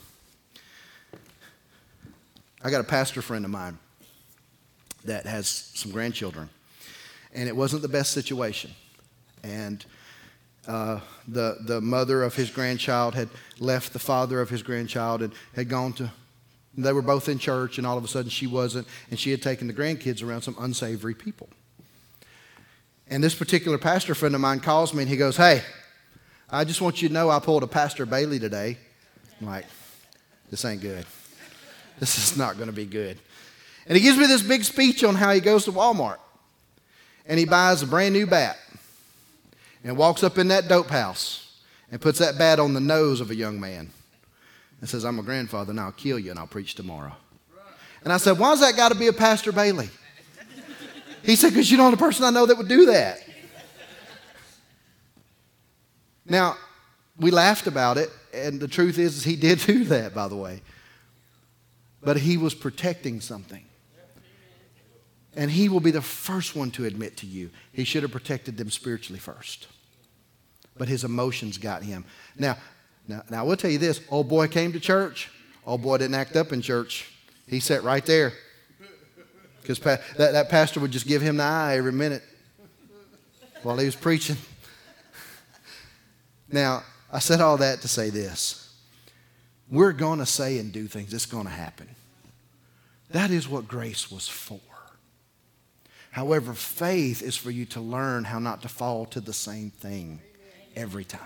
I 2.61 2.69
got 2.69 2.81
a 2.81 2.85
pastor 2.85 3.21
friend 3.21 3.43
of 3.43 3.51
mine 3.51 3.77
that 5.05 5.25
has 5.25 5.47
some 5.73 5.91
grandchildren, 5.91 6.49
and 7.33 7.47
it 7.47 7.55
wasn't 7.55 7.81
the 7.81 7.87
best 7.87 8.11
situation. 8.11 8.71
And 9.41 9.85
uh, 10.67 10.99
the, 11.27 11.57
the 11.61 11.81
mother 11.81 12.23
of 12.23 12.35
his 12.35 12.49
grandchild 12.49 13.15
had 13.15 13.29
left 13.59 13.93
the 13.93 13.99
father 13.99 14.41
of 14.41 14.49
his 14.49 14.61
grandchild 14.61 15.21
and 15.21 15.33
had 15.55 15.69
gone 15.69 15.93
to, 15.93 16.11
they 16.77 16.93
were 16.93 17.01
both 17.01 17.29
in 17.29 17.39
church, 17.39 17.77
and 17.77 17.87
all 17.87 17.97
of 17.97 18.03
a 18.03 18.07
sudden 18.07 18.29
she 18.29 18.47
wasn't, 18.47 18.85
and 19.09 19.19
she 19.19 19.31
had 19.31 19.41
taken 19.41 19.67
the 19.67 19.73
grandkids 19.73 20.23
around 20.23 20.41
some 20.41 20.55
unsavory 20.59 21.15
people. 21.15 21.49
And 23.07 23.23
this 23.23 23.33
particular 23.33 23.77
pastor 23.77 24.13
friend 24.13 24.35
of 24.35 24.41
mine 24.41 24.59
calls 24.59 24.93
me 24.93 25.03
and 25.03 25.09
he 25.09 25.15
goes, 25.15 25.37
Hey, 25.37 25.61
I 26.49 26.65
just 26.65 26.81
want 26.81 27.01
you 27.01 27.07
to 27.07 27.13
know 27.13 27.29
I 27.29 27.39
pulled 27.39 27.63
a 27.63 27.67
Pastor 27.67 28.05
Bailey 28.05 28.37
today. 28.37 28.77
I'm 29.39 29.47
like, 29.47 29.65
This 30.51 30.65
ain't 30.65 30.81
good. 30.81 31.05
This 31.99 32.17
is 32.17 32.37
not 32.37 32.57
going 32.57 32.67
to 32.67 32.73
be 32.73 32.85
good. 32.85 33.17
And 33.87 33.97
he 33.97 34.03
gives 34.03 34.17
me 34.17 34.27
this 34.27 34.43
big 34.43 34.65
speech 34.65 35.03
on 35.03 35.15
how 35.15 35.31
he 35.31 35.39
goes 35.39 35.65
to 35.65 35.71
Walmart 35.71 36.17
and 37.25 37.39
he 37.39 37.45
buys 37.45 37.81
a 37.81 37.87
brand 37.87 38.13
new 38.13 38.27
bat 38.27 38.57
and 39.87 39.95
walks 39.95 40.21
up 40.21 40.37
in 40.37 40.49
that 40.49 40.67
dope 40.67 40.89
house 40.89 41.61
and 41.89 42.01
puts 42.01 42.19
that 42.19 42.37
bat 42.37 42.59
on 42.59 42.73
the 42.73 42.79
nose 42.81 43.21
of 43.21 43.31
a 43.31 43.35
young 43.35 43.57
man 43.57 43.89
and 44.81 44.89
says, 44.89 45.05
I'm 45.05 45.17
a 45.17 45.23
grandfather 45.23 45.71
and 45.71 45.79
I'll 45.79 45.93
kill 45.93 46.19
you 46.19 46.29
and 46.29 46.37
I'll 46.37 46.45
preach 46.45 46.75
tomorrow. 46.75 47.13
And 48.03 48.11
I 48.11 48.17
said, 48.17 48.37
Why's 48.37 48.59
that 48.59 48.75
got 48.75 48.91
to 48.91 48.97
be 48.97 49.07
a 49.07 49.13
Pastor 49.13 49.53
Bailey? 49.53 49.89
He 51.23 51.37
said, 51.37 51.51
Because 51.51 51.71
you're 51.71 51.77
the 51.77 51.85
only 51.85 51.97
person 51.97 52.25
I 52.25 52.31
know 52.31 52.45
that 52.45 52.57
would 52.57 52.67
do 52.67 52.87
that. 52.87 53.19
Now, 56.25 56.57
we 57.17 57.31
laughed 57.31 57.67
about 57.67 57.97
it, 57.97 58.09
and 58.33 58.59
the 58.59 58.67
truth 58.67 58.99
is, 58.99 59.15
is 59.15 59.23
he 59.23 59.37
did 59.37 59.59
do 59.65 59.85
that, 59.85 60.13
by 60.13 60.27
the 60.27 60.35
way. 60.35 60.61
But 62.01 62.17
he 62.17 62.35
was 62.35 62.53
protecting 62.53 63.21
something. 63.21 63.63
And 65.33 65.49
he 65.49 65.69
will 65.69 65.79
be 65.79 65.91
the 65.91 66.01
first 66.01 66.57
one 66.57 66.71
to 66.71 66.83
admit 66.83 67.15
to 67.17 67.25
you 67.25 67.51
he 67.71 67.85
should 67.85 68.03
have 68.03 68.11
protected 68.11 68.57
them 68.57 68.69
spiritually 68.69 69.19
first. 69.19 69.67
But 70.77 70.87
his 70.87 71.03
emotions 71.03 71.57
got 71.57 71.83
him. 71.83 72.05
Now, 72.37 72.57
Now, 73.07 73.23
now 73.29 73.39
I 73.39 73.43
will 73.43 73.57
tell 73.57 73.71
you 73.71 73.77
this 73.77 74.01
old 74.09 74.27
boy 74.27 74.47
came 74.47 74.73
to 74.73 74.79
church. 74.79 75.29
Old 75.65 75.81
boy 75.81 75.97
didn't 75.97 76.15
act 76.15 76.35
up 76.35 76.51
in 76.51 76.61
church. 76.61 77.11
He 77.47 77.59
sat 77.59 77.83
right 77.83 78.05
there. 78.05 78.33
Because 79.61 79.79
pa- 79.79 79.97
that, 80.17 80.31
that 80.31 80.49
pastor 80.49 80.79
would 80.79 80.91
just 80.91 81.07
give 81.07 81.21
him 81.21 81.37
the 81.37 81.43
eye 81.43 81.77
every 81.77 81.91
minute 81.91 82.23
while 83.63 83.77
he 83.77 83.85
was 83.85 83.95
preaching. 83.95 84.37
Now, 86.49 86.83
I 87.11 87.19
said 87.19 87.41
all 87.41 87.57
that 87.57 87.81
to 87.81 87.87
say 87.87 88.09
this. 88.09 88.73
We're 89.69 89.91
going 89.91 90.19
to 90.19 90.25
say 90.25 90.59
and 90.59 90.71
do 90.71 90.87
things, 90.87 91.13
it's 91.13 91.25
going 91.25 91.45
to 91.45 91.51
happen. 91.51 91.89
That 93.09 93.31
is 93.31 93.49
what 93.49 93.67
grace 93.67 94.09
was 94.09 94.27
for. 94.27 94.59
However, 96.11 96.53
faith 96.53 97.21
is 97.21 97.35
for 97.35 97.51
you 97.51 97.65
to 97.65 97.81
learn 97.81 98.23
how 98.23 98.39
not 98.39 98.61
to 98.61 98.69
fall 98.69 99.05
to 99.07 99.19
the 99.19 99.33
same 99.33 99.69
thing 99.69 100.21
every 100.77 101.03
time. 101.03 101.21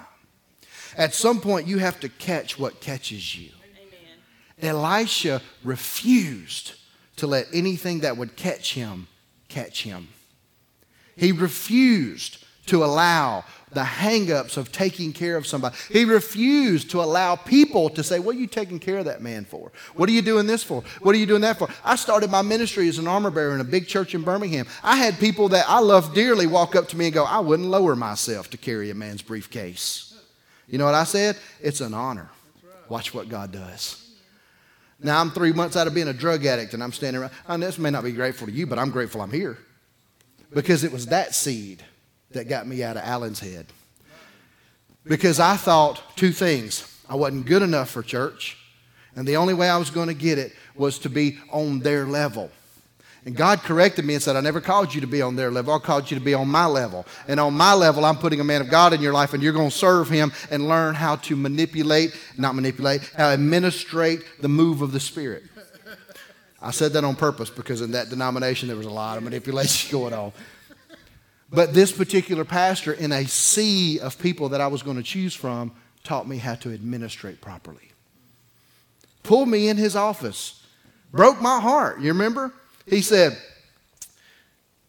At 0.97 1.13
some 1.13 1.39
point, 1.39 1.67
you 1.67 1.77
have 1.77 1.99
to 1.99 2.09
catch 2.09 2.57
what 2.57 2.81
catches 2.81 3.35
you. 3.35 3.51
Amen. 4.61 4.75
Elisha 4.75 5.41
refused 5.63 6.73
to 7.17 7.27
let 7.27 7.47
anything 7.53 7.99
that 7.99 8.17
would 8.17 8.35
catch 8.35 8.73
him 8.73 9.07
catch 9.51 9.83
him. 9.83 10.07
He 11.15 11.31
refused 11.31 12.43
to 12.67 12.83
allow 12.83 13.43
the 13.73 13.81
hangups 13.81 14.57
of 14.57 14.71
taking 14.71 15.13
care 15.13 15.37
of 15.37 15.47
somebody. 15.47 15.75
He 15.89 16.03
refused 16.03 16.91
to 16.91 17.01
allow 17.01 17.35
people 17.35 17.89
to 17.91 18.03
say, 18.03 18.19
What 18.19 18.35
are 18.35 18.39
you 18.39 18.47
taking 18.47 18.79
care 18.79 18.97
of 18.97 19.05
that 19.05 19.21
man 19.21 19.45
for? 19.45 19.71
What 19.95 20.09
are 20.09 20.11
you 20.11 20.21
doing 20.21 20.45
this 20.45 20.63
for? 20.63 20.83
What 21.01 21.15
are 21.15 21.17
you 21.17 21.25
doing 21.25 21.41
that 21.41 21.57
for? 21.57 21.69
I 21.83 21.95
started 21.95 22.29
my 22.29 22.41
ministry 22.41 22.87
as 22.89 22.97
an 22.97 23.07
armor 23.07 23.31
bearer 23.31 23.53
in 23.55 23.61
a 23.61 23.65
big 23.65 23.87
church 23.87 24.13
in 24.13 24.23
Birmingham. 24.23 24.67
I 24.83 24.97
had 24.97 25.19
people 25.19 25.49
that 25.49 25.65
I 25.69 25.79
love 25.79 26.13
dearly 26.13 26.47
walk 26.47 26.75
up 26.75 26.89
to 26.89 26.97
me 26.97 27.05
and 27.05 27.13
go, 27.13 27.23
I 27.23 27.39
wouldn't 27.39 27.69
lower 27.69 27.95
myself 27.95 28.49
to 28.51 28.57
carry 28.57 28.89
a 28.89 28.95
man's 28.95 29.21
briefcase. 29.21 30.19
You 30.67 30.77
know 30.77 30.85
what 30.85 30.95
I 30.95 31.05
said? 31.05 31.37
It's 31.61 31.81
an 31.81 31.93
honor. 31.93 32.29
Watch 32.89 33.13
what 33.13 33.29
God 33.29 33.51
does. 33.51 33.97
Now 35.01 35.19
I'm 35.19 35.31
three 35.31 35.53
months 35.53 35.75
out 35.75 35.87
of 35.87 35.93
being 35.93 36.09
a 36.09 36.13
drug 36.13 36.45
addict 36.45 36.73
and 36.73 36.83
I'm 36.83 36.91
standing 36.91 37.21
around. 37.21 37.31
And 37.47 37.63
this 37.63 37.79
may 37.79 37.89
not 37.89 38.03
be 38.03 38.11
grateful 38.11 38.47
to 38.47 38.53
you, 38.53 38.67
but 38.67 38.77
I'm 38.77 38.91
grateful 38.91 39.21
I'm 39.21 39.31
here. 39.31 39.57
Because 40.53 40.83
it 40.83 40.91
was 40.91 41.07
that 41.07 41.33
seed 41.33 41.83
that 42.33 42.47
got 42.47 42.67
me 42.67 42.83
out 42.83 42.97
of 42.97 43.03
Alan's 43.03 43.39
head. 43.39 43.67
Because 45.03 45.39
I 45.39 45.55
thought 45.57 46.01
two 46.15 46.31
things. 46.31 46.87
I 47.09 47.15
wasn't 47.15 47.45
good 47.45 47.61
enough 47.61 47.89
for 47.89 48.03
church, 48.03 48.57
and 49.15 49.27
the 49.27 49.37
only 49.37 49.53
way 49.53 49.69
I 49.69 49.77
was 49.77 49.89
going 49.89 50.07
to 50.07 50.13
get 50.13 50.37
it 50.37 50.53
was 50.75 50.99
to 50.99 51.09
be 51.09 51.37
on 51.51 51.79
their 51.79 52.05
level. 52.05 52.51
And 53.25 53.35
God 53.35 53.59
corrected 53.59 54.03
me 54.03 54.15
and 54.15 54.23
said, 54.23 54.35
I 54.35 54.41
never 54.41 54.59
called 54.59 54.95
you 54.95 55.01
to 55.01 55.07
be 55.07 55.21
on 55.21 55.35
their 55.35 55.51
level. 55.51 55.75
I 55.75 55.79
called 55.79 56.09
you 56.09 56.17
to 56.17 56.23
be 56.23 56.33
on 56.33 56.47
my 56.47 56.65
level. 56.65 57.05
And 57.27 57.39
on 57.39 57.53
my 57.53 57.73
level, 57.73 58.03
I'm 58.03 58.17
putting 58.17 58.39
a 58.39 58.43
man 58.43 58.61
of 58.61 58.69
God 58.69 58.93
in 58.93 59.01
your 59.01 59.13
life, 59.13 59.33
and 59.33 59.43
you're 59.43 59.53
going 59.53 59.69
to 59.69 59.75
serve 59.75 60.09
him 60.09 60.31
and 60.49 60.67
learn 60.67 60.95
how 60.95 61.17
to 61.17 61.35
manipulate, 61.35 62.17
not 62.37 62.55
manipulate, 62.55 63.11
how 63.15 63.27
to 63.27 63.33
administrate 63.33 64.23
the 64.39 64.49
move 64.49 64.81
of 64.81 64.91
the 64.91 64.99
Spirit. 64.99 65.43
I 66.61 66.71
said 66.71 66.93
that 66.93 67.03
on 67.03 67.15
purpose 67.15 67.49
because 67.49 67.81
in 67.81 67.91
that 67.91 68.09
denomination, 68.09 68.67
there 68.67 68.77
was 68.77 68.85
a 68.85 68.91
lot 68.91 69.17
of 69.17 69.23
manipulation 69.23 69.91
going 69.99 70.13
on. 70.13 70.31
But 71.51 71.73
this 71.73 71.91
particular 71.91 72.45
pastor, 72.45 72.93
in 72.93 73.11
a 73.11 73.25
sea 73.25 73.99
of 73.99 74.17
people 74.17 74.49
that 74.49 74.61
I 74.61 74.67
was 74.67 74.83
going 74.83 74.97
to 74.97 75.03
choose 75.03 75.33
from, 75.33 75.73
taught 76.03 76.27
me 76.27 76.37
how 76.37 76.55
to 76.55 76.73
administrate 76.73 77.41
properly. 77.41 77.91
Pulled 79.23 79.49
me 79.49 79.67
in 79.67 79.77
his 79.77 79.95
office, 79.95 80.65
broke 81.11 81.41
my 81.41 81.59
heart. 81.59 81.99
You 81.99 82.07
remember? 82.13 82.53
He 82.87 83.01
said, 83.01 83.37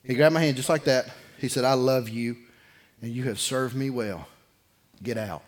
he 0.04 0.14
grabbed 0.14 0.34
my 0.34 0.40
hand 0.40 0.56
just 0.56 0.68
like 0.68 0.84
that. 0.84 1.08
He 1.38 1.48
said, 1.48 1.64
I 1.64 1.74
love 1.74 2.08
you 2.08 2.36
and 3.02 3.12
you 3.12 3.24
have 3.24 3.40
served 3.40 3.74
me 3.74 3.90
well. 3.90 4.26
Get 5.02 5.18
out. 5.18 5.42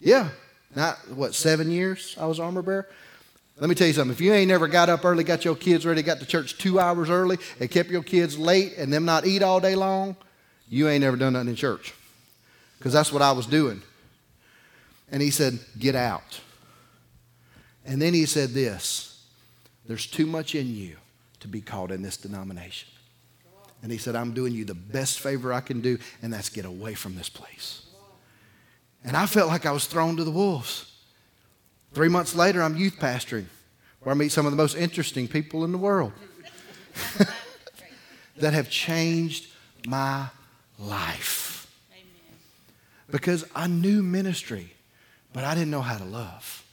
Yeah. 0.00 0.30
Not, 0.74 0.96
what, 1.10 1.34
seven 1.34 1.70
years 1.70 2.16
I 2.18 2.26
was 2.26 2.40
armor 2.40 2.62
bearer? 2.62 2.88
Let 3.56 3.68
me 3.68 3.76
tell 3.76 3.86
you 3.86 3.92
something. 3.92 4.12
If 4.12 4.20
you 4.20 4.32
ain't 4.32 4.48
never 4.48 4.66
got 4.66 4.88
up 4.88 5.04
early, 5.04 5.22
got 5.22 5.44
your 5.44 5.54
kids 5.54 5.86
ready, 5.86 6.02
got 6.02 6.18
to 6.18 6.26
church 6.26 6.58
two 6.58 6.80
hours 6.80 7.08
early, 7.08 7.38
and 7.60 7.70
kept 7.70 7.88
your 7.88 8.02
kids 8.02 8.36
late 8.36 8.74
and 8.76 8.92
them 8.92 9.04
not 9.04 9.26
eat 9.26 9.42
all 9.42 9.60
day 9.60 9.76
long, 9.76 10.16
you 10.68 10.88
ain't 10.88 11.02
never 11.02 11.16
done 11.16 11.34
nothing 11.34 11.50
in 11.50 11.54
church. 11.54 11.94
Because 12.78 12.92
that's 12.92 13.12
what 13.12 13.22
I 13.22 13.32
was 13.32 13.46
doing. 13.46 13.80
And 15.10 15.22
he 15.22 15.30
said, 15.30 15.58
Get 15.78 15.94
out. 15.94 16.40
And 17.86 18.00
then 18.00 18.14
he 18.14 18.26
said 18.26 18.50
this 18.50 19.24
There's 19.86 20.06
too 20.06 20.26
much 20.26 20.54
in 20.54 20.74
you 20.74 20.96
to 21.40 21.48
be 21.48 21.60
caught 21.60 21.92
in 21.92 22.02
this 22.02 22.16
denomination. 22.16 22.88
And 23.82 23.92
he 23.92 23.98
said, 23.98 24.16
I'm 24.16 24.32
doing 24.32 24.54
you 24.54 24.64
the 24.64 24.74
best 24.74 25.20
favor 25.20 25.52
I 25.52 25.60
can 25.60 25.82
do, 25.82 25.98
and 26.22 26.32
that's 26.32 26.48
get 26.48 26.64
away 26.64 26.94
from 26.94 27.16
this 27.16 27.28
place. 27.28 27.84
And 29.04 29.14
I 29.14 29.26
felt 29.26 29.48
like 29.48 29.66
I 29.66 29.72
was 29.72 29.86
thrown 29.86 30.16
to 30.16 30.24
the 30.24 30.30
wolves. 30.30 30.90
Three 31.94 32.08
months 32.08 32.34
later, 32.34 32.60
I'm 32.60 32.76
youth 32.76 32.96
pastoring, 32.98 33.46
where 34.00 34.12
I 34.12 34.18
meet 34.18 34.32
some 34.32 34.46
of 34.46 34.52
the 34.52 34.56
most 34.56 34.74
interesting 34.76 35.28
people 35.28 35.64
in 35.64 35.70
the 35.70 35.78
world 35.78 36.12
that 38.36 38.52
have 38.52 38.68
changed 38.68 39.46
my 39.86 40.26
life. 40.76 41.70
Because 43.08 43.44
I 43.54 43.68
knew 43.68 44.02
ministry, 44.02 44.72
but 45.32 45.44
I 45.44 45.54
didn't 45.54 45.70
know 45.70 45.82
how 45.82 45.96
to 45.98 46.04
love. 46.04 46.64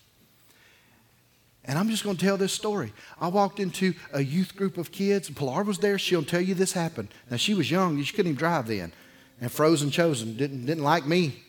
And 1.65 1.77
I'm 1.77 1.89
just 1.89 2.03
going 2.03 2.17
to 2.17 2.25
tell 2.25 2.38
this 2.38 2.53
story. 2.53 2.91
I 3.19 3.27
walked 3.27 3.60
into 3.60 3.93
a 4.13 4.23
youth 4.23 4.55
group 4.55 4.79
of 4.79 4.91
kids, 4.91 5.27
and 5.27 5.38
Pilar 5.38 5.62
was 5.62 5.77
there. 5.77 5.99
She'll 5.99 6.23
tell 6.23 6.41
you 6.41 6.55
this 6.55 6.73
happened. 6.73 7.10
Now, 7.29 7.38
she 7.38 7.53
was 7.53 7.69
young. 7.69 8.01
She 8.01 8.13
couldn't 8.13 8.31
even 8.31 8.39
drive 8.39 8.67
then. 8.67 8.91
And 9.39 9.51
Frozen 9.51 9.91
Chosen 9.91 10.36
didn't, 10.36 10.65
didn't 10.65 10.84
like 10.84 11.05
me 11.05 11.43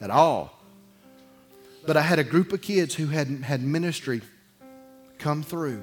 at 0.00 0.10
all. 0.10 0.63
But 1.86 1.96
I 1.96 2.02
had 2.02 2.18
a 2.18 2.24
group 2.24 2.52
of 2.52 2.62
kids 2.62 2.94
who 2.94 3.06
had 3.06 3.28
had 3.28 3.62
ministry 3.62 4.22
come 5.18 5.42
through 5.42 5.82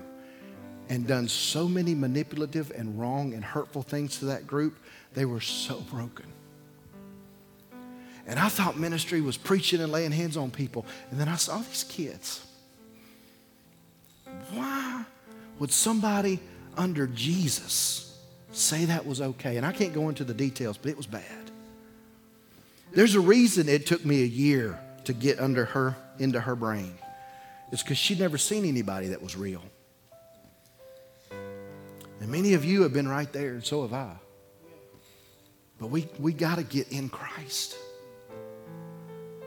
and 0.90 1.08
done 1.08 1.28
so 1.28 1.68
many 1.68 1.96
manipulative 1.96 2.72
and 2.72 3.00
wrong 3.00 3.34
and 3.34 3.44
hurtful 3.44 3.84
things 3.84 4.20
to 4.20 4.26
that 4.26 4.48
group. 4.48 4.78
They 5.14 5.26
were 5.26 5.42
so 5.42 5.80
broken. 5.82 6.26
And 8.28 8.40
I 8.40 8.50
thought 8.50 8.78
ministry 8.78 9.22
was 9.22 9.38
preaching 9.38 9.82
and 9.82 9.92
laying 9.92 10.12
hands 10.12 10.38
on 10.38 10.52
people. 10.52 10.86
And 11.10 11.20
then 11.20 11.28
I 11.28 11.36
saw 11.36 11.60
these 11.60 11.84
kids. 11.84 12.46
Why 14.52 15.06
would 15.60 15.72
somebody 15.72 16.40
under 16.78 17.08
Jesus 17.08 18.20
say 18.52 18.86
that 18.86 19.06
was 19.06 19.22
okay? 19.22 19.58
And 19.58 19.66
I 19.66 19.72
can't 19.72 19.94
go 19.94 20.10
into 20.10 20.24
the 20.24 20.34
details, 20.34 20.78
but 20.78 20.90
it 20.90 20.98
was 20.98 21.08
bad. 21.08 21.24
There's 22.94 23.16
a 23.16 23.22
reason 23.22 23.70
it 23.70 23.86
took 23.86 24.04
me 24.06 24.24
a 24.24 24.28
year 24.28 24.80
to 25.06 25.14
get 25.14 25.40
under 25.40 25.66
her 25.66 25.96
into 26.20 26.40
her 26.40 26.56
brain. 26.56 26.94
It's 27.72 27.82
because 27.82 27.98
she'd 27.98 28.20
never 28.20 28.38
seen 28.38 28.66
anybody 28.66 29.08
that 29.08 29.22
was 29.22 29.36
real. 29.36 29.64
And 31.32 32.30
many 32.30 32.54
of 32.54 32.64
you 32.64 32.84
have 32.84 32.94
been 32.94 33.08
right 33.08 33.32
there, 33.32 33.54
and 33.54 33.64
so 33.64 33.82
have 33.82 33.94
I. 33.94 34.16
But 35.80 35.88
we, 35.88 36.08
we 36.20 36.34
got 36.34 36.58
to 36.58 36.64
get 36.64 36.91
in 36.91 37.10
Christ. 37.10 37.76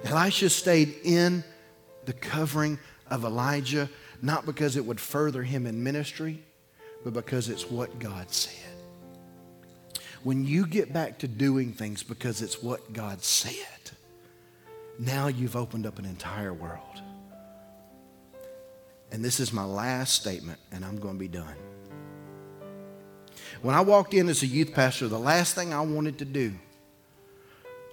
Elisha 0.02 0.50
stayed 0.50 0.96
in 1.04 1.44
the 2.04 2.12
covering 2.12 2.78
of 3.08 3.24
Elijah, 3.24 3.88
not 4.20 4.44
because 4.44 4.76
it 4.76 4.84
would 4.84 5.00
further 5.00 5.42
him 5.42 5.66
in 5.66 5.84
ministry, 5.84 6.42
but 7.04 7.12
because 7.12 7.48
it's 7.48 7.70
what 7.70 7.98
God 7.98 8.30
said. 8.30 8.52
When 10.24 10.44
you 10.44 10.66
get 10.66 10.92
back 10.92 11.18
to 11.18 11.28
doing 11.28 11.72
things 11.72 12.02
because 12.02 12.42
it's 12.42 12.62
what 12.62 12.92
God 12.92 13.22
said, 13.22 13.73
now 14.98 15.26
you've 15.28 15.56
opened 15.56 15.86
up 15.86 15.98
an 15.98 16.04
entire 16.04 16.52
world. 16.52 17.02
And 19.10 19.24
this 19.24 19.38
is 19.40 19.52
my 19.52 19.64
last 19.64 20.14
statement, 20.14 20.58
and 20.72 20.84
I'm 20.84 20.98
going 20.98 21.14
to 21.14 21.20
be 21.20 21.28
done. 21.28 21.54
When 23.62 23.74
I 23.74 23.80
walked 23.80 24.12
in 24.14 24.28
as 24.28 24.42
a 24.42 24.46
youth 24.46 24.74
pastor, 24.74 25.08
the 25.08 25.18
last 25.18 25.54
thing 25.54 25.72
I 25.72 25.80
wanted 25.80 26.18
to 26.18 26.24
do 26.24 26.52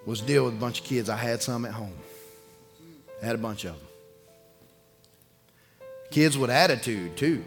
was 0.05 0.19
deal 0.21 0.45
with 0.45 0.55
a 0.55 0.57
bunch 0.57 0.79
of 0.79 0.85
kids. 0.85 1.09
I 1.09 1.15
had 1.15 1.41
some 1.41 1.65
at 1.65 1.73
home, 1.73 1.95
I 3.21 3.25
had 3.25 3.35
a 3.35 3.39
bunch 3.39 3.65
of 3.65 3.77
them. 3.77 3.87
Kids 6.09 6.37
with 6.37 6.49
attitude, 6.49 7.15
too. 7.15 7.43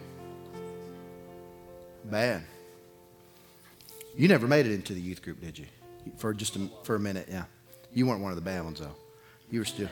Bad. 2.04 2.44
You 4.16 4.28
never 4.28 4.46
made 4.46 4.66
it 4.66 4.72
into 4.72 4.94
the 4.94 5.00
youth 5.00 5.20
group, 5.20 5.40
did 5.40 5.58
you? 5.58 5.66
For 6.16 6.32
just 6.32 6.56
a, 6.56 6.70
for 6.82 6.94
a 6.94 7.00
minute, 7.00 7.28
yeah. 7.30 7.44
You 7.92 8.06
weren't 8.06 8.22
one 8.22 8.30
of 8.30 8.36
the 8.36 8.42
bad 8.42 8.64
ones, 8.64 8.80
though. 8.80 8.94
You 9.50 9.60
were 9.60 9.64
still. 9.64 9.88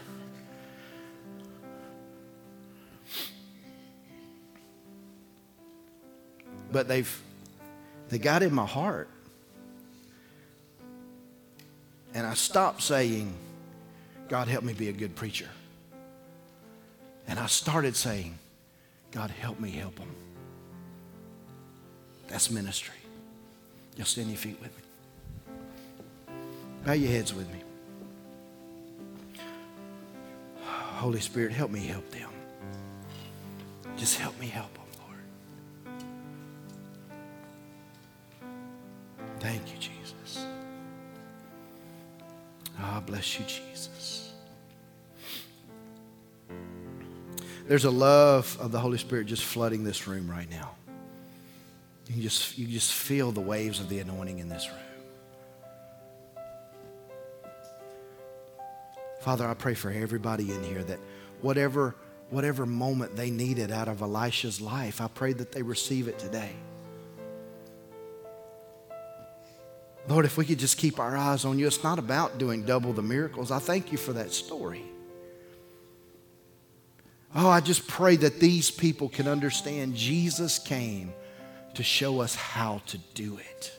But 6.71 6.89
they've 6.89 7.23
they 8.09 8.19
got 8.19 8.43
in 8.43 8.53
my 8.55 8.67
heart. 8.67 9.09
And 12.15 12.27
I 12.27 12.35
stopped 12.35 12.83
saying, 12.83 13.33
God 14.29 14.49
help 14.49 14.65
me 14.65 14.75
be 14.75 14.89
a 14.89 14.93
good 14.93 15.17
preacher. 15.17 15.49
And 17.27 17.39
I 17.39 17.47
started 17.47 17.97
saying, 17.97 18.39
God 19.13 19.31
help 19.31 19.61
me 19.61 19.71
help 19.71 19.97
them. 19.97 20.15
That's 22.29 22.51
ministry. 22.51 22.97
You'll 23.97 24.07
stand 24.07 24.29
your 24.29 24.37
feet 24.37 24.59
with 24.61 24.71
me. 24.77 26.35
Bow 26.85 26.93
your 26.93 27.11
heads 27.11 27.33
with 27.33 27.51
me. 27.51 27.63
Holy 31.03 31.19
Spirit, 31.19 31.51
help 31.51 31.73
me 31.73 31.81
help 31.81 32.09
them. 32.13 32.31
Just 33.97 34.19
help 34.19 34.39
me 34.39 34.47
help 34.47 34.73
them, 34.73 34.85
Lord. 35.01 36.05
Thank 39.41 39.63
you, 39.73 39.79
Jesus. 39.81 40.47
Ah, 42.79 43.03
bless 43.05 43.37
you, 43.37 43.45
Jesus. 43.47 44.33
There's 47.67 47.85
a 47.85 47.91
love 47.91 48.57
of 48.61 48.71
the 48.71 48.79
Holy 48.79 48.99
Spirit 48.99 49.27
just 49.27 49.43
flooding 49.43 49.83
this 49.83 50.07
room 50.07 50.31
right 50.31 50.49
now. 50.49 50.71
You 52.07 52.23
just, 52.23 52.57
you 52.57 52.69
just 52.69 52.93
feel 52.93 53.33
the 53.33 53.41
waves 53.41 53.81
of 53.81 53.89
the 53.89 53.99
anointing 53.99 54.39
in 54.39 54.49
this 54.49 54.69
room. 54.69 54.92
Father, 59.23 59.47
I 59.47 59.55
pray 59.55 59.75
for 59.75 59.89
everybody 59.89 60.51
in 60.51 60.65
here 60.65 60.83
that 60.83 60.99
whatever, 61.43 61.95
whatever 62.31 62.67
moment 62.67 63.15
they 63.15 63.31
needed 63.31 63.71
out 63.71 63.87
of 63.87 64.03
Elisha's 64.03 64.61
life, 64.61 65.01
I 65.01 65.07
pray 65.07 65.33
that 65.35 65.53
they 65.53 65.63
receive 65.63 66.09
it 66.09 66.19
today. 66.19 66.51
Lord, 70.09 70.25
if 70.25 70.37
we 70.37 70.45
could 70.45 70.59
just 70.59 70.77
keep 70.77 70.99
our 70.99 71.17
eyes 71.17 71.45
on 71.45 71.57
you, 71.57 71.69
it's 71.69 71.85
not 71.85 72.01
about 72.01 72.39
doing 72.39 72.65
double 72.65 72.93
the 72.93 73.03
miracles. 73.03 73.53
I 73.53 73.61
thank 73.61 73.93
you 73.93 73.99
for 73.99 74.13
that 74.15 74.33
story. 74.33 74.83
Oh, 77.33 77.49
I 77.49 77.61
just 77.61 77.87
pray 77.87 78.17
that 78.17 78.41
these 78.41 78.73
people 78.73 79.09
can 79.09 79.29
understand 79.29 79.95
Jesus 79.95 80.59
came 80.59 81.13
to 81.75 81.85
show 81.85 82.21
us 82.21 82.35
how 82.35 82.83
to 82.87 82.99
do 83.15 83.39
it. 83.39 83.73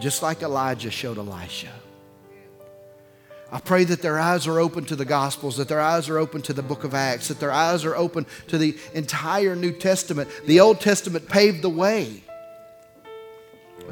Just 0.00 0.20
like 0.20 0.42
Elijah 0.42 0.90
showed 0.90 1.16
Elisha. 1.16 1.72
I 3.54 3.60
pray 3.60 3.84
that 3.84 4.02
their 4.02 4.18
eyes 4.18 4.48
are 4.48 4.58
open 4.58 4.84
to 4.86 4.96
the 4.96 5.04
Gospels, 5.04 5.58
that 5.58 5.68
their 5.68 5.80
eyes 5.80 6.08
are 6.08 6.18
open 6.18 6.42
to 6.42 6.52
the 6.52 6.60
book 6.60 6.82
of 6.82 6.92
Acts, 6.92 7.28
that 7.28 7.38
their 7.38 7.52
eyes 7.52 7.84
are 7.84 7.94
open 7.94 8.26
to 8.48 8.58
the 8.58 8.76
entire 8.94 9.54
New 9.54 9.70
Testament. 9.70 10.28
The 10.46 10.58
Old 10.58 10.80
Testament 10.80 11.28
paved 11.28 11.62
the 11.62 11.70
way, 11.70 12.24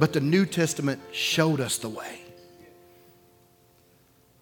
but 0.00 0.12
the 0.12 0.20
New 0.20 0.46
Testament 0.46 1.00
showed 1.12 1.60
us 1.60 1.78
the 1.78 1.88
way. 1.88 2.22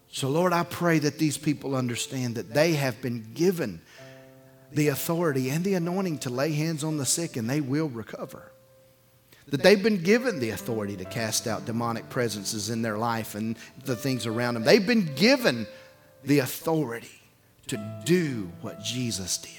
So, 0.09 0.27
Lord, 0.27 0.53
I 0.53 0.63
pray 0.63 0.97
that 0.97 1.19
these 1.19 1.37
people 1.37 1.75
understand 1.75 2.33
that 2.33 2.55
they 2.55 2.73
have 2.73 2.99
been 3.03 3.31
given 3.35 3.79
the 4.71 4.87
authority 4.87 5.51
and 5.51 5.63
the 5.63 5.75
anointing 5.75 6.17
to 6.19 6.31
lay 6.31 6.51
hands 6.53 6.83
on 6.83 6.97
the 6.97 7.05
sick 7.05 7.37
and 7.37 7.47
they 7.47 7.61
will 7.61 7.89
recover. 7.89 8.50
That 9.47 9.63
they've 9.63 9.81
been 9.81 10.01
given 10.01 10.39
the 10.39 10.51
authority 10.51 10.95
to 10.97 11.05
cast 11.05 11.47
out 11.47 11.65
demonic 11.65 12.09
presences 12.09 12.69
in 12.69 12.81
their 12.81 12.97
life 12.97 13.35
and 13.35 13.57
the 13.83 13.95
things 13.95 14.25
around 14.25 14.53
them. 14.53 14.63
They've 14.63 14.85
been 14.85 15.13
given 15.15 15.67
the 16.23 16.39
authority 16.39 17.21
to 17.67 18.01
do 18.05 18.51
what 18.61 18.81
Jesus 18.81 19.37
did. 19.37 19.51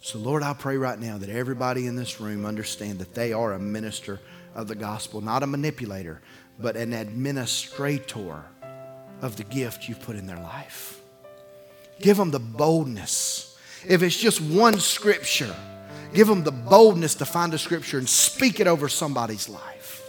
So, 0.00 0.18
Lord, 0.18 0.44
I 0.44 0.52
pray 0.52 0.76
right 0.76 0.98
now 0.98 1.18
that 1.18 1.28
everybody 1.28 1.86
in 1.86 1.96
this 1.96 2.20
room 2.20 2.46
understand 2.46 3.00
that 3.00 3.14
they 3.14 3.32
are 3.32 3.54
a 3.54 3.58
minister 3.58 4.20
of 4.54 4.68
the 4.68 4.76
gospel, 4.76 5.20
not 5.20 5.42
a 5.42 5.46
manipulator, 5.46 6.22
but 6.60 6.76
an 6.76 6.92
administrator 6.92 8.44
of 9.20 9.36
the 9.36 9.44
gift 9.44 9.88
you've 9.88 10.00
put 10.00 10.14
in 10.16 10.26
their 10.26 10.38
life. 10.38 11.00
Give 12.00 12.16
them 12.16 12.30
the 12.30 12.38
boldness. 12.38 13.58
If 13.86 14.02
it's 14.02 14.16
just 14.16 14.40
one 14.40 14.78
scripture, 14.78 15.54
give 16.12 16.26
them 16.26 16.44
the 16.44 16.52
boldness 16.52 17.14
to 17.16 17.24
find 17.24 17.52
a 17.54 17.58
scripture 17.58 17.98
and 17.98 18.08
speak 18.08 18.60
it 18.60 18.66
over 18.66 18.88
somebody's 18.88 19.48
life. 19.48 20.02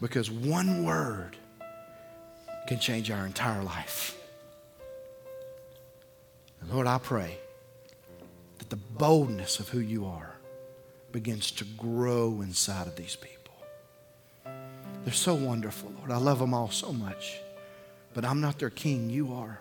Because 0.00 0.30
one 0.30 0.84
word 0.84 1.36
can 2.66 2.78
change 2.78 3.10
our 3.10 3.26
entire 3.26 3.62
life. 3.62 4.16
And 6.60 6.70
Lord, 6.70 6.86
I 6.86 6.98
pray 6.98 7.38
that 8.58 8.70
the 8.70 8.76
boldness 8.76 9.58
of 9.58 9.68
who 9.68 9.80
you 9.80 10.06
are 10.06 10.34
begins 11.12 11.50
to 11.52 11.64
grow 11.64 12.42
inside 12.42 12.86
of 12.86 12.96
these 12.96 13.16
people. 13.16 13.54
They're 15.04 15.14
so 15.14 15.34
wonderful, 15.34 15.92
Lord. 15.98 16.10
I 16.10 16.18
love 16.18 16.38
them 16.38 16.52
all 16.52 16.70
so 16.70 16.92
much. 16.92 17.38
But 18.14 18.24
I'm 18.24 18.40
not 18.40 18.58
their 18.58 18.70
king, 18.70 19.10
you 19.10 19.32
are. 19.34 19.60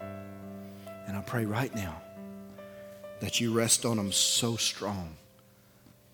And 0.00 1.16
I 1.16 1.20
pray 1.22 1.44
right 1.44 1.74
now 1.74 2.02
that 3.20 3.40
you 3.40 3.52
rest 3.52 3.84
on 3.84 3.96
them 3.96 4.12
so 4.12 4.56
strong. 4.56 5.16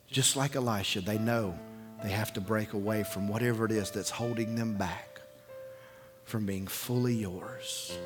Just 0.08 0.36
like 0.36 0.56
Elisha, 0.56 1.00
they 1.00 1.18
know 1.18 1.58
they 2.02 2.10
have 2.10 2.32
to 2.34 2.40
break 2.40 2.72
away 2.72 3.02
from 3.02 3.28
whatever 3.28 3.64
it 3.64 3.72
is 3.72 3.90
that's 3.90 4.10
holding 4.10 4.54
them 4.54 4.74
back 4.74 5.20
from 6.24 6.46
being 6.46 6.66
fully 6.66 7.14
yours. 7.14 7.98